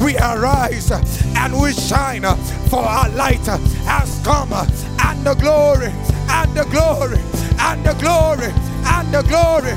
we 0.00 0.16
arise 0.16 0.90
and 1.36 1.60
we 1.60 1.72
shine 1.72 2.22
for 2.70 2.80
our 2.80 3.08
light 3.10 3.44
has 3.84 4.20
come 4.24 4.52
and 4.52 5.24
the 5.26 5.34
glory 5.34 5.92
and 6.30 6.54
the 6.56 6.64
glory 6.64 7.18
and 7.60 7.84
the 7.84 7.92
glory 7.94 8.52
and 8.86 9.12
the 9.12 9.22
glory 9.22 9.74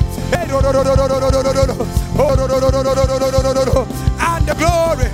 and 4.20 4.46
the 4.46 4.54
glory. 4.54 5.08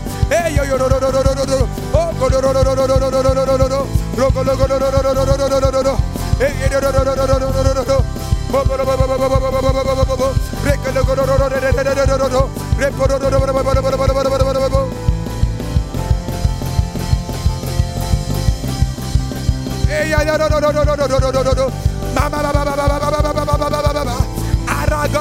Mama, 22.14 22.42
mama, 22.42 22.64
mama, 22.64 22.88
mama. 22.88 22.97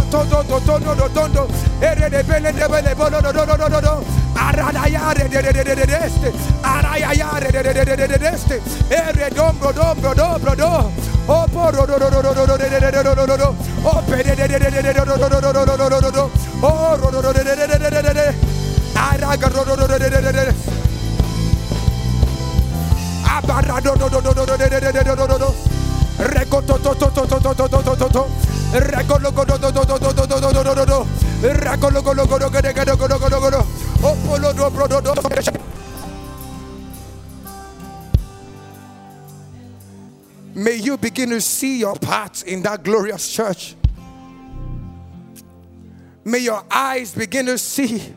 Todo 0.10 0.80
no 0.80 0.96
no 0.96 1.10
tondo 1.10 1.48
ere 1.82 2.10
de 2.10 2.24
bele 2.24 2.52
de 2.54 2.68
bele 2.68 2.96
bono 2.96 3.20
no 3.22 3.32
no 3.32 3.46
no 3.46 3.68
no 3.68 3.80
no 3.82 4.04
arada 4.36 4.88
yare 4.88 5.28
de 5.28 5.42
de 5.42 5.54
de 5.54 5.76
de 5.76 5.98
este 6.06 6.34
araya 6.64 7.14
yare 7.14 7.52
de 7.52 7.64
de 7.64 7.74
de 7.74 7.96
de 7.96 8.08
de 8.08 8.18
de 8.18 8.28
este 8.30 8.62
ere 8.90 9.30
dombro 9.32 9.74
dombro 9.74 10.14
dombro 10.16 10.56
do 10.56 10.92
o 11.28 11.48
poro 11.48 11.86
do 11.86 12.00
do 12.00 12.10
do 12.10 12.22
do 12.22 12.46
do 12.46 12.58
de 12.58 12.70
de 12.70 12.80
de 12.80 13.04
do 13.04 13.16
do 13.16 13.26
do 13.26 13.38
do 13.38 13.56
o 13.84 14.02
pe 14.04 14.24
de 14.24 14.36
de 14.36 14.48
de 14.48 14.60
de 14.60 14.82
de 14.82 14.94
do 14.94 15.06
do 15.06 15.18
do 15.18 15.28
do 15.30 15.52
do 15.54 15.66
do 15.66 15.78
do 15.78 15.90
do 15.90 16.02
do 16.02 16.12
do 16.12 16.32
o 16.62 16.96
ro 16.96 17.12
do 17.12 17.22
do 17.22 17.34
de 17.34 17.44
de 17.44 17.56
de 17.56 17.68
de 17.68 17.90
de 17.90 18.14
de 18.14 18.28
araga 18.96 19.50
do 19.50 19.64
do 19.66 19.76
do 19.76 19.88
de 19.88 19.98
de 20.00 20.22
de 20.22 20.32
de 20.32 20.56
abarra 23.26 23.82
do 23.82 23.92
do 23.98 24.10
do 24.10 24.22
do 24.22 24.46
do 24.46 24.58
de 24.58 24.70
de 24.70 24.80
de 24.80 24.92
de 24.94 25.04
do 25.04 25.28
do 25.28 25.38
do 25.38 25.78
Reko 26.18 26.62
to 26.66 26.80
to 26.80 26.96
to 26.96 27.12
to 27.12 27.28
to 27.28 27.54
to 27.54 27.68
to 27.68 27.96
to 27.96 28.10
to 28.10 28.57
May 40.54 40.76
you 40.76 40.98
begin 40.98 41.30
to 41.30 41.40
see 41.40 41.80
your 41.80 41.96
part 41.96 42.44
in 42.44 42.64
that 42.64 42.84
glorious 42.84 43.32
church. 43.32 43.76
May 46.26 46.40
your 46.40 46.64
eyes 46.70 47.14
begin 47.16 47.46
to 47.46 47.58
see 47.58 48.16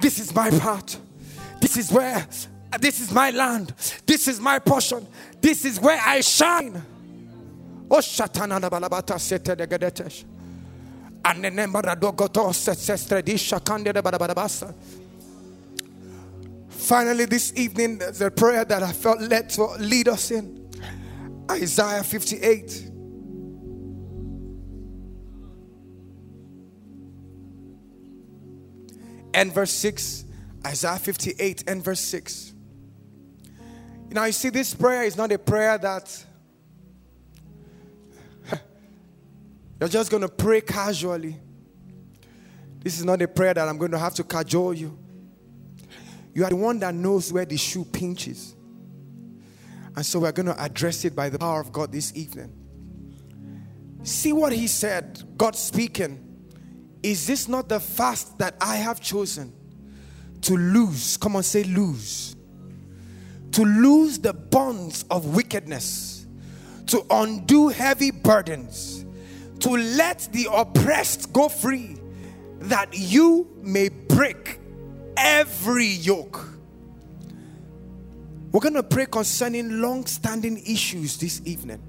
this 0.00 0.20
is 0.20 0.32
my 0.34 0.50
part. 0.50 0.96
This 1.60 1.76
is 1.76 1.90
where, 1.90 2.24
this 2.78 3.00
is 3.00 3.10
my 3.10 3.30
land. 3.30 3.72
This 4.06 4.28
is 4.28 4.38
my 4.38 4.60
portion. 4.60 5.06
This 5.40 5.64
is 5.64 5.80
where 5.80 6.00
I 6.00 6.20
shine. 6.20 6.82
Oh, 7.96 8.00
Finally, 16.68 17.24
this 17.26 17.52
evening, 17.54 17.98
the 17.98 18.32
prayer 18.34 18.64
that 18.64 18.82
I 18.82 18.92
felt 18.92 19.20
led 19.20 19.48
to 19.50 19.64
lead 19.78 20.08
us 20.08 20.32
in. 20.32 20.68
Isaiah 21.48 22.02
58. 22.02 22.90
And 29.34 29.52
verse 29.52 29.70
6. 29.70 30.24
Isaiah 30.66 30.98
58 30.98 31.62
and 31.68 31.84
verse 31.84 32.00
6. 32.00 32.54
Now, 34.10 34.24
you 34.24 34.32
see, 34.32 34.50
this 34.50 34.74
prayer 34.74 35.04
is 35.04 35.16
not 35.16 35.30
a 35.30 35.38
prayer 35.38 35.78
that 35.78 36.24
you're 39.84 39.90
just 39.90 40.10
going 40.10 40.22
to 40.22 40.28
pray 40.28 40.62
casually. 40.62 41.36
This 42.78 42.98
is 42.98 43.04
not 43.04 43.20
a 43.20 43.28
prayer 43.28 43.52
that 43.52 43.68
I'm 43.68 43.76
going 43.76 43.90
to 43.90 43.98
have 43.98 44.14
to 44.14 44.24
cajole 44.24 44.72
you. 44.72 44.98
You 46.32 46.44
are 46.44 46.50
the 46.50 46.56
one 46.56 46.78
that 46.78 46.94
knows 46.94 47.32
where 47.32 47.44
the 47.44 47.56
shoe 47.56 47.84
pinches. 47.84 48.54
And 49.96 50.04
so 50.04 50.20
we're 50.20 50.32
going 50.32 50.46
to 50.46 50.62
address 50.62 51.04
it 51.04 51.14
by 51.14 51.28
the 51.28 51.38
power 51.38 51.60
of 51.60 51.70
God 51.70 51.92
this 51.92 52.14
evening. 52.16 52.52
See 54.04 54.32
what 54.32 54.52
he 54.52 54.66
said, 54.66 55.22
God 55.36 55.56
speaking. 55.56 56.20
Is 57.02 57.26
this 57.26 57.48
not 57.48 57.68
the 57.68 57.80
fast 57.80 58.38
that 58.38 58.54
I 58.60 58.76
have 58.76 59.00
chosen 59.00 59.52
to 60.42 60.56
lose? 60.56 61.16
Come 61.16 61.36
on, 61.36 61.42
say 61.42 61.64
lose. 61.64 62.36
To 63.52 63.64
lose 63.64 64.18
the 64.18 64.32
bonds 64.32 65.04
of 65.10 65.34
wickedness, 65.36 66.26
to 66.86 67.04
undo 67.10 67.68
heavy 67.68 68.10
burdens, 68.10 68.93
to 69.64 69.70
let 69.70 70.28
the 70.32 70.46
oppressed 70.52 71.32
go 71.32 71.48
free, 71.48 71.96
that 72.60 72.88
you 72.92 73.48
may 73.62 73.88
break 73.88 74.60
every 75.16 75.86
yoke. 75.86 76.46
We're 78.52 78.60
going 78.60 78.74
to 78.74 78.82
pray 78.82 79.06
concerning 79.06 79.80
long 79.80 80.04
standing 80.04 80.58
issues 80.66 81.16
this 81.16 81.40
evening. 81.46 81.82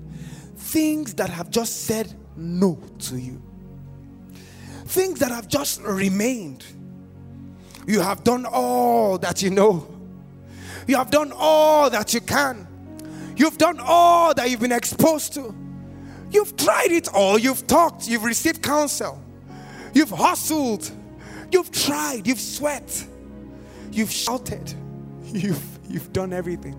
Things 0.56 1.16
that 1.16 1.30
have 1.30 1.50
just 1.50 1.84
said 1.84 2.14
no 2.38 2.80
to 3.00 3.18
you, 3.18 3.42
things 4.86 5.20
that 5.20 5.32
have 5.32 5.50
just 5.50 5.82
remained. 5.82 6.66
You 7.86 8.00
have 8.00 8.24
done 8.24 8.46
all 8.46 9.18
that 9.18 9.42
you 9.42 9.50
know, 9.50 9.86
you 10.88 10.96
have 10.96 11.12
done 11.12 11.34
all 11.36 11.90
that 11.90 12.14
you 12.14 12.22
can, 12.22 12.66
you've 13.36 13.58
done 13.58 13.82
all 13.82 14.34
that 14.34 14.50
you've 14.50 14.62
been 14.62 14.72
exposed 14.72 15.34
to. 15.34 15.65
You've 16.36 16.56
tried 16.56 16.92
it 16.92 17.08
all, 17.14 17.40
you've 17.40 17.66
talked, 17.66 18.08
you've 18.08 18.24
received 18.24 18.62
counsel, 18.62 19.20
you've 19.94 20.12
hustled, 20.12 20.92
you've 21.52 21.72
tried, 21.72 22.28
you've 22.28 22.42
sweat, 22.42 23.06
you've 23.92 24.12
shouted, 24.12 24.74
you've 25.24 25.76
You've 25.90 26.12
done 26.12 26.34
everything. 26.34 26.76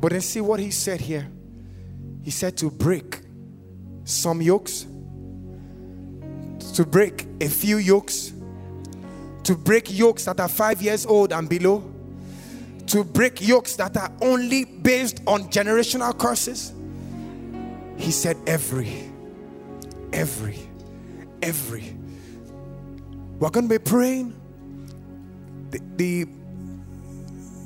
But 0.00 0.12
then 0.12 0.20
see 0.20 0.40
what 0.40 0.60
he 0.60 0.70
said 0.70 1.00
here. 1.00 1.28
He 2.22 2.30
said 2.30 2.56
to 2.58 2.70
break 2.70 3.20
some 4.04 4.42
yokes, 4.42 4.86
to 6.74 6.84
break 6.84 7.26
a 7.40 7.48
few 7.48 7.78
yokes, 7.78 8.32
to 9.44 9.56
break 9.56 9.90
yokes 9.90 10.26
that 10.26 10.38
are 10.40 10.48
five 10.48 10.82
years 10.82 11.06
old 11.06 11.32
and 11.32 11.48
below, 11.48 11.82
to 12.86 13.04
break 13.04 13.40
yokes 13.40 13.76
that 13.76 13.96
are 13.96 14.12
only 14.20 14.64
based 14.64 15.20
on 15.26 15.50
generational 15.50 16.16
curses. 16.16 16.72
He 17.98 18.10
said, 18.10 18.36
every, 18.46 19.10
every, 20.12 20.58
every. 21.42 21.94
We're 23.38 23.50
going 23.50 23.68
to 23.68 23.78
be 23.78 23.84
praying. 23.84 24.34
The, 25.70 25.80
the 25.96 26.26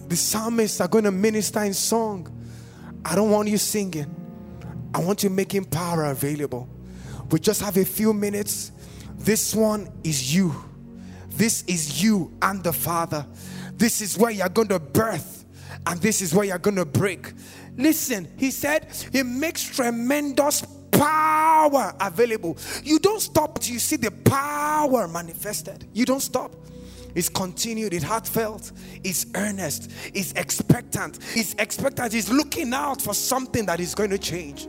the 0.08 0.16
psalmists 0.16 0.78
are 0.82 0.88
going 0.88 1.04
to 1.04 1.10
minister 1.10 1.62
in 1.62 1.72
song. 1.72 2.28
I 3.02 3.14
don't 3.14 3.30
want 3.30 3.48
you 3.48 3.56
singing. 3.56 4.14
I 4.94 4.98
want 4.98 5.22
you 5.22 5.30
making 5.30 5.64
power 5.66 6.04
available. 6.04 6.68
We 7.30 7.40
just 7.40 7.62
have 7.62 7.78
a 7.78 7.84
few 7.84 8.12
minutes. 8.12 8.72
This 9.16 9.54
one 9.54 9.90
is 10.04 10.34
you. 10.34 10.54
This 11.30 11.62
is 11.62 12.02
you 12.02 12.30
and 12.42 12.62
the 12.62 12.74
Father. 12.74 13.24
This 13.74 14.02
is 14.02 14.18
where 14.18 14.30
you're 14.30 14.50
going 14.50 14.68
to 14.68 14.78
birth, 14.78 15.46
and 15.86 15.98
this 16.02 16.20
is 16.20 16.34
where 16.34 16.44
you're 16.44 16.58
going 16.58 16.76
to 16.76 16.84
break. 16.84 17.32
Listen, 17.76 18.28
he 18.36 18.50
said, 18.50 18.88
He 19.12 19.22
makes 19.22 19.62
tremendous 19.62 20.64
power 20.92 21.94
available. 22.00 22.56
You 22.84 22.98
don't 22.98 23.20
stop 23.20 23.58
till 23.58 23.74
you 23.74 23.78
see 23.78 23.96
the 23.96 24.10
power 24.10 25.08
manifested. 25.08 25.86
You 25.92 26.04
don't 26.04 26.20
stop. 26.20 26.54
It's 27.14 27.28
continued, 27.28 27.92
it's 27.92 28.04
heartfelt, 28.04 28.72
it's 29.04 29.26
earnest, 29.34 29.90
it's 30.14 30.32
expectant. 30.32 31.18
It's 31.34 31.54
expectant, 31.58 32.14
it's 32.14 32.30
looking 32.30 32.72
out 32.72 33.02
for 33.02 33.12
something 33.12 33.66
that 33.66 33.80
is 33.80 33.94
going 33.94 34.10
to 34.10 34.18
change. 34.18 34.66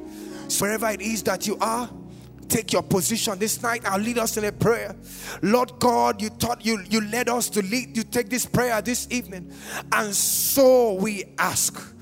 So 0.49 0.65
wherever 0.65 0.89
it 0.89 1.01
is 1.01 1.23
that 1.23 1.47
you 1.47 1.57
are, 1.61 1.89
take 2.49 2.73
your 2.73 2.83
position 2.83 3.39
this 3.39 3.61
night. 3.63 3.83
I'll 3.85 3.99
lead 3.99 4.17
us 4.17 4.35
in 4.35 4.43
a 4.43 4.51
prayer. 4.51 4.95
Lord 5.41 5.79
God, 5.79 6.21
you 6.21 6.29
taught 6.29 6.65
you 6.65 6.83
you 6.89 7.01
led 7.07 7.29
us 7.29 7.49
to 7.51 7.61
lead 7.61 7.95
you 7.95 8.03
take 8.03 8.29
this 8.29 8.45
prayer 8.45 8.81
this 8.81 9.07
evening. 9.09 9.51
And 9.91 10.13
so 10.13 10.93
we 10.95 11.23
ask 11.39 11.92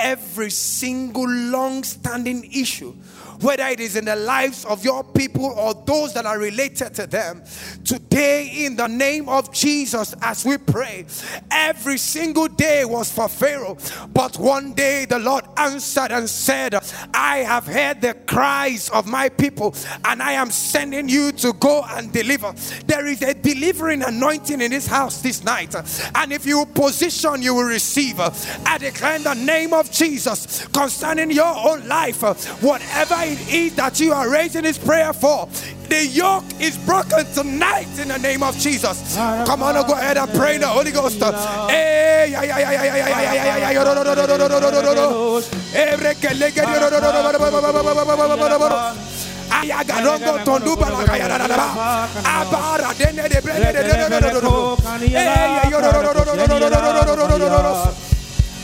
every 0.00 0.50
single 0.50 1.28
long-standing 1.28 2.50
issue 2.52 2.94
whether 3.42 3.66
it 3.66 3.80
is 3.80 3.96
in 3.96 4.04
the 4.04 4.16
lives 4.16 4.64
of 4.64 4.84
your 4.84 5.02
people 5.02 5.46
or 5.46 5.74
those 5.86 6.12
that 6.14 6.26
are 6.26 6.38
related 6.38 6.94
to 6.94 7.06
them. 7.06 7.42
Today, 7.84 8.66
in 8.66 8.76
the 8.76 8.86
name 8.86 9.28
of 9.28 9.52
Jesus, 9.52 10.14
as 10.20 10.44
we 10.44 10.58
pray, 10.58 11.06
every 11.50 11.98
single 11.98 12.48
day 12.48 12.84
was 12.84 13.10
for 13.10 13.28
Pharaoh, 13.28 13.78
but 14.12 14.38
one 14.38 14.74
day 14.74 15.06
the 15.06 15.18
Lord 15.18 15.44
answered 15.56 16.12
and 16.12 16.28
said, 16.28 16.74
I 17.14 17.38
have 17.38 17.66
heard 17.66 18.00
the 18.00 18.14
cries 18.26 18.90
of 18.90 19.06
my 19.06 19.28
people, 19.28 19.74
and 20.04 20.22
I 20.22 20.32
am 20.32 20.50
sending 20.50 21.08
you 21.08 21.32
to 21.32 21.52
go 21.54 21.84
and 21.88 22.12
deliver. 22.12 22.52
There 22.86 23.06
is 23.06 23.22
a 23.22 23.34
delivering 23.34 24.02
anointing 24.02 24.60
in 24.60 24.70
this 24.70 24.86
house 24.86 25.22
this 25.22 25.42
night, 25.44 25.74
and 26.14 26.32
if 26.32 26.44
you 26.44 26.66
position, 26.66 27.42
you 27.42 27.54
will 27.54 27.64
receive. 27.64 28.20
I 28.20 28.76
declare 28.78 29.16
in 29.16 29.22
the 29.22 29.34
name 29.34 29.72
of 29.72 29.89
Jesus 29.92 30.66
concerning 30.72 31.30
your 31.30 31.54
own 31.68 31.86
life. 31.88 32.22
Whatever 32.62 33.16
it 33.24 33.52
is 33.52 33.74
that 33.76 34.00
you 34.00 34.12
are 34.12 34.28
raising 34.30 34.62
this 34.62 34.78
prayer 34.78 35.12
for, 35.12 35.48
the 35.88 36.06
yoke 36.06 36.44
is 36.60 36.76
broken 36.78 37.24
tonight 37.34 37.88
in 37.98 38.08
the 38.08 38.18
name 38.18 38.42
of 38.42 38.56
Jesus. 38.56 39.16
Come 39.46 39.62
on, 39.62 39.74
go 39.86 39.94
ahead 39.94 40.16
and 40.16 40.30
pray 40.32 40.54
in 40.54 40.60
the 40.60 40.68
Holy 40.68 40.92
Ghost. 40.92 41.20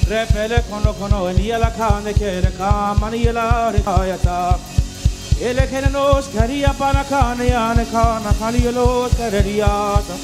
Repele 0.09 0.63
kono 0.71 0.93
kono 0.95 1.33
niela 1.33 1.71
kane 1.77 2.13
kere 2.15 2.51
kama 2.57 3.11
niela 3.11 3.73
rekayata. 3.75 4.57
Ele 5.41 5.67
kene 5.67 5.91
nos 5.91 6.29
karia 6.29 6.73
para 6.79 7.03
kane 7.05 7.49
yane 7.51 7.85
kana 7.91 8.33
kani 8.39 8.61
yelo 8.61 9.09
kareriata. 9.09 10.15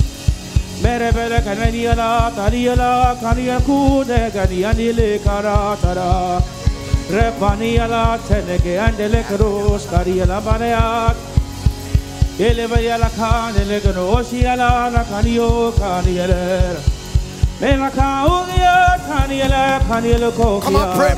Mere 0.83 1.11
bele 1.13 1.43
kane 1.43 1.73
niela 1.75 2.31
tariela 2.31 3.19
kani 3.21 3.47
yakude 3.51 4.33
gani 4.33 4.63
anile 4.63 5.19
karatara. 5.19 6.41
Repaniela 7.11 8.19
tenege 8.29 8.79
andele 8.79 9.25
karos 9.25 9.85
kariela 9.87 10.41
baneat. 10.41 11.17
Ele 12.39 12.67
vaya 12.69 12.99
la 12.99 13.09
kane 13.09 13.67
le 13.67 13.81
kano 13.81 14.23
siala 14.23 14.93
la 14.93 15.03
kanio 15.11 15.73
kaniela. 15.73 17.02
Come 20.67 20.77
on, 20.77 20.97
pray. 20.99 21.15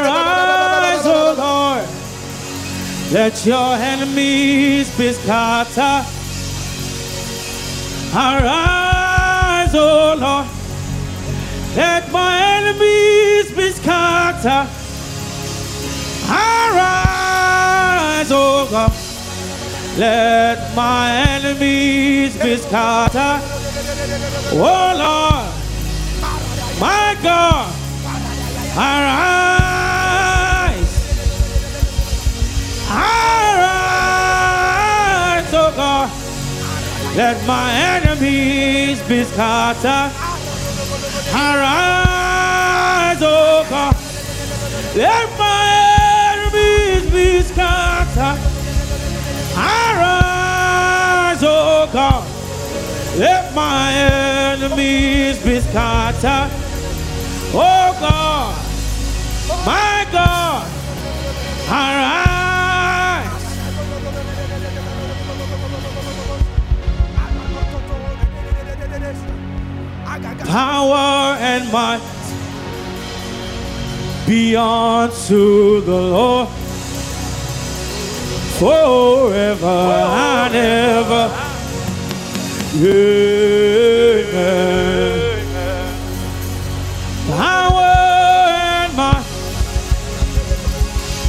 Arise, 0.00 1.06
O 1.06 1.34
Lord, 1.38 1.88
let 3.12 3.46
your 3.46 3.74
enemies 3.76 4.90
be 4.98 5.12
scattered. 5.12 6.06
Arise, 8.14 9.74
O 9.74 10.14
Lord, 10.18 10.46
let 11.76 12.10
my 12.10 12.30
enemies 12.56 13.50
be 13.52 13.70
scattered. 13.72 14.85
Let 19.98 20.74
my 20.76 21.10
enemies 21.10 22.36
be 22.36 22.56
scattered. 22.58 23.40
Oh 24.52 24.92
Lord, 25.02 25.48
my 26.78 27.16
God, 27.22 27.72
arise. 28.76 29.56
Arise, 32.90 33.94
oh 35.54 35.72
God. 35.74 36.10
Let 37.16 37.46
my 37.46 37.72
enemies 37.72 39.00
be 39.08 39.24
scattered. 39.24 40.12
Arise, 41.32 43.22
oh 43.22 43.64
God. 43.70 43.96
Let 44.94 45.38
my 45.38 45.64
enemies 46.34 47.10
be 47.10 47.42
scattered. 47.42 48.45
Let 53.18 53.54
my 53.54 53.92
enemies 53.92 55.42
be 55.42 55.58
scattered. 55.60 56.50
Oh 57.54 57.96
God, 57.98 58.54
my 59.64 60.06
God, 60.12 60.66
arise. 61.66 62.36
Power 70.46 71.36
and 71.40 71.72
might 71.72 72.02
be 74.26 74.56
unto 74.56 75.80
the 75.80 75.90
Lord 75.90 76.48
forever 78.58 79.66
and 79.66 80.54
ever. 80.54 81.45
Amen. 82.78 83.16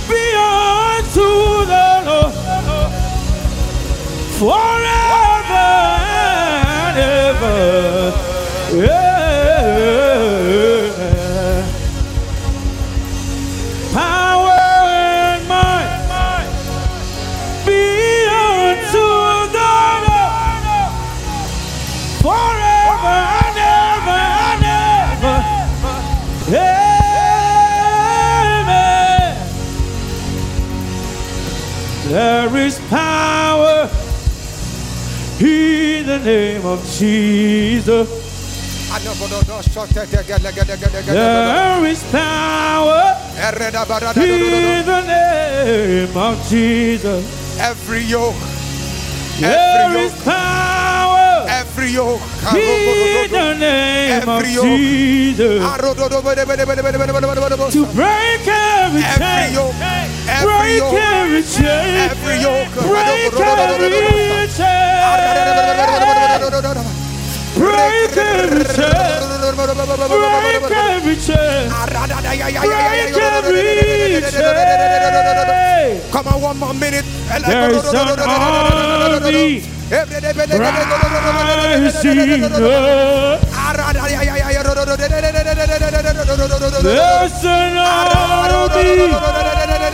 Be 0.09 0.23
unto 0.35 1.65
the 1.65 2.03
Lord 2.05 2.33
forever 4.37 4.76
name 36.27 36.65
of 36.65 36.79
Jesus. 36.99 38.07
There 41.07 41.85
is 41.85 42.03
power 42.11 43.15
in 44.17 44.85
the 44.85 45.01
name 45.07 46.17
of 46.17 46.35
Jesus. 46.49 47.23
Every 47.59 48.01
yoke, 48.01 48.35
There 49.39 49.83
every 49.87 50.01
is 50.01 50.13
power 50.23 51.45
every 51.47 51.91
yoke. 51.91 52.21
in 52.53 53.31
the 53.31 53.53
name 53.55 54.27
of 54.29 54.43
yoke. 54.51 54.65
Jesus 54.65 55.61
to 57.71 57.85
break 57.95 58.47
every 58.47 58.66
Every 58.87 59.03
chain, 59.03 59.51
break 60.43 60.79
every 60.95 61.43
chain, 61.43 62.07
every 62.07 62.39
yoke. 62.39 62.71
break 62.71 63.35
every 63.35 64.47
chain, 64.55 64.95
break 67.57 68.15
every 68.15 68.63
chain, 68.63 69.19
break 70.07 70.71
every 70.71 71.15
chain, 71.17 71.67
break 72.63 73.17
every 73.17 74.21
chain. 74.31 76.01
Come 76.11 76.27
on, 76.27 76.41
one 76.41 76.57
more 76.57 76.73
minute. 76.73 77.05
There 77.45 77.71
is 77.71 77.93
an 77.93 78.19
army 78.19 78.87
rising 81.51 82.53
up. 82.53 83.56
There's 86.83 87.43
an 87.45 87.77
army 87.77 89.07
rising. 89.09 89.87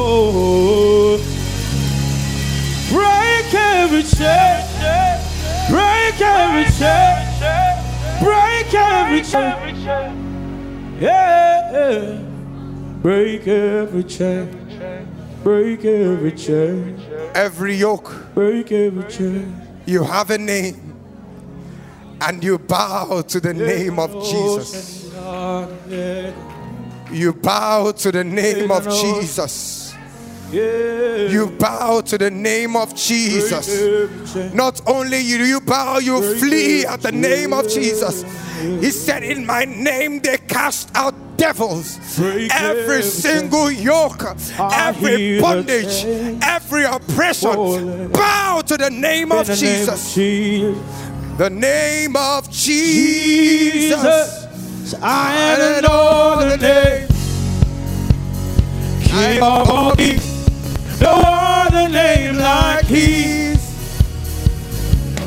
Break 2.93 3.55
every 3.55 4.03
chain, 4.03 4.61
break 5.71 6.21
every 6.21 6.65
chain, 6.79 7.17
break 8.21 8.75
every 8.75 9.23
chain. 9.23 10.22
Yeah, 11.03 12.17
break 13.03 13.49
every 13.49 14.05
chain. 14.05 14.49
Break 15.43 15.85
every 15.85 16.31
chain. 16.31 16.97
Every 17.35 17.75
yoke. 17.75 18.15
Break 18.35 18.71
every 18.71 19.11
chain. 19.11 19.61
You 19.85 20.05
have 20.05 20.31
a 20.31 20.39
name. 20.39 20.95
And 22.21 22.45
you 22.45 22.57
bow 22.57 23.23
to 23.23 23.41
the 23.41 23.53
name 23.53 23.99
of 23.99 24.13
Jesus. 24.25 25.11
You 27.11 27.33
bow 27.33 27.91
to 27.91 28.13
the 28.13 28.23
name 28.23 28.71
of 28.71 28.85
Jesus. 28.85 29.82
You 30.53 31.47
bow 31.59 32.03
to 32.03 32.19
the 32.19 32.31
name 32.31 32.77
of 32.77 32.95
Jesus. 32.95 33.69
Not 34.55 34.81
only 34.87 35.19
you, 35.19 35.39
you 35.39 35.61
bow, 35.61 35.99
you 35.99 36.37
flee 36.39 36.85
at 36.87 37.01
the 37.03 37.13
name 37.13 37.53
of 37.53 37.69
Jesus. 37.69 38.25
He 38.81 38.91
said, 38.91 39.23
In 39.25 39.47
my 39.47 39.65
name 39.65 40.21
they 40.21 40.37
cast 40.39 40.91
out 40.95 41.15
devils. 41.37 41.99
Every 42.53 43.03
single 43.03 43.71
yoke, 43.71 44.23
every 44.59 45.41
bondage, 45.41 46.05
every 46.43 46.85
oppression, 46.85 48.11
bow 48.13 48.63
to 48.67 48.77
the 48.77 48.91
name 48.91 49.33
of 49.33 49.47
Jesus. 49.47 50.15
The 50.15 51.49
name 51.51 52.15
of 52.15 52.51
Jesus. 52.51 54.47
I 55.03 55.81
know 55.83 56.49
the 56.51 56.57
name. 56.59 57.09
King 59.03 59.43
of 59.43 59.71
all. 59.71 59.95
No 61.03 61.21
other 61.25 61.89
name 61.89 62.37
like 62.37 62.87
His. 62.87 63.61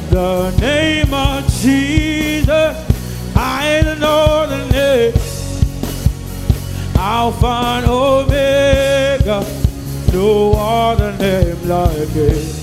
The 0.09 0.51
name 0.61 1.13
of 1.13 1.45
Jesus. 1.61 2.77
I 3.35 3.81
know 3.99 4.47
the 4.47 4.65
name. 4.71 5.13
Alpha 6.95 7.45
and 7.45 7.85
Omega. 7.87 9.45
No 10.13 10.53
other 10.53 11.11
name 11.17 11.67
like 11.67 12.15
it. 12.15 12.55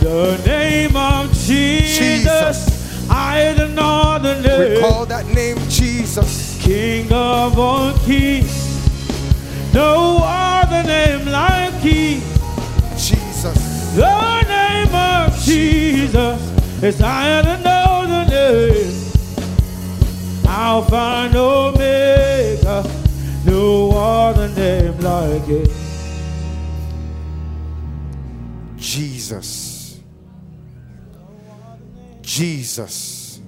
The 0.00 0.40
name 0.46 0.94
of 0.96 1.32
Jesus. 1.32 1.98
Jesus. 1.98 3.10
I 3.10 3.54
know 3.74 4.18
the 4.22 4.40
name. 4.42 4.74
We 4.74 4.80
call 4.80 5.06
that 5.06 5.26
name 5.26 5.58
Jesus. 5.68 6.56
King 6.62 7.12
of 7.12 7.58
all 7.58 7.92
kings. 7.98 8.54
No 9.74 10.18
other 10.22 10.45
name 10.70 11.26
like 11.26 11.74
He. 11.80 12.20
Jesus. 12.96 13.94
The 13.94 14.42
name 14.42 14.94
of 14.94 15.38
Jesus 15.40 16.40
is 16.82 16.98
higher 16.98 17.42
than 17.42 17.62
no 17.62 17.70
other 17.70 18.30
name. 18.30 18.92
Alpha 20.46 21.26
and 21.26 21.36
Omega. 21.36 21.86
No 21.86 22.56
maker. 22.66 22.90
No 23.44 23.90
other 23.92 24.48
name 24.48 24.98
like 25.00 25.48
it. 25.48 25.70
Jesus. 28.76 30.00
Jesus. 32.22 33.40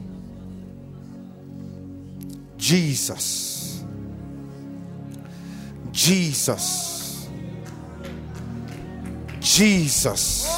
Jesus. 2.57 3.85
Jesus. 5.93 6.88
Jesus. 9.59 10.49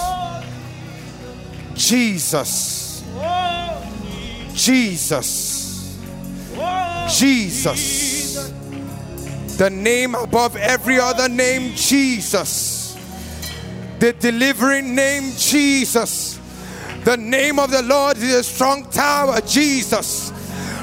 Jesus. 1.75 3.03
Jesus. 4.53 5.99
Jesus. 7.09 8.53
The 9.57 9.71
name 9.71 10.15
above 10.15 10.55
every 10.57 11.01
other 11.01 11.31
name, 11.31 11.75
Jesus. 11.77 12.95
The 14.01 14.13
delivering 14.13 14.95
name, 14.95 15.33
Jesus. 15.35 16.39
The 17.05 17.17
name 17.17 17.59
of 17.59 17.71
the 17.71 17.81
Lord 17.81 18.19
is 18.19 18.35
a 18.35 18.43
strong 18.43 18.85
tower, 18.91 19.41
Jesus. 19.41 20.31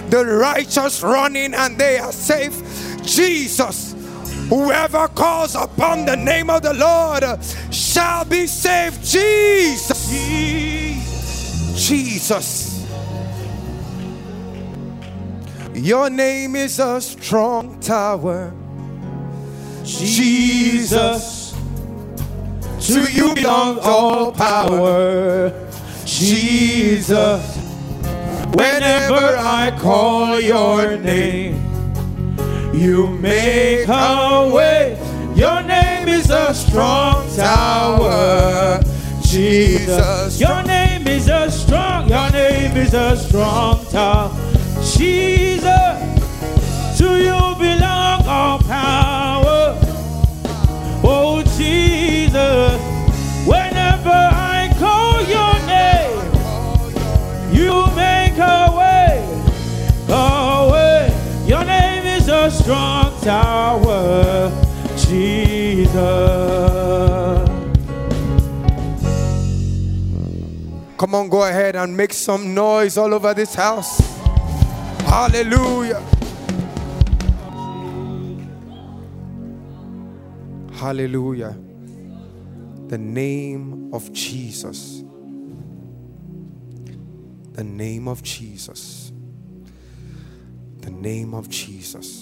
The 0.09 0.25
righteous 0.25 1.03
running 1.03 1.53
and 1.53 1.77
they 1.77 1.99
are 1.99 2.11
safe, 2.11 2.63
Jesus. 3.03 3.86
Whoever 4.49 5.09
calls 5.09 5.55
upon 5.55 6.05
the 6.05 6.15
name 6.15 6.49
of 6.49 6.61
the 6.61 6.73
Lord 6.73 7.23
shall 7.73 8.23
be 8.23 8.47
saved, 8.47 9.03
Jesus. 9.03 10.07
Jesus. 11.75 12.77
Your 15.73 16.09
name 16.09 16.55
is 16.55 16.79
a 16.79 17.01
strong 17.01 17.79
tower, 17.81 18.53
Jesus. 19.83 21.53
To 22.87 23.11
you 23.11 23.35
belong 23.35 23.79
all 23.79 24.31
power, 24.31 25.51
Jesus. 26.05 27.57
Whenever 28.53 29.37
I 29.37 29.77
call 29.77 30.39
your 30.39 30.97
name, 30.97 31.66
you 32.73 33.07
make 33.07 33.87
a 33.87 34.51
way. 34.53 34.97
Your 35.35 35.61
name 35.63 36.07
is 36.07 36.29
a 36.29 36.53
strong 36.53 37.27
tower, 37.35 38.81
Jesus. 39.21 40.39
Your 40.39 40.63
name 40.63 41.07
is 41.07 41.27
a 41.27 41.51
strong, 41.51 42.09
your 42.09 42.29
name 42.31 42.75
is 42.77 42.93
a 42.93 43.15
strong 43.15 43.85
tower. 43.87 44.31
Jesus, 44.81 45.67
to 46.97 47.17
you 47.17 47.55
belong 47.59 48.25
all 48.25 48.59
power. 48.59 49.06
Strong 62.67 63.17
tower, 63.21 64.51
Jesus. 64.97 65.95
Come 70.97 71.15
on, 71.15 71.29
go 71.29 71.43
ahead 71.43 71.77
and 71.77 71.95
make 71.95 72.11
some 72.11 72.53
noise 72.53 72.97
all 72.97 73.13
over 73.13 73.33
this 73.33 73.55
house. 73.55 73.99
Hallelujah. 75.05 76.03
Hallelujah. 80.73 81.57
The 82.87 82.97
name 82.97 83.93
of 83.93 84.11
Jesus. 84.11 85.05
The 87.53 87.63
name 87.63 88.09
of 88.09 88.21
Jesus. 88.23 89.13
The 90.81 90.89
name 90.89 91.33
of 91.33 91.47
Jesus. 91.47 92.16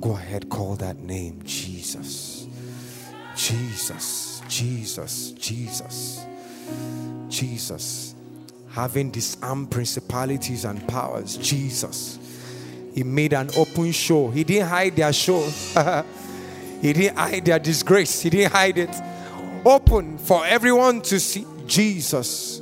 Go 0.00 0.12
ahead, 0.12 0.48
call 0.48 0.76
that 0.76 0.98
name 0.98 1.42
Jesus. 1.44 2.46
Jesus, 3.34 4.42
Jesus, 4.48 5.32
Jesus. 5.32 6.24
Jesus. 7.28 8.14
Having 8.70 9.10
disarmed 9.10 9.70
principalities 9.70 10.64
and 10.64 10.86
powers, 10.88 11.36
Jesus. 11.36 12.18
He 12.94 13.02
made 13.02 13.32
an 13.32 13.50
open 13.56 13.92
show. 13.92 14.30
He 14.30 14.44
didn't 14.44 14.68
hide 14.68 14.96
their 14.96 15.12
show. 15.12 15.40
he 16.82 16.92
didn't 16.92 17.16
hide 17.16 17.44
their 17.44 17.58
disgrace. 17.58 18.20
He 18.20 18.30
didn't 18.30 18.52
hide 18.52 18.78
it. 18.78 18.94
Open 19.64 20.18
for 20.18 20.44
everyone 20.44 21.02
to 21.02 21.20
see. 21.20 21.46
Jesus. 21.66 22.60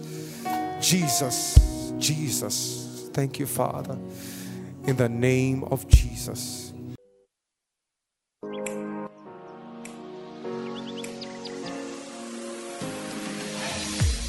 Jesus. 0.81 1.59
Jesus. 1.99 3.09
Thank 3.13 3.39
you, 3.39 3.47
Father. 3.47 3.99
In 4.87 4.97
the 4.97 5.09
name 5.09 5.65
of 5.65 5.89
Jesus. 5.89 6.66